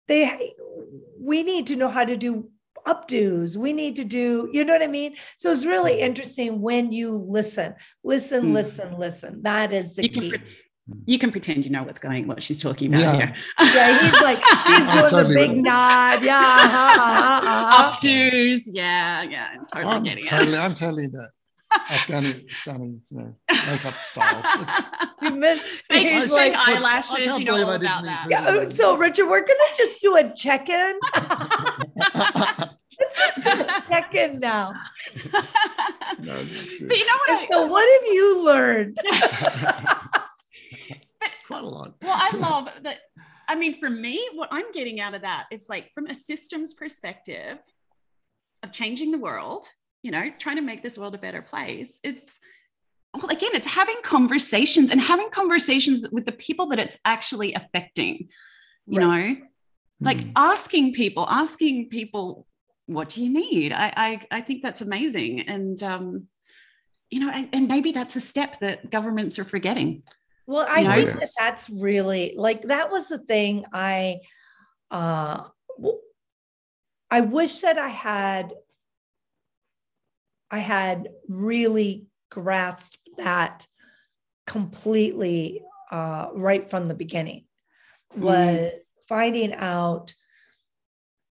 they 0.07 0.53
we 1.19 1.43
need 1.43 1.67
to 1.67 1.75
know 1.75 1.89
how 1.89 2.05
to 2.05 2.15
do 2.15 2.51
updos. 2.87 3.57
We 3.57 3.73
need 3.73 3.95
to 3.95 4.03
do 4.03 4.49
you 4.53 4.63
know 4.63 4.73
what 4.73 4.83
i 4.83 4.87
mean? 4.87 5.15
So 5.37 5.51
it's 5.51 5.65
really 5.65 5.99
interesting 5.99 6.61
when 6.61 6.91
you 6.91 7.11
listen. 7.11 7.75
Listen 8.03 8.45
mm. 8.45 8.53
listen 8.53 8.97
listen. 8.97 9.41
That 9.41 9.73
is 9.73 9.95
the 9.95 10.03
you 10.03 10.09
key 10.09 10.33
you 11.05 11.17
can 11.17 11.31
pretend 11.31 11.63
you 11.65 11.71
know 11.71 11.83
what's 11.83 11.97
going 11.99 12.27
what 12.27 12.43
she's 12.43 12.61
talking 12.61 12.89
about 12.93 13.01
yeah. 13.01 13.15
here. 13.15 13.35
yeah, 13.73 13.99
he's 14.01 14.21
like 14.21 14.37
he's 14.67 14.77
doing 14.77 15.09
totally 15.09 15.23
the 15.23 15.33
big 15.33 15.49
right. 15.49 15.57
nod. 15.57 16.23
Yeah. 16.23 16.39
Uh, 16.39 17.01
uh, 17.01 17.41
uh, 17.43 17.91
Updos. 17.99 18.61
Yeah, 18.67 19.23
yeah. 19.23 19.49
I'm 19.53 19.65
totally 19.65 19.93
I'm 19.93 20.03
getting 20.03 20.25
totally, 20.25 20.53
it. 20.53 20.59
I'm 20.59 20.75
totally 20.75 21.07
that. 21.07 21.29
Afghani, 21.73 22.47
Afghani 22.49 22.99
you 23.09 23.17
know, 23.17 23.35
makeup 23.49 23.93
styles. 23.93 24.45
It's, 24.45 24.89
You 25.23 25.31
missed- 25.31 25.65
he's 25.91 26.31
like- 26.31 26.53
I 26.53 26.75
eyelashes, 26.75 27.15
can't 27.15 27.39
you 27.39 27.45
know 27.45 27.53
believe 27.53 27.65
all 27.65 27.71
I 27.71 27.75
about 27.77 28.03
didn't 28.03 28.05
that. 28.05 28.27
Yeah, 28.29 28.45
uh, 28.45 28.69
so 28.69 28.95
Richard, 28.95 29.27
we're 29.27 29.41
gonna 29.41 29.73
just 29.75 29.99
do 30.01 30.15
a 30.15 30.31
check-in. 30.35 30.99
Let's 32.97 33.17
just 33.17 33.43
do 33.43 33.49
a 33.49 33.83
check-in 33.89 34.39
now. 34.39 34.71
no, 36.19 36.35
but 36.35 36.97
you 36.97 37.05
know 37.05 37.17
what? 37.27 37.29
I, 37.29 37.47
So 37.49 37.65
what 37.65 38.01
have 38.01 38.13
you 38.13 38.45
learned? 38.45 38.99
Quite 41.47 41.63
a 41.63 41.67
lot. 41.67 41.95
well, 42.01 42.15
I 42.17 42.37
love 42.39 42.69
that. 42.83 42.99
I 43.47 43.55
mean, 43.55 43.79
for 43.79 43.89
me, 43.89 44.27
what 44.33 44.49
I'm 44.51 44.71
getting 44.71 44.99
out 44.99 45.13
of 45.13 45.21
that 45.21 45.45
is 45.51 45.67
like 45.69 45.91
from 45.93 46.07
a 46.07 46.15
systems 46.15 46.73
perspective 46.73 47.59
of 48.63 48.71
changing 48.71 49.11
the 49.11 49.19
world, 49.19 49.65
you 50.01 50.11
know, 50.11 50.29
trying 50.39 50.55
to 50.55 50.61
make 50.63 50.81
this 50.81 50.97
world 50.97 51.13
a 51.15 51.19
better 51.19 51.41
place. 51.41 51.99
It's 52.03 52.39
well, 53.13 53.27
again, 53.29 53.51
it's 53.53 53.67
having 53.67 53.95
conversations 54.03 54.91
and 54.91 54.99
having 54.99 55.29
conversations 55.29 56.05
with 56.11 56.25
the 56.25 56.33
people 56.33 56.67
that 56.67 56.79
it's 56.79 56.99
actually 57.05 57.53
affecting, 57.53 58.27
you 58.87 58.99
Right. 58.99 59.37
know, 59.39 59.45
like 60.01 60.17
Mm. 60.19 60.31
asking 60.35 60.93
people, 60.93 61.25
asking 61.29 61.87
people, 61.89 62.45
what 62.87 63.07
do 63.09 63.23
you 63.23 63.29
need? 63.31 63.71
I, 63.71 63.93
I, 63.95 64.21
I 64.31 64.41
think 64.41 64.63
that's 64.63 64.81
amazing. 64.81 65.41
And, 65.47 65.81
um, 65.81 66.27
you 67.09 67.21
know, 67.21 67.29
and, 67.29 67.47
and 67.53 67.67
maybe 67.69 67.93
that's 67.93 68.17
a 68.17 68.21
step 68.21 68.59
that 68.59 68.89
governments 68.89 69.39
are 69.39 69.45
forgetting. 69.45 70.03
Well, 70.47 70.65
I 70.69 70.79
You 70.81 71.05
think 71.05 71.19
that 71.19 71.29
that's 71.37 71.69
really 71.69 72.35
like 72.37 72.63
that 72.63 72.91
was 72.91 73.07
the 73.07 73.17
thing 73.17 73.65
I 73.73 74.19
uh 74.91 75.43
w- 75.77 75.99
I 77.09 77.21
wish 77.21 77.61
that 77.61 77.77
I 77.77 77.89
had 77.89 78.53
I 80.51 80.59
had 80.59 81.09
really 81.27 82.07
grasped 82.29 83.09
that 83.17 83.67
completely 84.45 85.63
uh 85.91 86.29
right 86.33 86.69
from 86.69 86.85
the 86.85 86.93
beginning 86.93 87.45
was 88.15 88.71
finding 89.09 89.53
out 89.53 90.13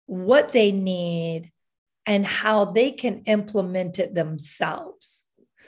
what 0.07 0.53
they 0.53 0.73
need 0.73 1.53
and 2.07 2.27
how 2.27 2.65
they 2.65 2.91
can 2.91 3.23
implement 3.27 3.99
it 3.99 4.15
themselves. 4.15 5.25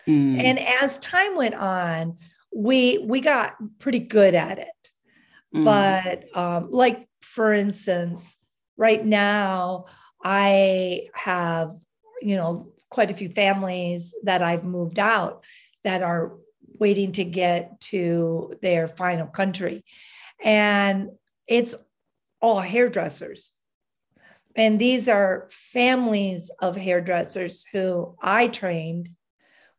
Mm. 0.06 0.42
And 0.42 0.58
as 0.58 0.98
time 0.98 1.36
went 1.36 1.54
on, 1.54 2.18
we 2.54 2.98
we 2.98 3.20
got 3.20 3.56
pretty 3.78 3.98
good 3.98 4.34
at 4.34 4.58
it. 4.58 4.90
Mm. 5.54 5.64
But 5.64 6.38
um, 6.38 6.70
like 6.70 7.06
for 7.20 7.52
instance, 7.52 8.36
right 8.76 9.04
now 9.04 9.86
I 10.22 11.08
have 11.14 11.74
you 12.20 12.36
know 12.36 12.72
quite 12.90 13.10
a 13.10 13.14
few 13.14 13.30
families 13.30 14.14
that 14.24 14.42
I've 14.42 14.64
moved 14.64 14.98
out 14.98 15.44
that 15.82 16.02
are 16.02 16.34
waiting 16.78 17.12
to 17.12 17.24
get 17.24 17.80
to 17.80 18.54
their 18.60 18.88
final 18.88 19.26
country, 19.26 19.84
and 20.42 21.10
it's 21.46 21.74
all 22.40 22.60
hairdressers. 22.60 23.52
And 24.54 24.78
these 24.78 25.08
are 25.08 25.48
families 25.50 26.50
of 26.60 26.76
hairdressers 26.76 27.64
who 27.72 28.16
I 28.20 28.48
trained, 28.48 29.08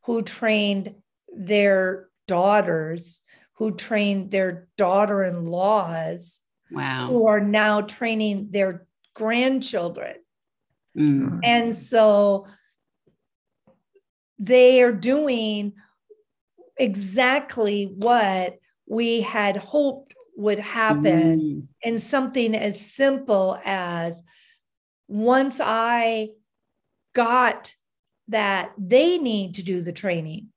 who 0.06 0.24
trained 0.24 0.96
their 1.32 2.08
daughters, 2.34 3.22
who 3.58 3.76
trained 3.76 4.32
their 4.32 4.68
daughter 4.76 5.24
in 5.24 5.46
laws, 5.46 6.40
wow. 6.72 7.08
who 7.08 7.28
are 7.28 7.40
now 7.40 7.82
training 7.82 8.48
their 8.50 8.88
grandchildren. 9.14 10.16
Mm. 10.98 11.40
And 11.44 11.78
so 11.78 12.48
they 14.40 14.82
are 14.82 14.92
doing 14.94 15.74
exactly 16.78 17.86
what 17.86 18.58
we 18.88 19.22
had 19.22 19.58
hoped 19.58 20.14
would 20.36 20.60
happen 20.60 21.40
Mm. 21.40 21.68
in 21.84 22.00
something 22.00 22.56
as 22.56 22.82
simple 22.82 23.60
as 23.64 24.24
once 25.08 25.60
I 25.62 26.30
got 27.14 27.76
that 28.30 28.72
they 28.78 29.20
need 29.20 29.54
to 29.56 29.64
do 29.64 29.82
the 29.82 29.92
training, 29.92 30.53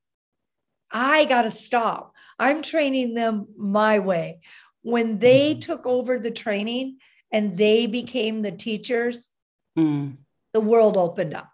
I 0.90 1.24
got 1.26 1.42
to 1.42 1.50
stop. 1.50 2.14
I'm 2.38 2.62
training 2.62 3.14
them 3.14 3.48
my 3.56 3.98
way. 3.98 4.40
When 4.82 5.18
they 5.18 5.54
Mhm. 5.54 5.60
took 5.62 5.86
over 5.86 6.18
the 6.18 6.30
training 6.30 6.98
and 7.32 7.56
they 7.58 7.86
became 7.86 8.42
the 8.42 8.52
teachers, 8.52 9.28
Mm. 9.76 10.16
the 10.52 10.60
world 10.60 10.96
opened 10.96 11.34
up. 11.34 11.50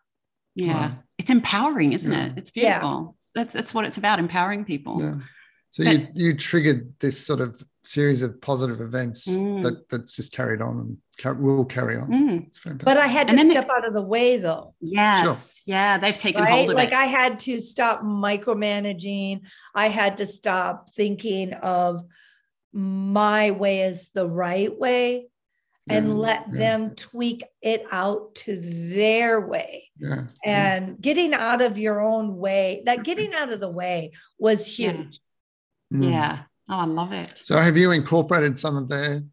Yeah. 0.55 0.74
Wow. 0.91 0.97
It's 1.18 1.30
empowering, 1.30 1.93
isn't 1.93 2.12
Yeah. 2.12 2.26
it? 2.26 2.33
It's 2.39 2.53
Yeah. 2.55 2.80
beautiful. 2.80 3.16
That's 3.35 3.53
that's 3.55 3.72
what 3.72 3.85
it's 3.87 3.97
about, 3.99 4.18
empowering 4.18 4.64
people. 4.64 5.01
Yeah. 5.01 5.20
So 5.70 5.85
But- 5.85 5.93
you 6.16 6.26
you 6.33 6.37
triggered 6.37 6.93
this 7.01 7.24
sort 7.24 7.41
of 7.41 7.66
series 7.85 8.22
of 8.22 8.41
positive 8.41 8.80
events 8.80 9.26
Mm. 9.26 9.62
that 9.64 9.89
that's 9.89 10.14
just 10.14 10.33
carried 10.33 10.61
on 10.61 10.78
and 10.78 10.89
car- 10.89 11.03
will 11.24 11.64
carry 11.64 11.96
on. 11.96 12.08
Mm. 12.08 12.46
It's 12.46 12.58
fantastic. 12.58 12.84
But 12.84 12.98
I 12.98 13.06
had 13.06 13.24
to 13.26 13.30
And 13.30 13.38
then 13.38 13.50
step 13.50 13.68
out 13.70 13.86
of 13.86 13.94
the 13.94 14.02
way 14.02 14.38
though. 14.38 14.74
Yes. 14.80 15.62
Yeah. 15.66 15.98
They've 15.98 16.16
taken 16.16 16.42
right? 16.42 16.52
hold 16.52 16.70
of 16.70 16.76
Like 16.76 16.88
it. 16.88 16.94
Like 16.94 17.02
I 17.02 17.06
had 17.06 17.38
to 17.40 17.60
stop 17.60 18.02
micromanaging. 18.02 19.42
I 19.74 19.88
had 19.88 20.16
to 20.18 20.26
stop 20.26 20.90
thinking 20.94 21.52
of 21.54 22.02
my 22.72 23.50
way 23.50 23.82
as 23.82 24.08
the 24.14 24.28
right 24.28 24.76
way 24.78 25.28
and 25.88 26.08
Yeah, 26.08 26.14
let 26.14 26.46
yeah, 26.52 26.58
them 26.58 26.94
tweak 26.94 27.42
it 27.60 27.84
out 27.90 28.34
to 28.36 28.56
their 28.60 29.40
way. 29.40 29.90
yeah, 29.98 30.24
yeah. 30.44 30.74
And 30.76 31.00
getting 31.00 31.34
out 31.34 31.60
of 31.60 31.76
your 31.76 32.00
own 32.00 32.36
way, 32.36 32.82
that 32.86 33.02
getting 33.04 33.34
out 33.34 33.52
of 33.52 33.60
the 33.60 33.68
way 33.70 34.12
was 34.38 34.78
Yeah. 34.78 34.92
huge. 34.92 35.20
Mm. 35.92 36.10
Yeah. 36.10 36.38
Oh, 36.68 36.78
I 36.78 36.84
love 36.86 37.12
it. 37.12 37.42
So 37.44 37.56
have 37.58 37.76
you 37.76 37.90
incorporated 37.90 38.58
some 38.58 38.76
of 38.76 38.88
their 38.88 39.24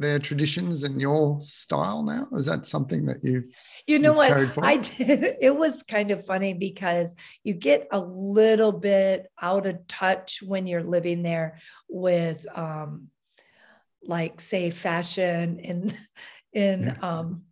their 0.00 0.18
traditions 0.18 0.84
and 0.84 1.00
your 1.00 1.40
style 1.40 2.02
now? 2.02 2.28
Is 2.32 2.46
that 2.46 2.66
something 2.66 3.06
that 3.06 3.22
you've 3.22 3.46
You 3.86 3.98
know 3.98 4.22
You've 4.22 4.56
what? 4.56 4.64
I 4.66 4.76
did. 4.78 5.36
It 5.40 5.54
was 5.56 5.82
kind 5.82 6.10
of 6.10 6.24
funny 6.24 6.54
because 6.54 7.14
you 7.44 7.54
get 7.54 7.88
a 7.92 8.00
little 8.00 8.72
bit 8.72 9.26
out 9.40 9.66
of 9.66 9.86
touch 9.86 10.42
when 10.42 10.66
you're 10.66 10.82
living 10.96 11.22
there 11.22 11.58
with, 11.88 12.46
um, 12.56 13.08
like, 14.02 14.40
say, 14.40 14.70
fashion 14.70 15.58
in 15.60 15.92
in 16.52 16.82
Yeah. 16.84 16.96
um, 17.02 17.42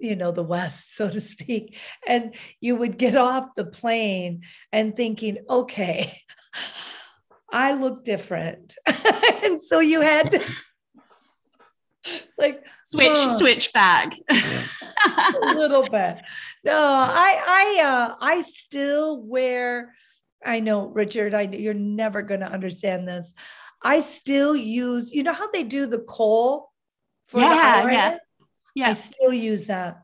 you 0.00 0.14
know 0.14 0.30
the 0.30 0.42
West, 0.42 0.94
so 0.96 1.08
to 1.10 1.20
speak, 1.20 1.78
and 2.06 2.34
you 2.60 2.76
would 2.76 2.98
get 2.98 3.16
off 3.16 3.54
the 3.56 3.64
plane 3.64 4.42
and 4.72 4.94
thinking, 4.96 5.38
okay. 5.48 6.20
I 7.52 7.72
look 7.74 8.04
different. 8.04 8.76
and 9.44 9.60
so 9.60 9.80
you 9.80 10.00
had 10.02 10.32
to 10.32 10.42
like 12.38 12.64
Switch, 12.84 13.08
huh 13.08 13.30
switch 13.30 13.72
bag. 13.72 14.14
a 14.30 15.54
little 15.54 15.82
bit. 15.82 16.18
No, 16.64 16.76
I 16.76 17.42
I 17.46 17.82
uh 17.82 18.14
I 18.20 18.42
still 18.42 19.20
wear 19.20 19.94
I 20.44 20.60
know 20.60 20.86
Richard, 20.86 21.34
I 21.34 21.42
you're 21.42 21.74
never 21.74 22.22
going 22.22 22.40
to 22.40 22.50
understand 22.50 23.08
this. 23.08 23.34
I 23.82 24.00
still 24.00 24.54
use, 24.56 25.12
you 25.12 25.22
know 25.22 25.32
how 25.32 25.50
they 25.50 25.64
do 25.64 25.86
the 25.86 26.00
kohl 26.00 26.72
for 27.28 27.40
the 27.40 27.46
Yeah, 27.46 28.18
yeah. 28.74 28.88
I 28.90 28.94
still 28.94 29.32
use 29.32 29.66
that. 29.66 30.02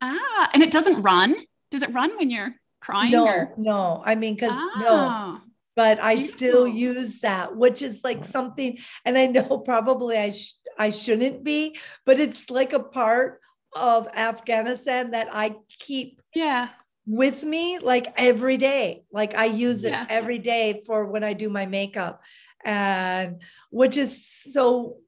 Ah, 0.00 0.50
and 0.52 0.62
it 0.62 0.70
doesn't 0.70 1.02
run. 1.02 1.36
Does 1.70 1.82
it 1.82 1.92
run 1.92 2.16
when 2.18 2.30
you're 2.30 2.54
crying? 2.80 3.12
No, 3.12 3.26
or? 3.26 3.54
no. 3.56 4.02
I 4.04 4.14
mean, 4.14 4.34
because 4.34 4.56
no, 4.78 4.88
Ah, 4.90 5.42
but 5.74 6.02
I 6.02 6.22
still 6.22 6.66
use 6.66 7.20
that, 7.20 7.56
which 7.56 7.80
is 7.80 8.02
like 8.04 8.24
something, 8.24 8.78
and 9.04 9.16
I 9.16 9.26
know 9.26 9.58
probably 9.64 10.18
I 10.18 10.30
sh- 10.30 10.54
I 10.78 10.90
shouldn't 10.90 11.44
be, 11.44 11.78
but 12.04 12.18
it's 12.20 12.50
like 12.50 12.72
a 12.72 12.80
part 12.80 13.40
of 13.74 14.08
Afghanistan 14.08 15.12
that 15.12 15.28
I 15.32 15.56
keep 15.78 16.20
yeah. 16.34 16.68
with 17.06 17.44
me 17.44 17.78
like 17.78 18.12
every 18.16 18.56
day. 18.56 19.04
Like 19.12 19.34
I 19.34 19.46
use 19.46 19.84
it 19.84 19.92
Yeah. 19.92 20.06
every 20.08 20.38
day 20.38 20.82
for 20.86 21.06
when 21.06 21.24
I 21.24 21.32
do 21.32 21.48
my 21.48 21.66
makeup, 21.66 22.22
and 22.64 23.42
which 23.70 23.96
is 23.96 24.26
so 24.26 24.98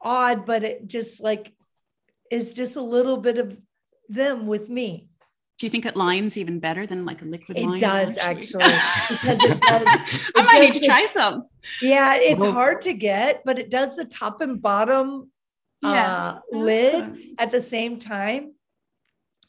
odd, 0.00 0.46
but 0.46 0.64
it 0.64 0.86
just 0.86 1.20
like 1.20 1.52
is 2.30 2.54
just 2.54 2.76
a 2.76 2.82
little 2.82 3.18
bit 3.18 3.38
of 3.38 3.56
them 4.08 4.46
with 4.46 4.68
me. 4.68 5.09
Do 5.60 5.66
you 5.66 5.70
think 5.70 5.84
it 5.84 5.94
lines 5.94 6.38
even 6.38 6.58
better 6.58 6.86
than 6.86 7.04
like 7.04 7.20
a 7.20 7.26
liquid 7.26 7.58
It 7.58 7.66
liner, 7.66 7.78
does 7.78 8.16
actually, 8.16 8.64
because 8.64 9.24
it 9.44 9.60
does. 9.60 10.30
I 10.34 10.42
might 10.42 10.60
need 10.62 10.72
to 10.74 10.80
the- 10.80 10.86
try 10.86 11.04
some. 11.04 11.44
Yeah, 11.82 12.14
it's 12.16 12.40
Well- 12.40 12.52
hard 12.52 12.80
to 12.82 12.94
get, 12.94 13.42
but 13.44 13.58
it 13.58 13.68
does 13.68 13.94
the 13.94 14.06
top 14.06 14.40
and 14.40 14.60
bottom 14.62 15.30
Yeah. 15.82 15.90
uh, 16.16 16.40
lid 16.50 17.04
Oh. 17.04 17.16
at 17.38 17.50
the 17.50 17.60
same 17.60 17.98
time. 17.98 18.54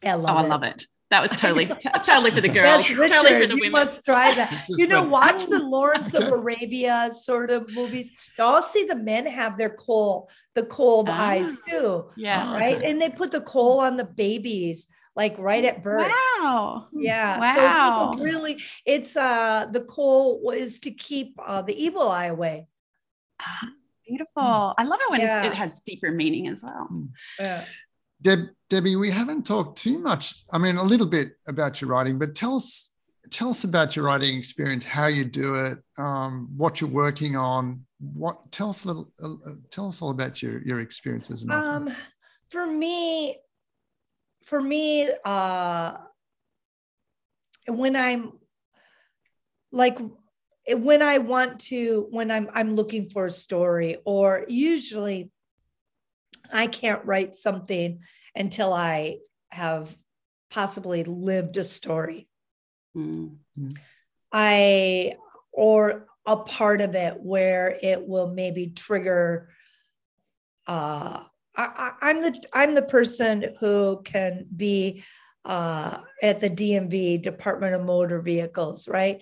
I 0.04 0.12
Oh, 0.12 0.18
love 0.18 0.38
I 0.38 0.48
love 0.48 0.64
it. 0.64 0.84
That 1.12 1.22
was 1.22 1.32
totally, 1.32 1.68
t- 1.68 1.74
totally 2.04 2.32
for 2.32 2.42
the 2.42 2.50
girls, 2.50 2.90
Yes, 2.90 2.98
totally 2.98 3.08
for 3.30 3.36
Richard, 3.40 3.52
the 3.52 3.64
you 3.64 3.72
must 3.72 4.04
try 4.04 4.34
that. 4.34 4.66
You 4.70 4.88
know, 4.88 5.04
watch 5.08 5.46
the 5.48 5.62
"Oh, 5.64 5.70
Lawrence 5.70 6.14
of 6.14 6.24
okay." 6.24 6.34
Arabia 6.34 7.12
sort 7.14 7.52
of 7.52 7.70
movies. 7.74 8.10
You 8.38 8.44
all 8.44 8.62
see 8.62 8.84
the 8.86 8.96
men 8.98 9.26
have 9.28 9.58
their 9.58 9.70
kohl, 9.70 10.30
the 10.56 10.64
cold 10.66 11.08
Ah. 11.10 11.30
eyes 11.30 11.58
too, 11.70 12.10
Yeah. 12.18 12.44
Ah. 12.48 12.56
right? 12.58 12.76
Okay. 12.78 12.90
And 12.92 13.02
they 13.02 13.10
put 13.12 13.32
the 13.32 13.40
kohl 13.42 13.80
on 13.80 13.96
the 13.96 14.04
babies 14.06 14.88
like 15.16 15.38
right 15.38 15.64
at 15.66 15.84
birth. 15.84 16.12
Wow. 16.40 16.88
Yeah. 16.94 17.40
Wow. 17.40 18.14
So 18.18 18.24
really, 18.24 18.62
it's 18.86 19.16
uh 19.16 19.68
the 19.72 19.82
goal 19.82 20.42
was 20.42 20.80
to 20.82 20.92
keep 20.92 21.38
uh, 21.46 21.62
the 21.62 21.76
evil 21.82 22.10
eye 22.10 22.28
away. 22.28 22.68
Beautiful. 24.08 24.74
I 24.78 24.84
love 24.84 25.00
it 25.02 25.12
when 25.12 25.22
Yeah. 25.22 25.46
it 25.46 25.54
has 25.54 25.80
deeper 25.80 26.12
meaning 26.12 26.48
as 26.48 26.64
well. 26.64 26.90
Yeah. 27.40 27.64
Deb, 28.22 28.50
Debbie, 28.70 28.96
we 28.96 29.10
haven't 29.10 29.44
talked 29.46 29.78
too 29.80 29.98
much. 30.00 30.44
I 30.52 30.58
mean, 30.58 30.78
a 30.78 30.84
little 30.84 31.08
bit 31.08 31.34
about 31.48 31.82
your 31.82 31.90
writing, 31.90 32.20
but 32.20 32.36
tell 32.36 32.56
us 32.56 32.92
tell 33.30 33.50
us 33.50 33.64
about 33.64 33.96
your 33.96 34.06
writing 34.06 34.38
experience, 34.38 34.84
how 34.84 35.08
you 35.08 35.24
do 35.24 35.56
it, 35.56 35.78
um, 35.98 36.50
what 36.58 36.82
you're 36.82 36.90
working 36.90 37.36
on. 37.36 37.86
What 38.00 38.52
tell 38.52 38.70
us 38.70 38.84
a 38.84 38.88
little, 38.88 39.12
uh, 39.24 39.50
uh, 39.50 39.54
tell 39.70 39.88
us 39.88 40.02
all 40.02 40.10
about 40.12 40.42
your 40.42 40.62
your 40.64 40.82
experience 40.82 41.32
as 41.32 41.44
an 41.44 41.52
author. 41.52 41.70
Um, 41.70 41.96
for 42.50 42.68
me, 42.68 43.38
for 44.44 44.62
me, 44.62 45.10
uh, 45.24 45.94
when 47.68 47.96
I'm 47.96 48.34
like 49.72 49.98
when 50.68 51.02
I 51.02 51.20
want 51.20 51.60
to, 51.62 52.08
when 52.12 52.32
I'm 52.32 52.50
I'm 52.54 52.76
looking 52.76 53.10
for 53.10 53.26
a 53.26 53.32
story, 53.32 53.98
or 54.06 54.46
usually 54.48 55.32
I 56.52 56.68
can't 56.68 57.06
write 57.06 57.36
something 57.36 58.00
until 58.36 58.74
I 58.74 59.18
have 59.50 59.96
possibly 60.50 61.04
lived 61.04 61.58
a 61.58 61.64
story. 61.64 62.28
Mm. 62.96 63.38
I 64.32 65.14
or 65.52 66.08
a 66.26 66.38
part 66.38 66.82
of 66.82 66.96
it 66.96 67.18
where 67.20 67.78
it 67.82 68.08
will 68.08 68.28
maybe 68.28 68.68
trigger 68.68 69.50
uh 70.68 71.24
I, 71.56 71.92
am 72.02 72.22
the 72.22 72.42
I'm 72.54 72.76
the 72.76 72.82
person 72.82 73.54
who 73.60 74.02
can 74.04 74.46
be 74.56 75.04
uh, 75.44 75.98
at 76.22 76.40
the 76.40 76.50
DMV 76.50 77.22
Department 77.22 77.76
of 77.76 77.84
Motor 77.84 78.22
Vehicles, 78.22 78.88
right? 78.88 79.22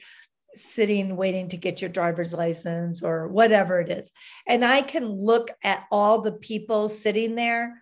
Sitting 0.55 1.15
waiting 1.15 1.49
to 1.49 1.57
get 1.57 1.81
your 1.81 1.89
driver's 1.89 2.33
license 2.33 3.03
or 3.03 3.27
whatever 3.27 3.79
it 3.79 3.89
is, 3.89 4.11
and 4.47 4.63
I 4.63 4.81
can 4.81 5.09
look 5.09 5.49
at 5.63 5.85
all 5.91 6.21
the 6.21 6.31
people 6.31 6.89
sitting 6.89 7.35
there 7.35 7.81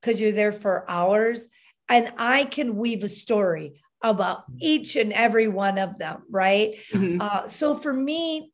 because 0.00 0.20
you're 0.20 0.32
there 0.32 0.52
for 0.52 0.88
hours, 0.88 1.48
and 1.88 2.12
I 2.18 2.44
can 2.44 2.76
weave 2.76 3.02
a 3.02 3.08
story 3.08 3.80
about 4.02 4.44
each 4.60 4.94
and 4.94 5.12
every 5.12 5.48
one 5.48 5.78
of 5.78 5.98
them, 5.98 6.22
right? 6.30 6.76
Mhm. 6.92 7.20
Uh, 7.20 7.48
so 7.48 7.74
for 7.74 7.92
me, 7.92 8.52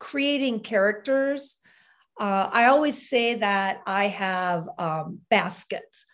creating 0.00 0.60
characters, 0.60 1.56
uh, 2.20 2.48
I 2.52 2.66
always 2.66 3.08
say 3.08 3.34
that 3.34 3.82
I 3.86 4.08
have 4.08 4.68
um, 4.78 5.20
baskets 5.30 6.06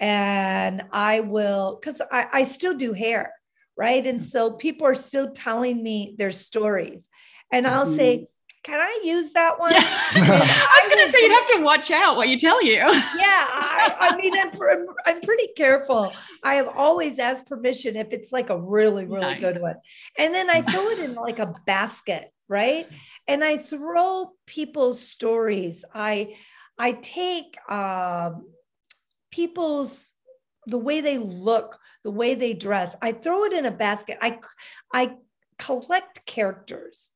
and 0.00 0.82
I 0.92 1.20
will, 1.20 1.78
because 1.80 2.00
I, 2.12 2.26
I 2.32 2.44
still 2.44 2.76
do 2.76 2.92
hair, 2.92 3.32
right? 3.76 4.06
And 4.06 4.22
so 4.22 4.52
people 4.52 4.86
are 4.86 4.94
still 4.94 5.32
telling 5.32 5.82
me 5.82 6.14
their 6.16 6.30
stories. 6.30 7.08
And 7.50 7.66
I'll 7.66 7.86
say, 7.86 8.26
can 8.62 8.80
I 8.80 9.00
use 9.04 9.32
that 9.32 9.58
one? 9.58 9.72
Yeah. 9.72 9.80
I 10.14 10.80
was 10.82 10.92
going 10.92 11.06
to 11.06 11.12
say 11.12 11.22
you'd 11.22 11.32
have 11.32 11.46
to 11.58 11.62
watch 11.62 11.90
out 11.90 12.16
what 12.16 12.28
you 12.28 12.38
tell 12.38 12.62
you. 12.62 12.76
yeah 12.76 12.86
I, 12.90 13.96
I 14.00 14.16
mean 14.16 14.32
I'm, 14.36 14.86
I'm 15.06 15.20
pretty 15.20 15.48
careful 15.56 16.12
i 16.42 16.54
have 16.54 16.68
always 16.76 17.18
asked 17.18 17.46
permission 17.46 17.96
if 17.96 18.12
it's 18.12 18.32
like 18.32 18.50
a 18.50 18.58
really 18.58 19.04
really 19.04 19.20
Nice. 19.20 19.40
good 19.40 19.60
one 19.60 19.76
and 20.18 20.34
then 20.34 20.48
i 20.50 20.62
throw 20.62 20.88
it 20.88 20.98
in 21.00 21.14
like 21.26 21.38
a 21.38 21.54
basket 21.66 22.30
right 22.48 22.86
and 23.26 23.42
i 23.42 23.56
throw 23.56 24.32
people's 24.46 25.00
stories 25.00 25.84
i 25.94 26.36
i 26.78 26.92
take 26.92 27.56
um 27.70 28.46
people's 29.30 30.14
the 30.66 30.78
way 30.78 31.00
they 31.00 31.18
look 31.18 31.78
the 32.04 32.10
way 32.10 32.34
they 32.34 32.54
dress 32.54 32.94
i 33.02 33.12
throw 33.12 33.44
it 33.44 33.52
in 33.52 33.66
a 33.66 33.70
basket 33.70 34.18
i 34.20 34.38
i 34.92 35.14
collect 35.58 36.24
characters 36.26 37.10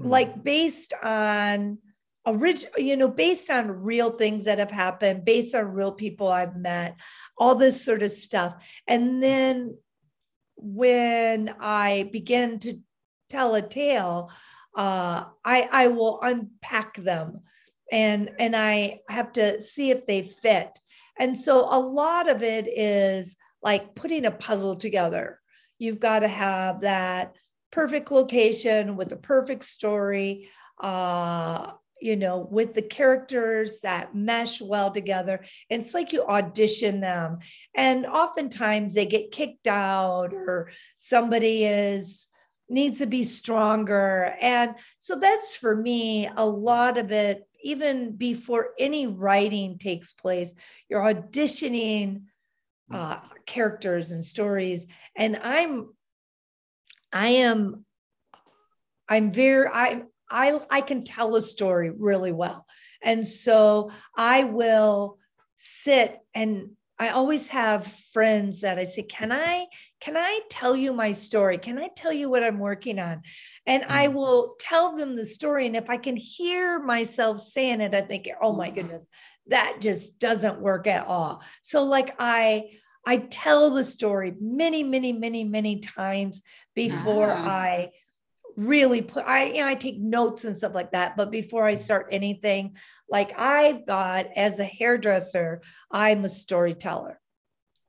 like 0.00 0.42
based 0.42 0.92
on 1.02 1.78
original 2.26 2.72
you 2.78 2.96
know 2.96 3.08
based 3.08 3.50
on 3.50 3.68
real 3.82 4.10
things 4.10 4.44
that 4.44 4.58
have 4.58 4.70
happened 4.70 5.24
based 5.24 5.54
on 5.54 5.64
real 5.72 5.92
people 5.92 6.28
i've 6.28 6.56
met 6.56 6.96
all 7.38 7.54
this 7.54 7.84
sort 7.84 8.02
of 8.02 8.10
stuff. 8.10 8.54
And 8.86 9.22
then 9.22 9.76
when 10.56 11.54
i 11.60 12.08
begin 12.12 12.58
to 12.60 12.80
tell 13.30 13.54
a 13.54 13.62
tale 13.62 14.30
uh, 14.76 15.24
i 15.44 15.68
i 15.72 15.88
will 15.88 16.20
unpack 16.22 16.96
them 16.96 17.40
and 17.90 18.30
and 18.38 18.56
i 18.56 19.00
have 19.08 19.32
to 19.32 19.62
see 19.62 19.90
if 19.90 20.06
they 20.06 20.22
fit. 20.22 20.78
And 21.20 21.36
so 21.36 21.66
a 21.68 21.80
lot 21.80 22.28
of 22.28 22.42
it 22.42 22.68
is 22.68 23.36
like 23.62 23.94
putting 23.96 24.24
a 24.24 24.30
puzzle 24.30 24.76
together. 24.76 25.40
You've 25.78 25.98
got 25.98 26.20
to 26.20 26.28
have 26.28 26.82
that 26.82 27.34
perfect 27.70 28.10
location 28.10 28.96
with 28.96 29.08
the 29.08 29.16
perfect 29.16 29.64
story 29.64 30.48
uh 30.80 31.72
you 32.00 32.16
know 32.16 32.46
with 32.50 32.74
the 32.74 32.82
characters 32.82 33.80
that 33.80 34.14
mesh 34.14 34.60
well 34.60 34.90
together. 34.90 35.44
And 35.70 35.82
it's 35.82 35.94
like 35.94 36.12
you 36.12 36.24
audition 36.24 37.00
them 37.00 37.38
and 37.74 38.06
oftentimes 38.06 38.94
they 38.94 39.06
get 39.06 39.32
kicked 39.32 39.66
out 39.66 40.32
or 40.32 40.70
somebody 40.96 41.64
is 41.64 42.26
needs 42.70 42.98
to 42.98 43.06
be 43.06 43.24
stronger. 43.24 44.36
And 44.42 44.74
so 44.98 45.18
that's 45.18 45.56
for 45.56 45.74
me 45.74 46.28
a 46.36 46.46
lot 46.46 46.98
of 46.98 47.10
it 47.10 47.42
even 47.62 48.12
before 48.12 48.70
any 48.78 49.06
writing 49.06 49.78
takes 49.78 50.12
place 50.12 50.54
you're 50.88 51.02
auditioning 51.02 52.22
uh, 52.92 53.18
characters 53.44 54.12
and 54.12 54.24
stories. 54.24 54.86
And 55.16 55.36
i'm 55.42 55.88
I 57.12 57.28
am 57.30 57.84
I'm 59.08 59.32
very 59.32 59.68
I 59.72 60.02
I 60.30 60.60
I 60.70 60.80
can 60.80 61.04
tell 61.04 61.36
a 61.36 61.42
story 61.42 61.90
really 61.90 62.32
well. 62.32 62.66
And 63.02 63.26
so 63.26 63.90
I 64.16 64.44
will 64.44 65.18
sit 65.56 66.18
and 66.34 66.70
I 67.00 67.10
always 67.10 67.46
have 67.48 67.86
friends 67.86 68.62
that 68.62 68.76
I 68.76 68.84
say, 68.84 69.02
"Can 69.04 69.30
I 69.30 69.66
can 70.00 70.16
I 70.16 70.40
tell 70.50 70.74
you 70.76 70.92
my 70.92 71.12
story? 71.12 71.56
Can 71.56 71.78
I 71.78 71.90
tell 71.94 72.12
you 72.12 72.28
what 72.28 72.42
I'm 72.42 72.58
working 72.58 72.98
on?" 72.98 73.22
And 73.66 73.84
I 73.88 74.08
mm. 74.08 74.14
will 74.14 74.56
tell 74.58 74.96
them 74.96 75.14
the 75.14 75.26
story 75.26 75.66
and 75.66 75.76
if 75.76 75.88
I 75.88 75.96
can 75.96 76.16
hear 76.16 76.80
myself 76.80 77.38
saying 77.38 77.80
it 77.80 77.94
I 77.94 78.00
think, 78.00 78.28
"Oh 78.42 78.52
my 78.52 78.70
mm. 78.70 78.74
goodness, 78.74 79.08
that 79.46 79.76
just 79.80 80.18
doesn't 80.18 80.60
work 80.60 80.86
at 80.88 81.06
all." 81.06 81.42
So 81.62 81.84
like 81.84 82.16
I 82.18 82.64
I 83.08 83.16
tell 83.16 83.70
the 83.70 83.84
story 83.84 84.34
many, 84.38 84.82
many, 84.82 85.14
many, 85.14 85.42
many 85.42 85.80
times 85.80 86.42
before. 86.74 87.32
I 87.32 87.88
really 88.54 89.00
put 89.00 89.24
I 89.26 89.48
know 89.52 89.66
I 89.66 89.76
take 89.76 89.98
notes 89.98 90.44
and 90.44 90.54
stuff 90.54 90.74
like 90.74 90.92
that. 90.92 91.16
But 91.16 91.30
before 91.30 91.64
I 91.64 91.76
start 91.76 92.08
anything, 92.12 92.76
like 93.08 93.38
I've 93.38 93.86
got 93.86 94.26
as 94.36 94.60
a 94.60 94.64
hairdresser, 94.66 95.62
I'm 95.90 96.26
a 96.26 96.28
storyteller 96.28 97.18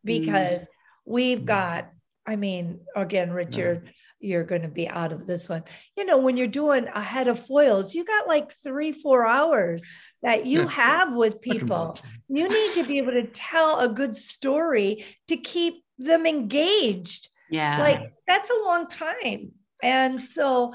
because 0.05 0.65
we've 1.05 1.41
Mm. 1.41 1.45
got, 1.45 1.89
I 2.25 2.37
mean, 2.37 2.79
again, 2.95 3.33
Richard, 3.33 3.91
you're 4.21 4.45
going 4.45 4.61
to 4.61 4.69
be 4.69 4.87
out 4.87 5.11
of 5.11 5.27
this 5.27 5.49
one. 5.49 5.63
You 5.97 6.05
know, 6.05 6.19
when 6.19 6.37
you're 6.37 6.47
doing 6.47 6.87
a 6.87 7.01
head 7.01 7.27
of 7.27 7.45
foils, 7.45 7.93
you 7.93 8.05
got 8.05 8.27
like 8.27 8.53
three, 8.53 8.93
four 8.93 9.27
hours 9.27 9.83
that 10.21 10.45
you 10.45 10.61
Yeah. 10.61 10.67
have 10.67 11.15
with 11.15 11.41
people 11.41 11.95
you 12.27 12.47
need 12.47 12.73
to 12.73 12.87
be 12.87 12.97
able 12.99 13.11
to 13.13 13.27
tell 13.27 13.79
a 13.79 13.89
good 13.89 14.15
story 14.15 15.05
to 15.27 15.37
keep 15.37 15.83
them 15.97 16.25
engaged 16.25 17.29
Yeah. 17.49 17.79
like 17.81 18.13
that's 18.27 18.49
a 18.49 18.63
long 18.63 18.87
time 18.87 19.51
and 19.81 20.19
so 20.19 20.73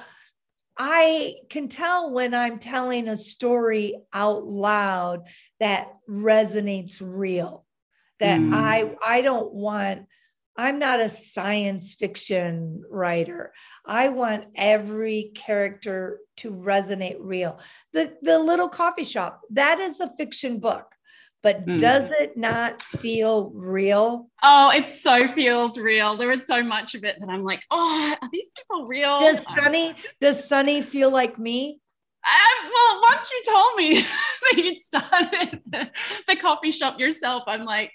i 0.77 1.35
can 1.51 1.69
tell 1.69 2.11
when 2.11 2.35
i'm 2.35 2.59
telling 2.59 3.09
a 3.09 3.17
story 3.17 3.95
out 4.13 4.45
loud 4.47 5.23
that 5.61 5.89
resonates 6.09 7.01
real 7.01 7.65
that 8.21 8.41
Mm. 8.41 8.53
i 8.55 8.95
i 9.07 9.23
don't 9.23 9.53
want 9.53 10.07
i'm 10.57 10.79
not 10.79 11.01
a 11.01 11.09
science 11.09 11.95
fiction 11.95 12.83
writer 12.91 13.53
i 13.87 14.09
want 14.09 14.45
every 14.55 15.31
character 15.35 16.21
to 16.37 16.51
resonate 16.51 17.17
real 17.21 17.59
the 17.93 18.17
the 18.23 18.39
little 18.39 18.69
coffee 18.69 19.05
shop 19.05 19.41
that 19.51 19.79
is 19.79 20.01
a 20.01 20.13
fiction 20.17 20.59
book 20.59 20.87
but 21.43 21.67
Mm. 21.67 21.79
does 21.79 22.11
it 22.21 22.39
not 22.39 22.81
feel 22.81 23.51
real 23.55 24.29
oh, 24.43 24.71
it 24.71 24.89
so 24.89 25.29
feels 25.29 25.77
real. 25.79 26.17
There 26.17 26.33
is 26.33 26.47
so 26.47 26.63
much 26.63 26.95
of 26.95 27.05
it 27.05 27.17
that 27.21 27.29
I'm 27.29 27.45
like, 27.45 27.63
oh, 27.71 28.15
are 28.21 28.29
these 28.33 28.49
people 28.57 28.87
real? 28.87 29.21
does 29.21 29.45
sunny 29.47 29.95
does 30.23 30.49
sunny 30.49 30.81
feel 30.81 31.11
like 31.11 31.39
me 31.39 31.81
Uh, 32.27 32.69
well, 32.73 33.03
once 33.11 33.31
you 33.31 33.53
told 33.53 33.77
me 33.77 33.95
that 34.03 34.57
you'd 34.57 34.79
started 34.79 35.61
the, 35.67 35.91
the 36.27 36.37
coffee 36.37 36.71
shop 36.71 36.99
yourself, 36.99 37.43
I'm 37.47 37.65
like, 37.65 37.91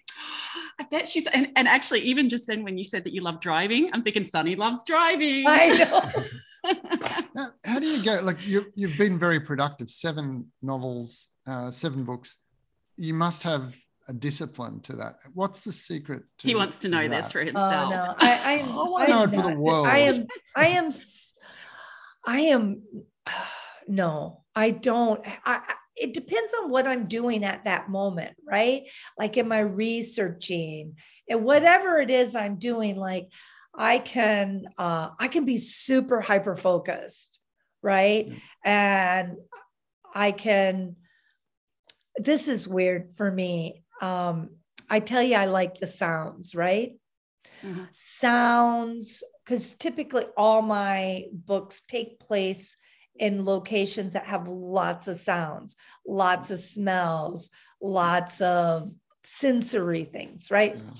I 0.80 0.84
bet 0.92 1.08
she's, 1.08 1.28
and, 1.28 1.48
and 1.56 1.68
actually, 1.68 2.02
even 2.02 2.30
just 2.30 2.46
then 2.48 2.64
when 2.64 2.78
you 2.78 2.84
said 2.84 3.04
that 3.06 3.14
you 3.14 3.22
love 3.22 3.42
driving, 3.42 3.90
I'm 3.94 4.04
thinking 4.04 4.24
Sunny 4.24 4.56
loves 4.56 4.84
driving. 4.86 5.46
i 5.48 5.70
know 5.70 6.74
How, 7.36 7.48
how 7.66 7.80
do 7.80 7.88
you 7.88 8.04
go? 8.04 8.20
Like 8.22 8.46
you, 8.46 8.66
you've 8.76 8.98
been 8.98 9.18
very 9.18 9.40
productive. 9.40 9.90
Seven 9.90 10.52
novels, 10.62 11.30
uh, 11.48 11.72
seven 11.72 12.04
books. 12.04 12.38
You 12.98 13.14
must 13.14 13.44
have 13.44 13.76
a 14.10 14.14
discipline 14.14 14.82
to 14.82 14.96
that. 14.98 15.16
What's 15.34 15.64
the 15.64 15.72
secret? 15.72 16.24
To 16.40 16.48
he 16.48 16.56
wants 16.56 16.80
to 16.80 16.90
know 16.90 17.08
that? 17.08 17.24
this 17.24 17.32
for 17.32 17.42
Oh 17.42 17.46
himself. 17.46 17.90
no, 17.92 18.14
I, 18.18 18.32
I, 18.44 18.60
I 18.60 18.66
want 18.66 19.06
to 19.06 19.10
know 19.10 19.24
it 19.24 19.30
for 19.30 19.50
the 19.50 19.56
world. 19.56 19.88
I 19.88 20.00
am, 20.00 20.28
I 20.56 20.68
am, 20.68 20.86
s- 20.88 21.34
I 22.26 22.40
am. 22.42 22.82
No, 23.90 24.44
I 24.56 24.70
don't. 24.70 25.20
I, 25.44 25.62
it 25.96 26.14
depends 26.14 26.54
on 26.62 26.70
what 26.70 26.86
I'm 26.86 27.08
doing 27.08 27.44
at 27.44 27.66
that 27.66 27.90
moment, 27.90 28.36
right? 28.48 28.84
Like, 29.18 29.36
am 29.38 29.52
I 29.52 29.62
researching 29.62 30.96
and 31.28 31.44
whatever 31.44 31.98
it 31.98 32.12
is 32.12 32.36
I'm 32.36 32.58
doing? 32.58 32.98
Like, 32.98 33.30
I 33.76 33.98
can, 33.98 34.66
uh, 34.78 35.10
I 35.20 35.28
can 35.28 35.44
be 35.44 35.58
super 35.58 36.22
hyper 36.22 36.56
focused, 36.56 37.40
right? 37.82 38.32
And 38.64 39.38
I 40.14 40.34
can. 40.34 40.96
This 42.16 42.48
is 42.48 42.68
weird 42.68 43.14
for 43.18 43.32
me. 43.32 43.84
Um, 44.02 44.52
I 44.88 45.00
tell 45.00 45.24
you, 45.24 45.36
I 45.36 45.46
like 45.46 45.80
the 45.80 45.88
sounds, 45.88 46.54
right? 46.54 46.94
Mhm. 47.64 47.88
sounds 47.94 49.24
because 49.44 49.74
typically 49.76 50.26
all 50.38 50.62
my 50.62 51.26
books 51.32 51.82
take 51.88 52.20
place 52.20 52.78
in 53.20 53.45
locations 53.45 54.13
that 54.13 54.26
have 54.26 54.47
lots 54.47 55.07
of 55.07 55.20
sounds 55.20 55.76
lots 56.05 56.51
of 56.51 56.59
smells 56.59 57.49
lots 57.82 58.41
of 58.41 58.91
sensory 59.24 60.05
things 60.05 60.49
right 60.49 60.76
Yeah. 60.78 60.91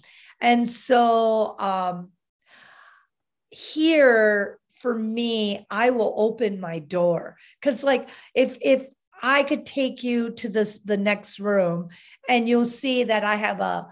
and 0.42 0.70
so 0.70 1.56
um 1.60 2.10
here 3.50 4.60
for 4.76 4.94
me 4.98 5.66
i 5.70 5.90
will 5.90 6.14
open 6.18 6.60
my 6.60 6.80
door 6.80 7.38
because 7.60 7.84
like 7.84 8.08
if 8.36 8.58
if 8.62 8.86
i 9.22 9.44
could 9.44 9.66
take 9.66 10.04
you 10.04 10.32
to 10.32 10.48
this 10.50 10.80
the 10.80 10.98
next 10.98 11.40
room 11.40 11.90
and 12.30 12.48
you'll 12.48 12.66
see 12.66 13.06
that 13.06 13.24
i 13.24 13.36
have 13.36 13.60
a 13.60 13.88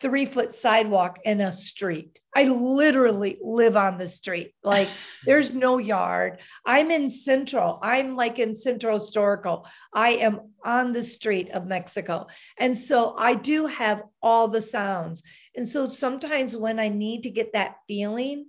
three 0.00 0.26
foot 0.26 0.54
sidewalk 0.54 1.18
and 1.24 1.42
a 1.42 1.52
street. 1.52 2.20
I 2.34 2.44
literally 2.44 3.38
live 3.42 3.76
on 3.76 3.98
the 3.98 4.06
street. 4.06 4.54
Like 4.62 4.88
there's 5.26 5.54
no 5.54 5.78
yard. 5.78 6.38
I'm 6.64 6.90
in 6.90 7.10
Central. 7.10 7.78
I'm 7.82 8.16
like 8.16 8.38
in 8.38 8.56
Central 8.56 8.98
Historical. 8.98 9.66
I 9.92 10.10
am 10.10 10.52
on 10.64 10.92
the 10.92 11.02
street 11.02 11.50
of 11.50 11.66
Mexico. 11.66 12.28
And 12.58 12.76
so 12.76 13.16
I 13.16 13.34
do 13.34 13.66
have 13.66 14.02
all 14.22 14.48
the 14.48 14.62
sounds. 14.62 15.22
And 15.56 15.68
so 15.68 15.88
sometimes 15.88 16.56
when 16.56 16.78
I 16.78 16.88
need 16.88 17.24
to 17.24 17.30
get 17.30 17.54
that 17.54 17.76
feeling, 17.88 18.46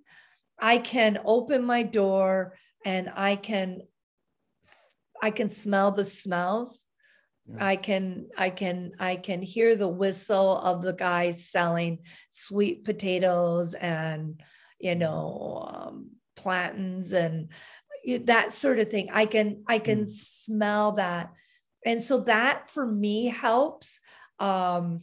I 0.59 0.77
can 0.77 1.19
open 1.25 1.63
my 1.65 1.83
door 1.83 2.55
and 2.85 3.09
I 3.15 3.35
can 3.35 3.81
I 5.21 5.31
can 5.31 5.49
smell 5.49 5.91
the 5.91 6.05
smells. 6.05 6.85
Yeah. 7.51 7.65
I 7.65 7.75
can 7.75 8.27
I 8.37 8.49
can 8.49 8.91
I 8.99 9.15
can 9.15 9.41
hear 9.41 9.75
the 9.75 9.87
whistle 9.87 10.57
of 10.59 10.81
the 10.81 10.93
guys 10.93 11.45
selling 11.45 11.99
sweet 12.29 12.85
potatoes 12.85 13.73
and 13.73 14.41
you 14.79 14.95
know 14.95 15.67
um, 15.71 16.11
plantains 16.35 17.11
and 17.13 17.49
that 18.25 18.53
sort 18.53 18.79
of 18.79 18.89
thing. 18.89 19.09
I 19.11 19.25
can 19.25 19.63
I 19.67 19.79
can 19.79 20.07
smell 20.07 20.93
that, 20.93 21.31
and 21.85 22.01
so 22.03 22.19
that 22.19 22.69
for 22.69 22.85
me 22.85 23.27
helps. 23.27 23.99
Um, 24.39 25.01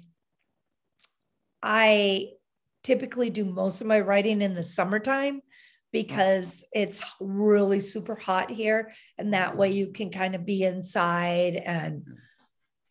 I 1.62 2.28
typically 2.84 3.30
do 3.30 3.44
most 3.44 3.80
of 3.80 3.86
my 3.86 4.01
writing 4.01 4.40
in 4.40 4.55
the 4.55 4.62
summertime 4.62 5.42
because 5.92 6.64
it's 6.72 7.03
really 7.20 7.80
super 7.80 8.14
hot 8.14 8.51
here 8.51 8.92
and 9.18 9.34
that 9.34 9.57
way 9.57 9.72
you 9.72 9.88
can 9.88 10.11
kind 10.11 10.34
of 10.34 10.47
be 10.47 10.62
inside 10.62 11.57
and 11.57 12.05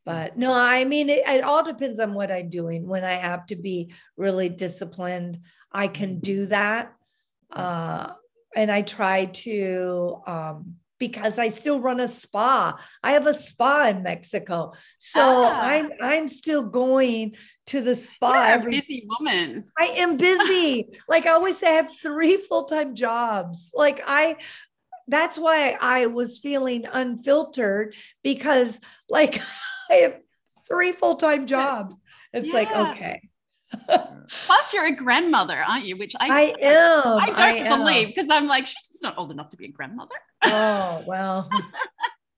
but 0.06 0.38
no 0.38 0.54
i 0.54 0.86
mean 0.86 1.10
it, 1.10 1.22
it 1.28 1.44
all 1.44 1.64
depends 1.64 2.00
on 2.00 2.14
what 2.14 2.32
i'm 2.32 2.50
doing 2.50 2.88
when 2.88 3.04
i 3.04 3.12
have 3.14 3.46
to 3.46 3.56
be 3.56 3.92
really 4.18 4.50
disciplined 4.50 5.40
i 5.72 5.88
can 5.88 6.20
do 6.20 6.46
that 6.46 6.94
uh, 7.52 8.14
and 8.56 8.72
i 8.72 8.82
try 8.82 9.26
to 9.26 10.22
um, 10.28 10.76
because 11.00 11.38
i 11.40 11.50
still 11.50 11.80
run 11.80 12.00
a 12.00 12.08
spa 12.08 12.78
i 13.04 13.12
have 13.12 13.28
a 13.28 13.34
spa 13.34 13.88
in 13.88 14.04
mexico 14.04 14.72
so 14.98 15.22
Ah. 15.22 15.62
i'm 15.62 15.90
i'm 16.02 16.28
still 16.28 16.64
going 16.70 17.36
to 17.68 17.82
the 17.82 17.96
spa 17.96 18.32
You're 18.32 18.44
a 18.44 18.50
every 18.50 18.72
busy 18.72 19.08
woman. 19.08 19.64
I 19.80 19.86
am 19.98 20.18
busy. 20.18 20.88
like 21.10 21.26
I 21.26 21.32
always 21.32 21.58
say, 21.58 21.68
I 21.68 21.72
have 21.82 21.90
three 22.04 22.38
full-time 22.38 22.94
jobs. 22.94 23.72
Like 23.74 24.02
I 24.06 24.38
that's 25.08 25.38
why 25.38 25.78
I 25.80 26.08
was 26.08 26.40
feeling 26.40 26.86
unfiltered 26.92 27.96
because 28.24 28.80
like 29.10 29.42
I 29.92 29.94
have 29.96 30.20
three 30.68 30.92
full-time 30.92 31.46
jobs. 31.48 31.94
It's 32.34 32.52
like, 32.54 32.70
okay. 32.76 33.22
Plus, 33.88 34.74
you're 34.74 34.86
a 34.88 34.96
grandmother, 34.96 35.58
aren't 35.58 35.86
you? 35.86 35.96
Which 35.98 36.16
I 36.20 36.28
I 36.30 36.66
am. 36.68 37.18
I 37.20 37.26
don't 37.56 37.68
am. 37.68 37.80
believe 37.80 38.08
because 38.10 38.30
I'm 38.30 38.48
like 38.48 38.66
she's 38.66 39.00
not 39.02 39.18
old 39.18 39.32
enough 39.32 39.50
to 39.50 39.58
be 39.58 39.66
a 39.66 39.72
grandmother. 39.72 40.16
Oh, 40.44 41.04
well. 41.08 41.50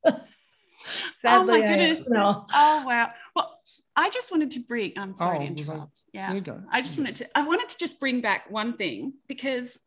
oh 0.05 1.43
my 1.45 1.53
I 1.55 1.61
goodness. 1.61 2.09
No. 2.09 2.45
Oh 2.53 2.84
wow. 2.86 3.09
Well, 3.36 3.59
I 3.95 4.09
just 4.09 4.32
wanted 4.32 4.51
to 4.51 4.59
bring. 4.61 4.93
I'm 4.97 5.15
sorry 5.18 5.38
Oh, 5.38 5.47
to 5.47 5.53
was 5.53 5.70
I- 5.70 5.74
interrupt. 5.74 5.99
Yeah. 6.13 6.28
There 6.28 6.36
you 6.36 6.41
go. 6.41 6.61
I 6.72 6.82
just 6.82 6.97
Yeah. 6.97 7.03
wanted 7.03 7.15
to, 7.18 7.38
I 7.38 7.41
wanted 7.43 7.70
to 7.70 7.78
just 7.78 7.99
bring 7.99 8.22
back 8.22 8.49
one 8.49 8.78
thing 8.78 9.13
because 9.28 9.78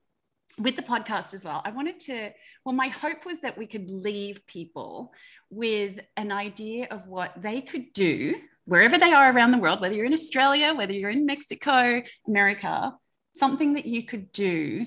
with 0.60 0.76
the 0.76 0.82
podcast 0.82 1.34
as 1.34 1.44
well, 1.44 1.62
I 1.64 1.70
wanted 1.70 1.98
to, 2.00 2.30
well, 2.64 2.74
my 2.74 2.88
hope 2.88 3.24
was 3.24 3.40
that 3.40 3.56
we 3.56 3.66
could 3.66 3.90
leave 3.90 4.46
people 4.46 5.12
with 5.48 5.98
an 6.16 6.30
idea 6.30 6.86
of 6.90 7.06
what 7.06 7.32
they 7.40 7.60
could 7.62 7.92
do 7.92 8.34
wherever 8.66 8.98
they 8.98 9.12
are 9.12 9.32
around 9.32 9.50
the 9.50 9.58
world, 9.58 9.80
whether 9.80 9.94
you're 9.94 10.04
in 10.04 10.12
Australia, 10.12 10.74
whether 10.74 10.92
you're 10.92 11.10
in 11.10 11.26
Mexico, 11.26 12.02
America, 12.28 12.94
something 13.34 13.74
that 13.74 13.86
you 13.86 14.04
could 14.04 14.30
do 14.32 14.86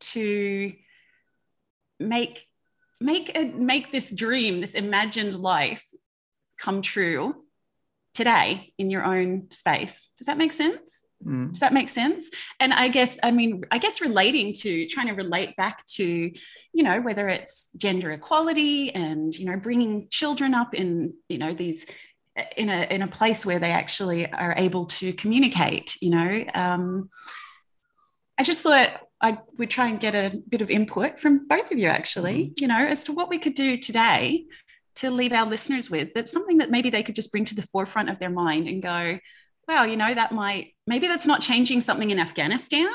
to 0.00 0.72
make 1.98 2.46
make 3.00 3.36
a, 3.36 3.44
make 3.44 3.90
this 3.90 4.10
dream 4.10 4.60
this 4.60 4.74
imagined 4.74 5.34
life 5.34 5.84
come 6.58 6.82
true 6.82 7.34
today 8.14 8.72
in 8.78 8.90
your 8.90 9.04
own 9.04 9.50
space. 9.50 10.10
Does 10.18 10.26
that 10.26 10.38
make 10.38 10.52
sense 10.52 11.02
Mm. 11.24 11.50
does 11.50 11.60
that 11.60 11.72
make 11.72 11.88
sense 11.88 12.30
and 12.58 12.74
i 12.74 12.88
guess 12.88 13.18
i 13.22 13.30
mean 13.30 13.62
i 13.70 13.78
guess 13.78 14.00
relating 14.00 14.52
to 14.54 14.86
trying 14.88 15.06
to 15.06 15.12
relate 15.12 15.54
back 15.56 15.86
to 15.86 16.04
you 16.72 16.82
know 16.82 17.00
whether 17.00 17.28
it's 17.28 17.68
gender 17.76 18.10
equality 18.10 18.92
and 18.92 19.32
you 19.34 19.46
know 19.46 19.56
bringing 19.56 20.08
children 20.10 20.52
up 20.52 20.74
in 20.74 21.14
you 21.28 21.38
know 21.38 21.54
these 21.54 21.86
in 22.56 22.68
a 22.70 22.82
in 22.92 23.02
a 23.02 23.06
place 23.06 23.46
where 23.46 23.58
they 23.58 23.70
actually 23.70 24.30
are 24.32 24.54
able 24.56 24.86
to 24.86 25.12
communicate 25.12 25.96
you 26.00 26.10
know 26.10 26.44
um, 26.54 27.08
i 28.38 28.42
just 28.42 28.62
thought 28.62 28.90
i 29.20 29.38
would 29.58 29.70
try 29.70 29.88
and 29.88 30.00
get 30.00 30.14
a 30.14 30.36
bit 30.48 30.60
of 30.60 30.70
input 30.70 31.20
from 31.20 31.46
both 31.46 31.70
of 31.70 31.78
you 31.78 31.86
actually 31.86 32.52
you 32.58 32.66
know 32.66 32.84
as 32.84 33.04
to 33.04 33.12
what 33.12 33.28
we 33.28 33.38
could 33.38 33.54
do 33.54 33.76
today 33.76 34.44
to 34.96 35.10
leave 35.10 35.32
our 35.32 35.46
listeners 35.46 35.88
with 35.88 36.08
that's 36.14 36.32
something 36.32 36.58
that 36.58 36.70
maybe 36.70 36.90
they 36.90 37.02
could 37.02 37.14
just 37.14 37.30
bring 37.30 37.44
to 37.44 37.54
the 37.54 37.66
forefront 37.70 38.08
of 38.08 38.18
their 38.18 38.30
mind 38.30 38.66
and 38.66 38.82
go 38.82 39.18
wow, 39.68 39.84
you 39.84 39.96
know, 39.96 40.12
that 40.12 40.32
might, 40.32 40.74
maybe 40.86 41.06
that's 41.06 41.26
not 41.26 41.40
changing 41.40 41.80
something 41.82 42.10
in 42.10 42.18
Afghanistan, 42.18 42.88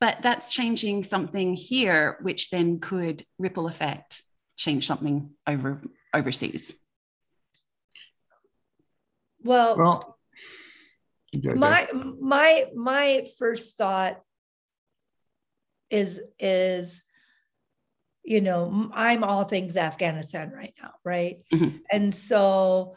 but 0.00 0.20
that's 0.22 0.52
changing 0.52 1.04
something 1.04 1.54
here, 1.54 2.18
which 2.22 2.50
then 2.50 2.80
could 2.80 3.24
ripple 3.38 3.66
effect, 3.68 4.22
change 4.56 4.86
something 4.86 5.30
over 5.46 5.82
overseas. 6.12 6.72
Well, 9.42 9.76
Well, 9.76 10.18
you 11.32 11.40
go, 11.42 11.50
Dave. 11.50 11.58
my 11.60 11.88
my 12.20 12.64
my 12.74 13.26
first 13.38 13.76
thought 13.76 14.20
is 15.90 16.20
is 16.38 17.02
you 18.24 18.40
know 18.40 18.90
i'm 18.94 19.22
all 19.22 19.44
things 19.44 19.76
afghanistan 19.76 20.50
right 20.50 20.72
now 20.82 20.92
right 21.04 21.40
Mhm. 21.52 21.80
and 21.92 22.14
so 22.14 22.96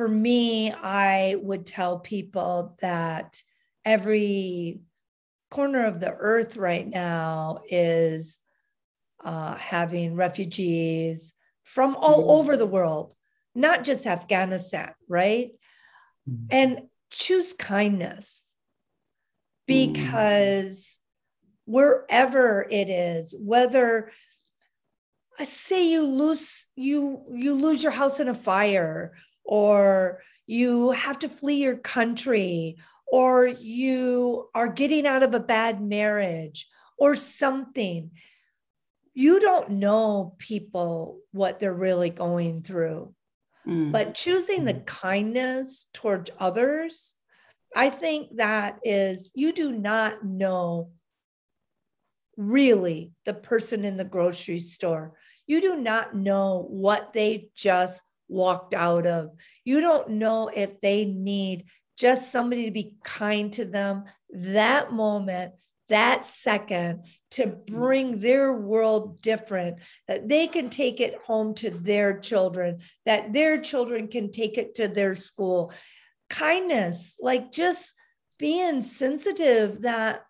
for 0.00 0.08
me 0.08 0.72
i 0.72 1.36
would 1.42 1.66
tell 1.66 1.98
people 1.98 2.74
that 2.80 3.42
every 3.84 4.80
corner 5.50 5.84
of 5.84 6.00
the 6.00 6.10
earth 6.10 6.56
right 6.56 6.88
now 6.88 7.58
is 7.68 8.38
uh, 9.22 9.54
having 9.56 10.14
refugees 10.14 11.34
from 11.64 11.94
all 11.96 12.22
Mhm. 12.24 12.30
over 12.30 12.56
the 12.56 12.64
world 12.64 13.14
not 13.54 13.84
just 13.84 14.06
afghanistan 14.06 14.94
right 15.06 15.50
Mhm. 16.26 16.46
and 16.48 16.88
choose 17.10 17.52
kindness 17.52 18.56
Mm. 18.56 19.66
because 19.66 20.98
wherever 21.66 22.66
it 22.70 22.88
is 22.88 23.34
whether 23.38 24.10
I 25.38 25.44
say 25.44 25.88
you 25.88 26.06
lose 26.06 26.66
you 26.74 27.24
you 27.32 27.54
lose 27.54 27.82
your 27.82 27.92
house 27.92 28.18
in 28.18 28.28
a 28.28 28.34
fire 28.34 29.12
or 29.50 30.22
you 30.46 30.92
have 30.92 31.18
to 31.18 31.28
flee 31.28 31.62
your 31.62 31.76
country 31.76 32.78
or 33.06 33.46
you 33.46 34.48
are 34.54 34.68
getting 34.68 35.06
out 35.06 35.22
of 35.22 35.34
a 35.34 35.40
bad 35.40 35.82
marriage 35.82 36.68
or 36.96 37.14
something 37.14 38.10
you 39.12 39.40
don't 39.40 39.70
know 39.70 40.34
people 40.38 41.18
what 41.32 41.58
they're 41.58 41.74
really 41.74 42.10
going 42.10 42.62
through 42.62 43.12
Mm. 43.66 43.92
But 43.92 44.14
choosing 44.14 44.64
the 44.64 44.74
mm. 44.74 44.86
kindness 44.86 45.86
towards 45.92 46.30
others, 46.38 47.16
I 47.74 47.90
think 47.90 48.36
that 48.36 48.80
is, 48.82 49.30
you 49.34 49.52
do 49.52 49.72
not 49.72 50.24
know 50.24 50.90
really 52.36 53.12
the 53.24 53.34
person 53.34 53.84
in 53.84 53.96
the 53.96 54.04
grocery 54.04 54.58
store. 54.58 55.12
You 55.46 55.60
do 55.60 55.76
not 55.76 56.14
know 56.14 56.66
what 56.68 57.12
they 57.12 57.50
just 57.54 58.02
walked 58.30 58.74
out 58.74 59.06
of. 59.06 59.30
You 59.64 59.80
don't 59.80 60.10
know 60.10 60.48
if 60.48 60.80
they 60.80 61.04
need 61.04 61.64
just 61.98 62.32
somebody 62.32 62.64
to 62.64 62.70
be 62.70 62.94
kind 63.04 63.52
to 63.54 63.64
them 63.64 64.04
that 64.30 64.92
moment, 64.92 65.52
that 65.88 66.24
second, 66.24 67.04
to 67.32 67.46
bring 67.46 68.20
their 68.20 68.52
world 68.52 69.20
different, 69.20 69.78
that 70.08 70.28
they 70.28 70.46
can 70.46 70.70
take 70.70 71.00
it 71.00 71.18
home 71.26 71.54
to 71.54 71.70
their 71.70 72.18
children, 72.18 72.78
that 73.04 73.32
their 73.32 73.60
children 73.60 74.08
can 74.08 74.30
take 74.30 74.56
it 74.56 74.76
to 74.76 74.88
their 74.88 75.14
school. 75.16 75.72
Kindness, 76.30 77.16
like 77.20 77.52
just 77.52 77.92
being 78.38 78.82
sensitive 78.82 79.82
that 79.82 80.24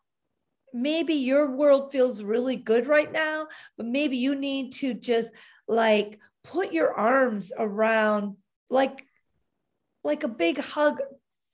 maybe 0.72 1.14
your 1.14 1.54
world 1.54 1.92
feels 1.92 2.22
really 2.22 2.56
good 2.56 2.86
right 2.86 3.12
now, 3.12 3.46
but 3.76 3.86
maybe 3.86 4.16
you 4.16 4.34
need 4.34 4.72
to 4.72 4.94
just 4.94 5.32
like 5.68 6.18
put 6.44 6.72
your 6.72 6.94
arms 6.94 7.52
around 7.56 8.36
like 8.68 9.04
like 10.02 10.22
a 10.22 10.28
big 10.28 10.58
hug 10.58 11.00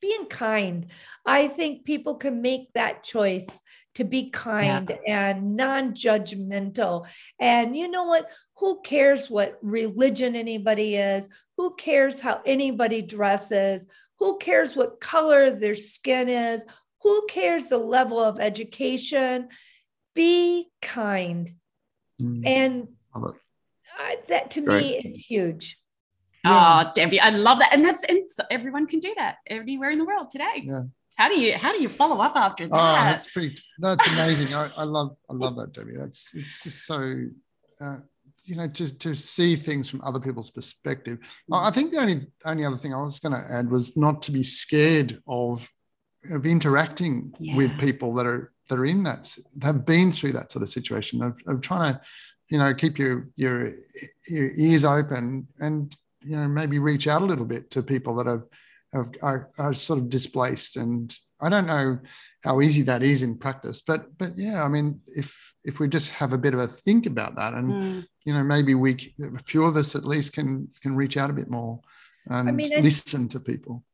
being 0.01 0.27
kind. 0.27 0.87
I 1.25 1.49
think 1.49 1.85
people 1.85 2.17
can 2.17 2.43
make 2.43 2.73
that 2.75 3.03
choice 3.03 3.61
to 3.97 4.05
be 4.05 4.31
kind 4.31 4.97
yeah. 5.07 5.31
and 5.31 5.57
non-judgmental. 5.57 7.07
And 7.41 7.77
you 7.77 7.89
know 7.89 8.05
what? 8.05 8.31
Who 8.59 8.81
cares 8.83 9.29
what 9.29 9.59
religion 9.63 10.37
anybody 10.37 10.97
is? 10.97 11.29
Who 11.57 11.75
cares 11.75 12.21
how 12.21 12.41
anybody 12.47 13.03
dresses? 13.03 13.87
Who 14.19 14.39
cares 14.39 14.77
what 14.77 15.01
color 15.01 15.51
their 15.51 15.75
skin 15.75 16.29
is? 16.29 16.65
Who 17.03 17.27
cares 17.29 17.69
the 17.69 17.79
level 17.79 18.21
of 18.21 18.39
education? 18.39 19.49
Be 20.15 20.69
kind. 20.81 21.55
Mm. 22.21 22.47
and 22.47 22.89
that 24.29 24.51
to 24.53 24.61
me 24.61 24.97
is 24.97 25.21
huge. 25.21 25.79
Oh, 26.45 26.93
Debbie, 26.95 27.21
I 27.21 27.31
love 27.31 27.59
that, 27.59 27.73
and 27.73 27.85
that's 27.85 28.05
and 28.05 28.29
everyone 28.51 28.87
can 28.87 29.01
do 29.01 29.13
that 29.17 29.39
anywhere 29.49 29.91
in 29.91 29.99
the 29.99 30.05
world 30.05 30.31
today. 30.31 30.63
Yeah. 30.65 30.83
How 31.17 31.29
do 31.29 31.41
you 31.41 31.57
how 31.57 31.73
do 31.73 31.83
you 31.83 31.89
follow 31.89 32.21
up 32.23 32.37
after 32.37 32.65
oh, 32.65 32.69
that? 32.69 33.01
Oh, 33.01 33.11
that's 33.11 33.31
pretty. 33.31 33.57
That's 33.79 34.07
amazing. 34.13 34.55
I, 34.55 34.69
I 34.79 34.85
love 34.85 35.17
I 35.29 35.33
love 35.33 35.57
that, 35.57 35.73
Debbie. 35.73 35.97
That's 35.97 36.35
it's 36.35 36.63
just 36.63 36.87
so. 36.87 37.27
Uh, 37.81 37.99
you 38.45 38.55
know, 38.55 38.69
to, 38.69 38.97
to 38.99 39.13
see 39.13 39.57
things 39.57 39.91
from 39.91 40.01
other 40.03 40.21
people's 40.21 40.51
perspective. 40.51 41.19
I 41.53 41.73
think 41.73 41.91
the 41.91 41.99
only 41.99 42.27
only 42.45 42.65
other 42.65 42.77
thing 42.77 42.95
I 42.95 43.03
was 43.03 43.19
going 43.19 43.33
to 43.33 43.53
add 43.53 43.69
was 43.69 43.97
not 43.97 44.23
to 44.23 44.31
be 44.31 44.45
scared 44.45 45.21
of 45.27 45.69
of 46.31 46.47
interacting 46.47 47.33
yeah. 47.41 47.57
with 47.57 47.79
people 47.79 48.15
that 48.15 48.27
are 48.27 48.53
that 48.69 48.79
are 48.79 48.87
in 48.87 49.03
that 49.03 49.37
have 49.63 49.85
been 49.85 50.13
through 50.13 50.33
that 50.33 50.53
sort 50.53 50.63
of 50.63 50.69
situation 50.69 51.23
of, 51.23 51.39
of 51.47 51.61
trying 51.61 51.95
to 51.95 52.01
you 52.49 52.59
know 52.59 52.73
keep 52.75 52.99
your 52.99 53.29
your 53.37 53.73
your 54.29 54.51
ears 54.57 54.85
open 54.85 55.47
and 55.61 55.97
you 56.23 56.37
know 56.37 56.49
maybe 56.49 56.79
reach 56.79 57.07
out 57.07 57.23
a 57.23 57.25
little 57.25 57.45
bit 57.45 57.71
to 57.71 57.83
people 57.83 58.15
that 58.17 58.27
have 58.27 58.45
have 58.93 59.11
are, 59.23 59.51
are 59.59 59.75
sort 59.75 59.99
of 59.99 60.09
displaced. 60.09 60.77
And 60.77 61.17
i 61.41 61.49
don't 61.49 61.67
know 61.67 61.99
how 62.43 62.61
easy 62.61 62.83
that 62.83 63.03
is 63.03 63.23
in 63.23 63.37
practice 63.37 63.81
but 63.83 64.17
but 64.17 64.31
yeah 64.37 64.63
i 64.63 64.69
mean 64.69 65.01
if 65.07 65.53
if 65.65 65.81
we 65.81 65.89
just 65.89 66.11
have 66.11 66.33
a 66.33 66.39
bit 66.39 66.55
of 66.55 66.61
a 66.61 66.67
think 66.67 67.05
about 67.05 67.35
that 67.35 67.53
and 67.53 67.71
mm. 67.71 68.07
you 68.25 68.33
know 68.33 68.43
maybe 68.43 68.75
we 68.75 69.13
a 69.23 69.39
few 69.39 69.65
of 69.65 69.77
us 69.77 69.95
at 69.95 70.05
least 70.05 70.33
can 70.33 70.69
can 70.81 70.97
reach 70.97 71.17
out 71.17 71.29
a 71.29 71.35
bit 71.35 71.51
more 71.51 71.81
and 72.29 72.49
I 72.49 72.53
mean, 72.53 72.71
listen 72.83 73.29
to 73.29 73.41
people. 73.41 73.85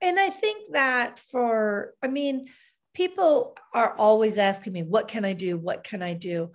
And 0.00 0.18
i 0.18 0.30
think 0.30 0.72
that 0.72 1.18
for 1.18 1.94
i 2.02 2.08
mean 2.08 2.48
people 2.94 3.56
are 3.72 3.96
always 3.96 4.36
asking 4.38 4.72
me 4.72 4.82
what 4.82 5.08
can 5.08 5.24
i 5.24 5.32
do? 5.32 5.56
What 5.56 5.84
can 5.84 6.02
i 6.02 6.14
do? 6.14 6.52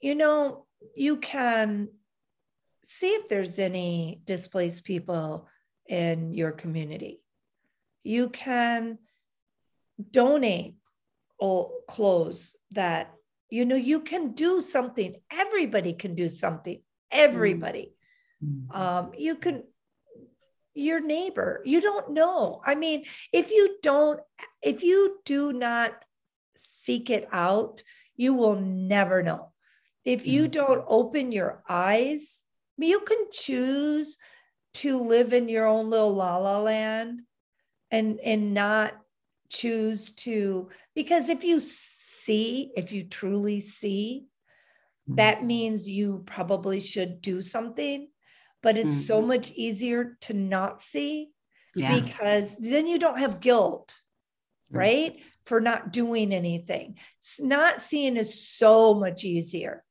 You 0.00 0.14
know 0.14 0.66
you 0.94 1.16
can 1.18 1.88
see 2.84 3.08
if 3.08 3.28
there's 3.28 3.58
any 3.58 4.20
displaced 4.24 4.84
people 4.84 5.48
in 5.88 6.34
your 6.34 6.52
community. 6.52 7.20
You 8.02 8.28
can 8.28 8.98
donate 10.10 10.74
old 11.40 11.72
clothes 11.88 12.56
that 12.72 13.12
you 13.50 13.64
know 13.64 13.76
you 13.76 14.00
can 14.00 14.32
do 14.32 14.60
something. 14.60 15.16
Everybody 15.30 15.92
can 15.92 16.14
do 16.14 16.28
something. 16.28 16.80
Everybody. 17.10 17.92
Mm-hmm. 18.44 18.76
um, 18.76 19.12
you 19.16 19.36
can 19.36 19.62
your 20.74 21.00
neighbor 21.00 21.62
you 21.64 21.80
don't 21.80 22.10
know. 22.10 22.60
I 22.66 22.74
mean 22.74 23.04
if 23.32 23.50
you 23.52 23.76
don't 23.82 24.20
if 24.60 24.82
you 24.82 25.20
do 25.24 25.52
not 25.52 25.92
seek 26.56 27.10
it 27.10 27.28
out 27.32 27.82
you 28.16 28.34
will 28.34 28.56
never 28.56 29.22
know 29.22 29.53
if 30.04 30.26
you 30.26 30.48
mm. 30.48 30.52
don't 30.52 30.84
open 30.88 31.32
your 31.32 31.62
eyes, 31.68 32.42
you 32.76 33.00
can 33.00 33.26
choose 33.32 34.16
to 34.74 34.98
live 34.98 35.32
in 35.32 35.48
your 35.48 35.66
own 35.66 35.90
little 35.90 36.14
la 36.14 36.36
la 36.36 36.58
land 36.58 37.22
and 37.90 38.18
and 38.20 38.54
not 38.54 38.92
choose 39.48 40.10
to 40.12 40.68
because 40.94 41.28
if 41.28 41.44
you 41.44 41.60
see 41.60 42.72
if 42.76 42.92
you 42.92 43.04
truly 43.04 43.60
see 43.60 44.26
mm-hmm. 45.08 45.16
that 45.16 45.44
means 45.44 45.88
you 45.88 46.22
probably 46.26 46.80
should 46.80 47.20
do 47.20 47.40
something 47.40 48.08
but 48.62 48.76
it's 48.76 48.94
mm-hmm. 48.94 49.02
so 49.02 49.22
much 49.22 49.52
easier 49.52 50.16
to 50.20 50.32
not 50.32 50.82
see 50.82 51.28
yeah. 51.76 52.00
because 52.00 52.56
then 52.58 52.86
you 52.86 52.98
don't 52.98 53.18
have 53.18 53.40
guilt 53.40 53.96
right 54.70 55.20
for 55.46 55.60
not 55.60 55.92
doing 55.92 56.32
anything 56.32 56.98
not 57.38 57.80
seeing 57.80 58.16
is 58.16 58.48
so 58.48 58.94
much 58.94 59.22
easier 59.22 59.84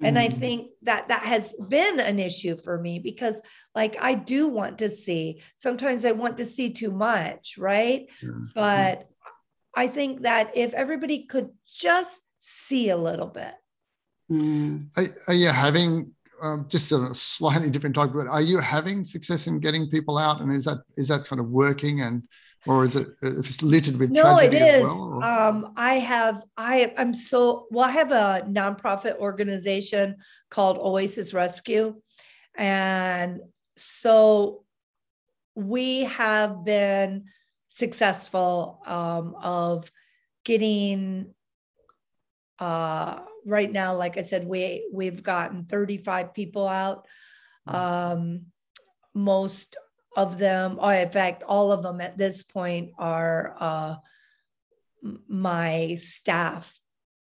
and 0.00 0.18
I 0.18 0.28
mm-hmm. 0.28 0.38
think 0.38 0.70
that 0.82 1.08
that 1.08 1.22
has 1.22 1.54
been 1.68 2.00
an 2.00 2.18
issue 2.18 2.56
for 2.56 2.78
me 2.78 2.98
because, 2.98 3.40
like, 3.74 3.96
I 4.00 4.14
do 4.14 4.48
want 4.48 4.78
to 4.78 4.90
see, 4.90 5.42
sometimes 5.58 6.04
I 6.04 6.12
want 6.12 6.36
to 6.38 6.46
see 6.46 6.70
too 6.70 6.92
much, 6.92 7.56
right? 7.56 8.06
Mm-hmm. 8.22 8.46
But 8.54 9.08
I 9.74 9.88
think 9.88 10.22
that 10.22 10.56
if 10.56 10.74
everybody 10.74 11.24
could 11.24 11.50
just 11.72 12.20
see 12.40 12.90
a 12.90 12.96
little 12.96 13.26
bit. 13.26 13.54
Mm. 14.30 14.88
Are, 14.96 15.06
are, 15.28 15.34
you 15.34 15.48
having 15.48 16.12
um, 16.42 16.66
just 16.68 16.90
a 16.92 17.14
slightly 17.14 17.70
different 17.70 17.94
topic, 17.94 18.14
but 18.14 18.26
are 18.26 18.42
you 18.42 18.58
having 18.58 19.04
success 19.04 19.46
in 19.46 19.60
getting 19.60 19.88
people 19.88 20.18
out? 20.18 20.40
And 20.40 20.52
is 20.52 20.64
that 20.64 20.78
is 20.96 21.08
that 21.08 21.24
kind 21.24 21.40
of 21.40 21.48
working? 21.48 22.00
And 22.00 22.24
or 22.66 22.84
is 22.84 22.96
it 22.96 23.08
if 23.22 23.46
it's 23.48 23.62
littered 23.62 23.98
with 23.98 24.10
no 24.10 24.38
it 24.38 24.52
is. 24.54 24.82
well, 24.82 25.22
um, 25.22 25.72
i 25.76 25.94
have 25.94 26.44
i 26.56 26.92
i'm 26.96 27.14
so 27.14 27.66
well 27.70 27.88
i 27.88 27.90
have 27.90 28.12
a 28.12 28.44
nonprofit 28.48 29.18
organization 29.18 30.16
called 30.50 30.78
oasis 30.78 31.32
rescue. 31.32 32.00
And 32.58 33.40
so 33.76 34.64
we 35.54 36.04
have 36.04 36.64
been 36.64 37.26
successful 37.68 38.80
um, 38.86 39.34
of 39.42 39.90
getting 40.44 41.34
uh, 42.58 43.20
right 43.44 43.70
now 43.70 43.94
like 43.94 44.16
i 44.16 44.22
said 44.22 44.46
we 44.46 44.88
we've 44.92 45.22
gotten 45.22 45.64
35 45.64 46.34
people 46.34 46.66
out. 46.66 47.06
Um, 47.66 48.46
most 49.12 49.76
of 50.16 50.38
them, 50.38 50.78
or 50.80 50.94
in 50.94 51.10
fact, 51.10 51.42
all 51.42 51.70
of 51.70 51.82
them 51.82 52.00
at 52.00 52.16
this 52.16 52.42
point 52.42 52.92
are 52.98 53.54
uh, 53.60 53.96
my 55.28 55.98
staff 56.02 56.80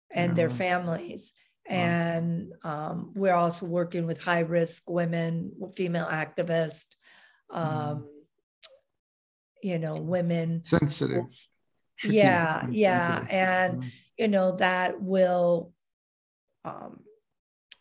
and 0.09 0.35
their 0.35 0.49
families. 0.49 1.33
And 1.67 2.53
um, 2.63 3.11
we're 3.15 3.33
also 3.33 3.65
working 3.65 4.07
with 4.07 4.21
high 4.21 4.41
risk 4.41 4.89
women, 4.89 5.51
female 5.75 6.05
activists, 6.05 6.95
um, 7.49 7.65
mm. 7.67 8.03
you 9.61 9.79
know, 9.79 9.97
women. 9.97 10.63
Sensitive. 10.63 11.25
Yeah, 12.03 12.61
and 12.63 12.73
yeah. 12.73 13.07
Sensitive. 13.07 13.29
And, 13.31 13.91
you 14.17 14.27
know, 14.29 14.55
that 14.57 15.01
will 15.01 15.73
um, 16.63 17.01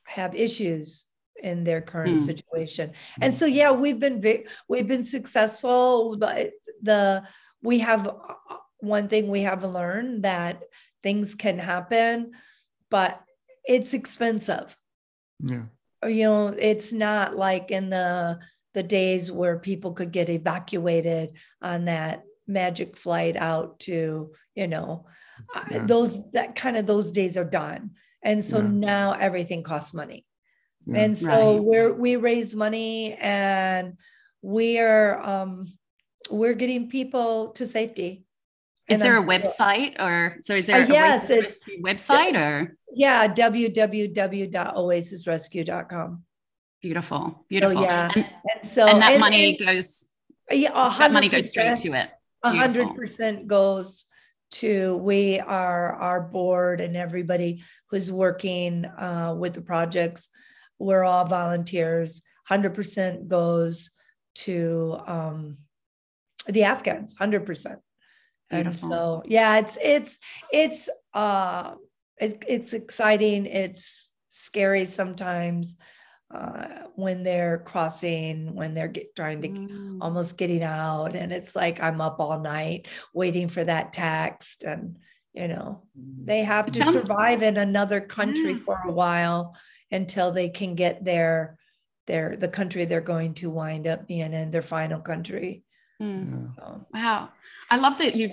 have 0.06 0.34
issues 0.34 1.06
in 1.42 1.64
their 1.64 1.80
current 1.80 2.20
mm. 2.20 2.24
situation. 2.24 2.92
And 3.20 3.34
hmm. 3.34 3.38
so 3.38 3.46
yeah, 3.46 3.72
we've 3.72 3.98
been 3.98 4.22
we've 4.68 4.88
been 4.88 5.04
successful. 5.04 6.16
But 6.16 6.52
the 6.82 7.24
we 7.62 7.80
have 7.80 8.06
uh, 8.06 8.56
one 8.78 9.08
thing 9.08 9.28
we 9.28 9.42
have 9.42 9.64
learned 9.64 10.24
that 10.24 10.62
things 11.02 11.34
can 11.34 11.58
happen, 11.58 12.32
but 12.90 13.20
it's 13.64 13.94
expensive. 13.94 14.76
Yeah. 15.40 15.64
You 16.06 16.24
know, 16.24 16.46
it's 16.48 16.92
not 16.92 17.36
like 17.36 17.70
in 17.70 17.90
the 17.90 18.38
the 18.74 18.82
days 18.82 19.30
where 19.30 19.58
people 19.58 19.92
could 19.92 20.12
get 20.12 20.28
evacuated 20.28 21.32
on 21.62 21.86
that 21.86 22.24
magic 22.46 22.96
flight 22.96 23.36
out 23.36 23.80
to, 23.80 24.32
you 24.54 24.66
know, 24.66 25.06
uh, 25.54 25.64
yeah. 25.70 25.86
those 25.86 26.30
that 26.32 26.56
kind 26.56 26.76
of 26.76 26.86
those 26.86 27.12
days 27.12 27.36
are 27.36 27.44
done. 27.44 27.92
And 28.22 28.44
so 28.44 28.58
yeah. 28.58 28.68
now 28.68 29.12
everything 29.12 29.62
costs 29.62 29.94
money. 29.94 30.26
Yeah. 30.86 30.98
And 31.00 31.16
so 31.16 31.54
right. 31.54 31.62
we're 31.62 31.92
we 31.92 32.16
raise 32.16 32.54
money 32.54 33.14
and 33.14 33.96
we're 34.42 35.18
um, 35.20 35.66
we're 36.30 36.52
getting 36.54 36.88
people 36.90 37.48
to 37.52 37.64
safety. 37.66 38.24
Is 38.88 39.00
there 39.00 39.16
a 39.16 39.20
I'm- 39.20 39.28
website 39.28 39.98
or 39.98 40.36
so 40.42 40.54
is 40.54 40.66
there 40.66 40.82
Uh, 40.82 40.86
a 40.86 40.88
yes, 40.88 41.30
Oasis 41.30 41.30
it's- 41.30 41.44
Rescue 41.44 41.82
website 41.82 42.36
or 42.36 42.76
Yeah, 42.92 43.28
www.oasisrescue.com. 43.28 46.22
beautiful, 46.82 47.44
beautiful. 47.48 47.78
Oh, 47.78 47.82
yeah. 47.82 48.10
And, 48.14 48.26
And 48.60 48.68
so 48.68 48.86
and 48.86 49.00
that 49.02 49.12
and- 49.12 49.20
money 49.20 49.56
and- 49.58 49.66
goes 49.66 50.04
yeah, 50.50 50.72
that 50.98 51.10
money 51.12 51.28
goes 51.30 51.46
100%. 51.46 51.48
straight 51.48 51.76
to 51.78 51.92
it. 51.98 52.10
A 52.42 52.50
hundred 52.50 52.94
percent 52.94 53.46
goes 53.46 54.04
to 54.50 54.98
we 54.98 55.40
are 55.40 55.94
our 55.94 56.20
board 56.20 56.82
and 56.82 56.94
everybody 56.96 57.62
who's 57.88 58.12
working 58.12 58.84
uh, 58.84 59.34
with 59.38 59.54
the 59.54 59.62
projects. 59.62 60.28
We're 60.84 61.04
all 61.04 61.24
volunteers. 61.24 62.22
Hundred 62.46 62.74
percent 62.74 63.26
goes 63.28 63.90
to 64.46 64.98
um, 65.06 65.58
the 66.46 66.64
Afghans. 66.64 67.16
Hundred 67.18 67.46
percent. 67.46 67.80
And 68.50 68.76
so 68.76 69.22
yeah, 69.24 69.58
it's 69.60 69.76
it's 69.82 70.18
it's 70.52 70.88
uh, 71.14 71.74
it, 72.18 72.44
it's 72.46 72.72
exciting. 72.74 73.46
It's 73.46 74.12
scary 74.28 74.84
sometimes 74.84 75.76
uh, 76.32 76.66
when 76.96 77.22
they're 77.22 77.58
crossing, 77.64 78.54
when 78.54 78.74
they're 78.74 78.88
get, 78.88 79.14
trying 79.16 79.40
to 79.42 79.48
Mm. 79.48 79.98
almost 80.00 80.36
getting 80.36 80.62
out 80.64 81.14
and 81.14 81.32
it's 81.32 81.54
like 81.54 81.80
i'm 81.80 82.00
up 82.00 82.16
all 82.18 82.40
night 82.40 82.88
waiting 83.14 83.48
for 83.48 83.62
that 83.62 83.92
text 83.92 84.64
and 84.64 84.98
you 85.32 85.46
know 85.46 85.82
they 85.94 86.42
have 86.42 86.66
It 86.68 86.74
to 86.74 86.80
sounds- 86.80 86.96
survive 86.96 87.42
in 87.42 87.56
another 87.56 88.00
country 88.00 88.52
Yeah. 88.54 88.64
for 88.66 88.78
a 88.84 88.92
while 88.92 89.54
until 89.94 90.30
they 90.32 90.48
can 90.48 90.74
get 90.74 91.04
their 91.04 91.58
their 92.06 92.36
the 92.36 92.48
country 92.48 92.84
they're 92.84 93.00
going 93.00 93.32
to 93.34 93.48
wind 93.48 93.86
up 93.86 94.06
being 94.06 94.32
in 94.34 94.50
their 94.50 94.62
final 94.62 95.00
country 95.00 95.64
Mm. 96.02 96.54
So 96.56 96.86
Wow. 96.92 97.30
I 97.70 97.76
love 97.76 97.98
that 97.98 98.16
you've, 98.16 98.32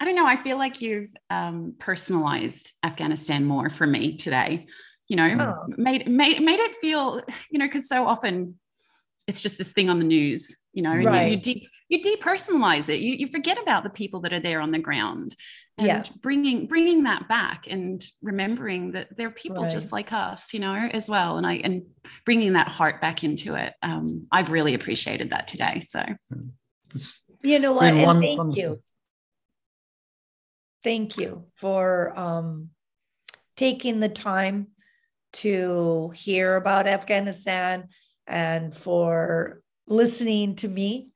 I 0.00 0.06
don't 0.06 0.16
know, 0.16 0.26
I 0.26 0.42
feel 0.42 0.56
like 0.56 0.80
you've 0.80 1.10
um, 1.28 1.74
personalized 1.78 2.72
Afghanistan 2.82 3.44
more 3.44 3.68
for 3.68 3.86
me 3.86 4.16
today. 4.16 4.66
You 5.08 5.16
know, 5.16 5.28
Oh. 5.68 5.74
made, 5.76 6.08
made, 6.08 6.40
made 6.42 6.58
it 6.58 6.76
feel, 6.80 7.20
you 7.50 7.58
know, 7.58 7.66
because 7.66 7.86
so 7.86 8.06
often 8.06 8.58
it's 9.28 9.42
just 9.42 9.58
this 9.58 9.72
thing 9.74 9.90
on 9.90 9.98
the 9.98 10.06
news, 10.06 10.56
you 10.72 10.82
know, 10.82 10.92
and 10.92 11.02
you, 11.02 11.08
you, 11.08 11.14
Right. 11.14 11.42
de- 11.42 11.68
you 11.90 12.00
depersonalize 12.00 12.88
it. 12.88 13.00
You, 13.00 13.12
you 13.14 13.28
forget 13.28 13.60
about 13.60 13.84
the 13.84 13.90
people 13.90 14.20
that 14.20 14.32
are 14.32 14.40
there 14.40 14.60
on 14.62 14.70
the 14.72 14.78
ground. 14.78 15.36
And 15.78 15.86
Yeah. 15.88 16.02
bringing 16.22 16.66
bringing 16.66 17.02
that 17.02 17.28
back 17.28 17.66
and 17.68 18.02
remembering 18.22 18.92
that 18.92 19.14
there 19.14 19.28
are 19.28 19.32
people 19.32 19.64
Right. 19.64 19.70
just 19.70 19.92
like 19.92 20.10
us, 20.10 20.54
you 20.54 20.60
know, 20.60 20.74
as 20.74 21.08
well. 21.10 21.36
And 21.36 21.46
I 21.46 21.54
and 21.56 21.82
bringing 22.24 22.54
that 22.54 22.68
heart 22.68 23.00
back 23.02 23.22
into 23.22 23.54
it. 23.56 23.74
Um, 23.82 24.26
I've 24.32 24.50
really 24.50 24.72
appreciated 24.72 25.30
that 25.30 25.48
today. 25.48 25.82
So 25.86 26.02
you 27.42 27.58
know 27.58 27.72
what 27.74 27.92
and 27.92 28.06
one- 28.06 28.20
thank 28.22 28.38
wonderful. 28.38 28.62
you 28.62 28.82
thank 30.82 31.18
you 31.18 31.46
for 31.56 32.18
um, 32.18 32.70
taking 33.56 34.00
the 34.00 34.08
time 34.08 34.68
to 35.34 36.10
hear 36.14 36.56
about 36.56 36.86
afghanistan 36.86 37.88
and 38.26 38.72
for 38.72 39.60
listening 39.86 40.54
to 40.56 40.68
me 40.68 41.10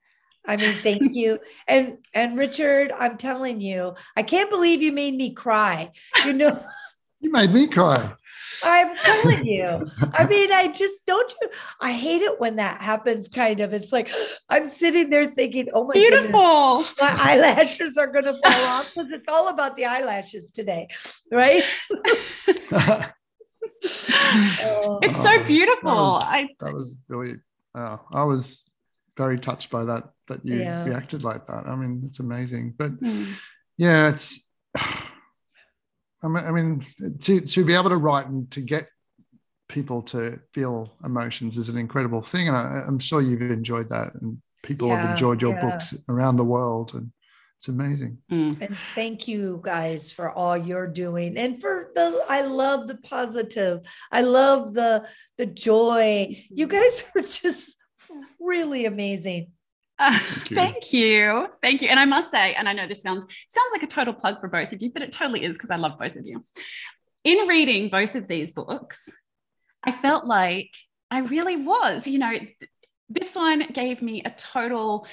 i 0.46 0.56
mean 0.56 0.72
thank 0.82 1.02
you 1.14 1.38
and 1.68 1.98
and 2.14 2.38
richard 2.38 2.92
i'm 2.98 3.16
telling 3.16 3.60
you 3.60 3.94
i 4.16 4.22
can't 4.22 4.50
believe 4.50 4.82
you 4.82 4.92
made 4.92 5.14
me 5.14 5.32
cry 5.32 5.90
you 6.24 6.32
know 6.32 6.62
you 7.20 7.30
made 7.30 7.50
me 7.52 7.66
cry. 7.66 8.12
i'm 8.62 8.96
telling 9.04 9.44
you 9.46 9.90
i 10.14 10.26
mean 10.26 10.50
i 10.52 10.68
just 10.72 11.04
don't 11.06 11.32
you 11.40 11.48
i 11.80 11.92
hate 11.92 12.22
it 12.22 12.40
when 12.40 12.56
that 12.56 12.80
happens 12.80 13.28
kind 13.28 13.60
of 13.60 13.72
it's 13.72 13.92
like 13.92 14.10
i'm 14.48 14.66
sitting 14.66 15.10
there 15.10 15.30
thinking 15.30 15.68
oh 15.74 15.84
my 15.86 15.94
goodness 15.94 16.20
beautiful. 16.22 16.84
my 17.00 17.14
eyelashes 17.18 17.96
are 17.96 18.10
going 18.10 18.24
to 18.24 18.34
fall 18.44 18.64
off 18.64 18.86
because 18.94 19.10
it's 19.10 19.28
all 19.28 19.48
about 19.48 19.76
the 19.76 19.84
eyelashes 19.86 20.50
today, 20.52 20.88
right? 21.30 21.62
Oh, 24.62 24.98
It's 25.02 25.18
Oh, 25.18 25.22
so 25.24 25.38
that 25.38 25.46
beautiful. 25.46 25.90
was- 25.90 26.24
I 26.26 26.48
that 26.60 26.72
was 26.72 26.96
really 27.08 27.36
uh, 27.74 27.96
i 28.12 28.24
was 28.24 28.69
very 29.22 29.38
touched 29.48 29.70
by 29.76 29.82
that 29.90 30.04
that 30.28 30.40
you 30.48 30.56
Yeah. 30.60 30.84
reacted 30.90 31.20
like 31.30 31.44
that 31.50 31.62
i 31.72 31.74
mean 31.80 31.92
it's 32.06 32.20
amazing 32.28 32.64
but 32.80 32.92
Mm. 33.08 33.26
yeah 33.86 34.08
it's 34.12 34.28
I 36.22 36.28
mean, 36.32 36.44
I 36.48 36.50
mean 36.58 36.70
to, 37.24 37.40
to 37.54 37.60
be 37.68 37.74
able 37.80 37.90
to 37.96 37.96
write 38.06 38.26
and 38.32 38.50
to 38.56 38.60
get 38.74 38.84
people 39.68 40.02
to 40.12 40.20
feel 40.56 40.74
emotions 41.04 41.56
is 41.62 41.68
an 41.72 41.78
incredible 41.86 42.22
thing 42.32 42.44
and 42.48 42.56
I, 42.56 42.82
i'm 42.88 42.98
sure 43.08 43.20
you've 43.22 43.42
enjoyed 43.60 43.88
that 43.96 44.08
and 44.14 44.28
people 44.68 44.88
have 44.94 45.08
enjoyed 45.12 45.40
your 45.44 45.54
yeah. 45.54 45.64
books 45.64 45.86
around 46.12 46.36
the 46.36 46.44
world 46.56 46.88
and 46.96 47.06
it's 47.58 47.68
amazing 47.76 48.12
Mm. 48.32 48.52
and 48.64 48.72
thank 48.98 49.28
you 49.32 49.60
guys 49.72 50.02
for 50.16 50.26
all 50.40 50.56
you're 50.68 50.92
doing 51.04 51.30
and 51.42 51.52
for 51.62 51.74
the 51.96 52.06
I 52.36 52.40
love 52.62 52.80
the 52.90 52.98
positive. 53.16 53.76
I 54.18 54.22
love 54.40 54.60
the 54.80 54.92
the 55.40 55.46
joy. 55.68 56.10
You 56.58 56.66
guys 56.76 56.96
are 57.16 57.26
just 57.42 57.76
really 58.40 58.86
amazing. 58.86 59.52
Uh, 59.98 60.18
you. 60.48 60.56
thank 60.56 60.92
you. 60.92 61.46
Thank 61.62 61.82
you. 61.82 61.88
And 61.88 62.00
I 62.00 62.06
must 62.06 62.30
say, 62.30 62.54
and 62.54 62.68
I 62.68 62.72
know 62.72 62.86
this 62.86 63.02
sounds 63.02 63.26
sounds 63.48 63.72
like 63.72 63.82
a 63.82 63.86
total 63.86 64.14
plug 64.14 64.40
for 64.40 64.48
both 64.48 64.72
of 64.72 64.80
you, 64.80 64.90
but 64.90 65.02
it 65.02 65.12
totally 65.12 65.44
is 65.44 65.56
because 65.56 65.70
I 65.70 65.76
love 65.76 65.98
both 65.98 66.16
of 66.16 66.26
you. 66.26 66.40
In 67.24 67.46
reading 67.46 67.90
both 67.90 68.14
of 68.14 68.26
these 68.26 68.52
books, 68.52 69.14
I 69.84 69.92
felt 69.92 70.26
like 70.26 70.70
I 71.10 71.20
really 71.20 71.56
was, 71.56 72.06
you 72.06 72.18
know, 72.18 72.30
th- 72.30 72.70
this 73.10 73.36
one 73.36 73.60
gave 73.72 74.00
me 74.00 74.22
a 74.24 74.30
total 74.30 75.06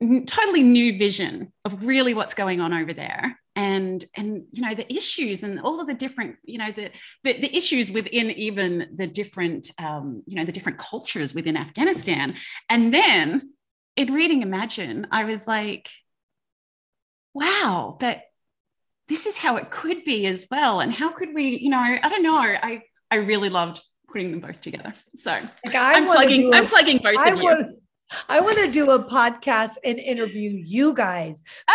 n- 0.00 0.26
totally 0.26 0.62
new 0.62 0.96
vision 0.98 1.52
of 1.64 1.84
really 1.84 2.14
what's 2.14 2.34
going 2.34 2.60
on 2.60 2.72
over 2.72 2.92
there 2.92 3.38
and 3.56 4.04
and 4.14 4.44
you 4.52 4.62
know 4.62 4.74
the 4.74 4.90
issues 4.94 5.42
and 5.42 5.58
all 5.60 5.80
of 5.80 5.86
the 5.86 5.94
different 5.94 6.36
you 6.44 6.58
know 6.58 6.70
the 6.70 6.90
the, 7.24 7.40
the 7.40 7.56
issues 7.56 7.90
within 7.90 8.30
even 8.32 8.88
the 8.94 9.06
different 9.06 9.70
um, 9.82 10.22
you 10.26 10.36
know 10.36 10.44
the 10.44 10.52
different 10.52 10.78
cultures 10.78 11.34
within 11.34 11.56
afghanistan. 11.56 12.36
And 12.68 12.92
then 12.92 13.52
in 13.96 14.12
reading 14.12 14.42
imagine 14.42 15.06
i 15.10 15.24
was 15.24 15.48
like 15.48 15.88
wow 17.32 17.96
that 18.00 18.24
this 19.08 19.24
is 19.26 19.38
how 19.38 19.56
it 19.56 19.70
could 19.70 20.04
be 20.04 20.26
as 20.26 20.46
well. 20.50 20.80
And 20.80 20.92
how 20.92 21.12
could 21.12 21.30
we 21.34 21.58
you 21.58 21.70
know 21.70 21.78
i 21.78 22.08
don't 22.08 22.22
know. 22.22 22.38
I 22.38 22.82
i 23.10 23.16
really 23.16 23.48
loved 23.48 23.80
putting 24.12 24.30
them 24.32 24.40
both 24.40 24.60
together. 24.60 24.92
So 25.14 25.30
Like 25.30 25.74
I 25.74 25.94
i'm 25.94 26.04
plugging 26.04 26.54
i'm 26.54 26.66
plugging 26.66 26.98
both 26.98 27.16
I 27.18 27.30
of 27.30 27.42
you. 27.42 27.80
I 28.28 28.40
want 28.40 28.58
to 28.58 28.70
do 28.70 28.90
a 28.92 29.02
podcast 29.10 29.72
and 29.82 29.98
interview 29.98 30.50
you 30.50 30.94
guys 30.94 31.42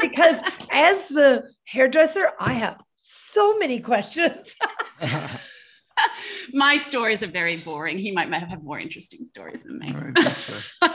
because 0.00 0.40
as 0.72 1.08
the 1.08 1.44
hairdresser, 1.66 2.30
I 2.38 2.54
have 2.54 2.80
so 2.94 3.58
many 3.58 3.80
questions. 3.80 4.54
My 6.52 6.76
stories 6.76 7.22
are 7.22 7.28
very 7.28 7.56
boring. 7.56 7.98
He 7.98 8.12
might 8.12 8.32
have 8.32 8.62
more 8.62 8.78
interesting 8.78 9.24
stories 9.24 9.62
than 9.62 9.78
me. 9.78 9.94
I 9.94 10.12
think 10.12 10.28
so. 10.28 10.86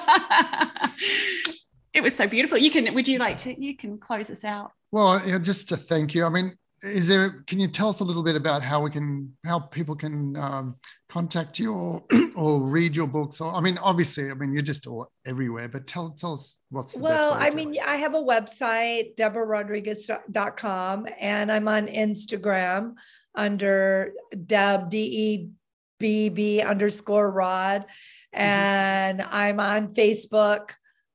it 1.94 2.04
was 2.04 2.16
so 2.16 2.28
beautiful. 2.28 2.58
You 2.58 2.72
can. 2.72 2.94
Would 2.94 3.08
you 3.08 3.18
like 3.18 3.38
to? 3.40 3.60
You 3.60 3.76
can 3.76 3.98
close 3.98 4.30
us 4.30 4.44
out. 4.44 4.72
Well, 4.92 5.26
you 5.26 5.34
know, 5.34 5.40
just 5.40 5.70
to 5.70 5.78
thank 5.78 6.14
you. 6.14 6.26
I 6.26 6.30
mean, 6.30 6.56
is 6.84 7.08
there? 7.08 7.44
Can 7.46 7.60
you 7.60 7.68
tell 7.68 7.90
us 7.90 8.00
a 8.00 8.04
little 8.04 8.24
bit 8.24 8.36
about 8.36 8.64
how 8.64 8.82
we 8.82 8.90
can, 8.90 9.32
how 9.46 9.60
people 9.60 9.96
can 9.96 10.36
um, 10.36 10.76
contact 11.10 11.60
you 11.60 11.74
or 11.74 12.04
or 12.36 12.62
read 12.62 12.96
your 12.96 13.08
books? 13.08 13.40
Or 13.40 13.54
I 13.54 13.62
mean, 13.62 13.78
obviously, 13.78 14.32
I 14.32 14.34
mean, 14.34 14.54
you're 14.54 14.64
just 14.64 14.88
all 14.88 15.12
everywhere. 15.26 15.70
But 15.70 15.86
tell 15.86 16.10
tell 16.12 16.34
us 16.34 16.58
what's 16.70 16.94
the 16.94 17.04
well, 17.04 17.34
best 17.34 17.42
way 17.42 17.48
I 17.48 17.66
mean, 17.66 17.78
I 17.86 17.98
have 17.98 18.16
a 18.16 18.20
website, 18.20 19.16
deborahrodriguez.com, 19.16 21.08
and 21.20 21.52
I'm 21.52 21.68
on 21.68 21.88
Instagram 21.88 22.94
under 23.36 24.14
Deb, 24.46 24.90
D 24.90 24.98
E 24.98 25.50
B 26.00 26.30
B 26.30 26.62
underscore 26.62 27.32
Rod. 27.32 27.86
And 28.34 29.22
I'm 29.22 29.60
on 29.60 29.94
Facebook. 29.94 30.72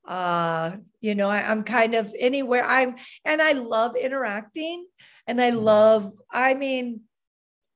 Uh, 0.07 0.77
you 1.01 1.15
know, 1.15 1.29
I, 1.29 1.41
I'm 1.41 1.63
kind 1.63 1.95
of 1.95 2.13
anywhere. 2.17 2.63
I'm, 2.63 2.95
and 3.25 3.41
I 3.41 3.53
love 3.53 3.95
interacting 3.97 4.85
and 5.27 5.41
I 5.41 5.51
Mhm. 5.51 5.61
love, 5.63 6.13
I 6.31 6.53
mean, 6.53 7.01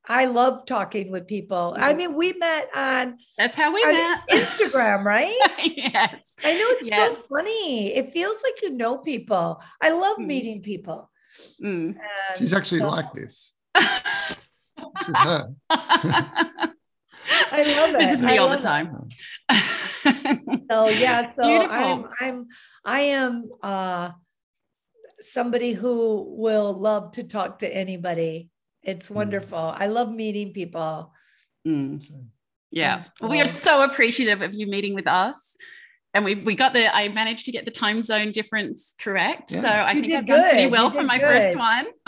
I 0.08 0.26
love 0.26 0.66
talking 0.66 1.12
with 1.12 1.28
people. 1.28 1.76
I 1.78 1.94
mean, 1.94 2.16
we 2.16 2.34
met 2.34 2.70
on 2.76 3.18
That's 3.38 3.56
how 3.56 3.72
we 3.74 3.86
met. 3.86 4.22
Instagram, 4.32 5.04
right? 5.06 5.36
yes. 5.64 6.34
I 6.44 6.54
know 6.58 6.66
it's 6.76 6.84
Yes. 6.84 7.16
so 7.18 7.24
funny. 7.30 7.96
It 7.96 8.12
feels 8.12 8.38
like 8.44 8.62
you 8.64 8.72
know 8.72 8.98
people. 8.98 9.62
I 9.82 9.90
love 9.92 10.18
Mm. 10.18 10.26
meeting 10.26 10.62
people. 10.64 11.10
Mm. 11.64 11.96
She's 12.38 12.54
actually 12.54 12.80
so- 12.82 12.90
like 12.90 13.14
this. 13.14 13.54
This 15.00 15.10
is 15.10 15.18
her. 15.18 15.48
I 15.70 17.62
love 17.78 17.94
it. 17.96 18.00
This 18.00 18.12
is 18.14 18.22
me 18.24 18.34
I 18.34 18.38
all 18.38 18.50
the 18.50 18.58
time. 18.58 19.08
So 20.70 20.90
yeah, 20.90 21.32
so 21.34 21.44
Beautiful. 21.44 21.76
I'm 21.76 22.06
I'm 22.20 22.48
I 22.86 23.00
am 23.02 23.50
uh 23.62 24.10
somebody 25.22 25.74
who 25.74 26.26
will 26.38 26.74
love 26.74 27.12
to 27.14 27.24
talk 27.24 27.60
to 27.60 27.68
anybody. 27.68 28.50
It's 28.84 29.10
wonderful. 29.10 29.74
I 29.76 29.88
love 29.88 30.12
meeting 30.12 30.54
people. 30.54 31.14
Mm. 31.68 32.04
Yeah. 32.72 33.04
Well, 33.20 33.30
we 33.30 33.42
are 33.42 33.46
so 33.46 33.84
appreciative 33.84 34.42
of 34.42 34.54
you 34.54 34.68
meeting 34.68 34.96
with 34.96 35.08
us. 35.08 35.56
And 36.14 36.26
we 36.26 36.36
we 36.36 36.56
got 36.56 36.74
the 36.74 36.94
I 36.94 37.08
managed 37.10 37.46
to 37.46 37.52
get 37.52 37.64
the 37.66 37.72
time 37.72 38.04
zone 38.04 38.32
difference 38.32 38.96
correct. 39.00 39.52
Yeah. 39.52 39.62
So 39.62 39.68
I 39.68 39.92
you 39.94 40.02
think 40.02 40.14
I've 40.14 40.26
done 40.26 40.50
pretty 40.50 40.68
well 40.68 40.90
for 40.92 41.04
my 41.04 41.18
good. 41.18 41.42
first 41.42 41.58
one. 41.58 41.86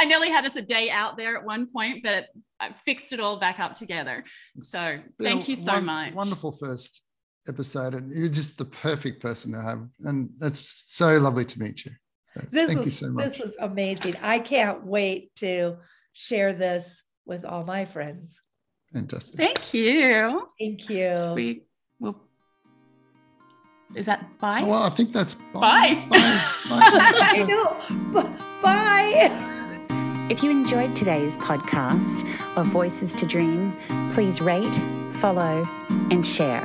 I 0.00 0.04
nearly 0.04 0.28
had 0.28 0.44
us 0.44 0.54
a 0.56 0.62
day 0.62 0.90
out 0.90 1.16
there 1.16 1.36
at 1.36 1.44
one 1.44 1.66
point, 1.72 2.04
but 2.04 2.26
I 2.60 2.74
fixed 2.84 3.12
it 3.12 3.20
all 3.20 3.38
back 3.38 3.58
up 3.58 3.74
together. 3.74 4.24
So 4.60 4.96
thank 5.20 5.48
you 5.48 5.56
so 5.56 5.74
one, 5.74 5.84
much. 5.86 6.14
Wonderful 6.14 6.52
first 6.52 7.02
episode. 7.46 7.94
And 7.94 8.12
you're 8.12 8.28
just 8.28 8.58
the 8.58 8.64
perfect 8.64 9.22
person 9.22 9.52
to 9.52 9.62
have. 9.62 9.86
And 10.00 10.30
it's 10.42 10.84
so 10.88 11.18
lovely 11.18 11.44
to 11.44 11.60
meet 11.60 11.84
you. 11.84 11.92
So 12.34 12.46
this 12.50 12.66
thank 12.68 12.78
was, 12.78 12.86
you 12.86 12.92
so 12.92 13.10
much. 13.10 13.24
This 13.24 13.40
was 13.40 13.56
amazing. 13.60 14.14
I 14.22 14.38
can't 14.38 14.84
wait 14.84 15.34
to 15.36 15.78
share 16.12 16.52
this 16.52 17.02
with 17.26 17.44
all 17.44 17.64
my 17.64 17.84
friends. 17.84 18.40
Fantastic. 18.92 19.36
Thank 19.36 19.74
you. 19.74 20.48
Thank 20.58 20.88
you. 20.88 21.32
We 21.34 21.62
will. 22.00 22.20
Is 23.94 24.06
that 24.06 24.24
bye? 24.38 24.62
Oh, 24.62 24.68
well, 24.68 24.82
I 24.82 24.90
think 24.90 25.12
that's 25.12 25.34
bye. 25.34 26.04
Bye. 26.10 26.42
Bye. 26.68 27.46
bye. 28.12 28.22
bye. 28.62 29.54
If 30.30 30.42
you 30.42 30.50
enjoyed 30.50 30.94
today's 30.94 31.34
podcast 31.36 32.26
of 32.56 32.66
Voices 32.66 33.14
Two 33.14 33.26
Dream, 33.26 33.72
please 34.12 34.40
rate, 34.40 34.74
follow, 35.14 35.64
and 36.10 36.26
share. 36.26 36.62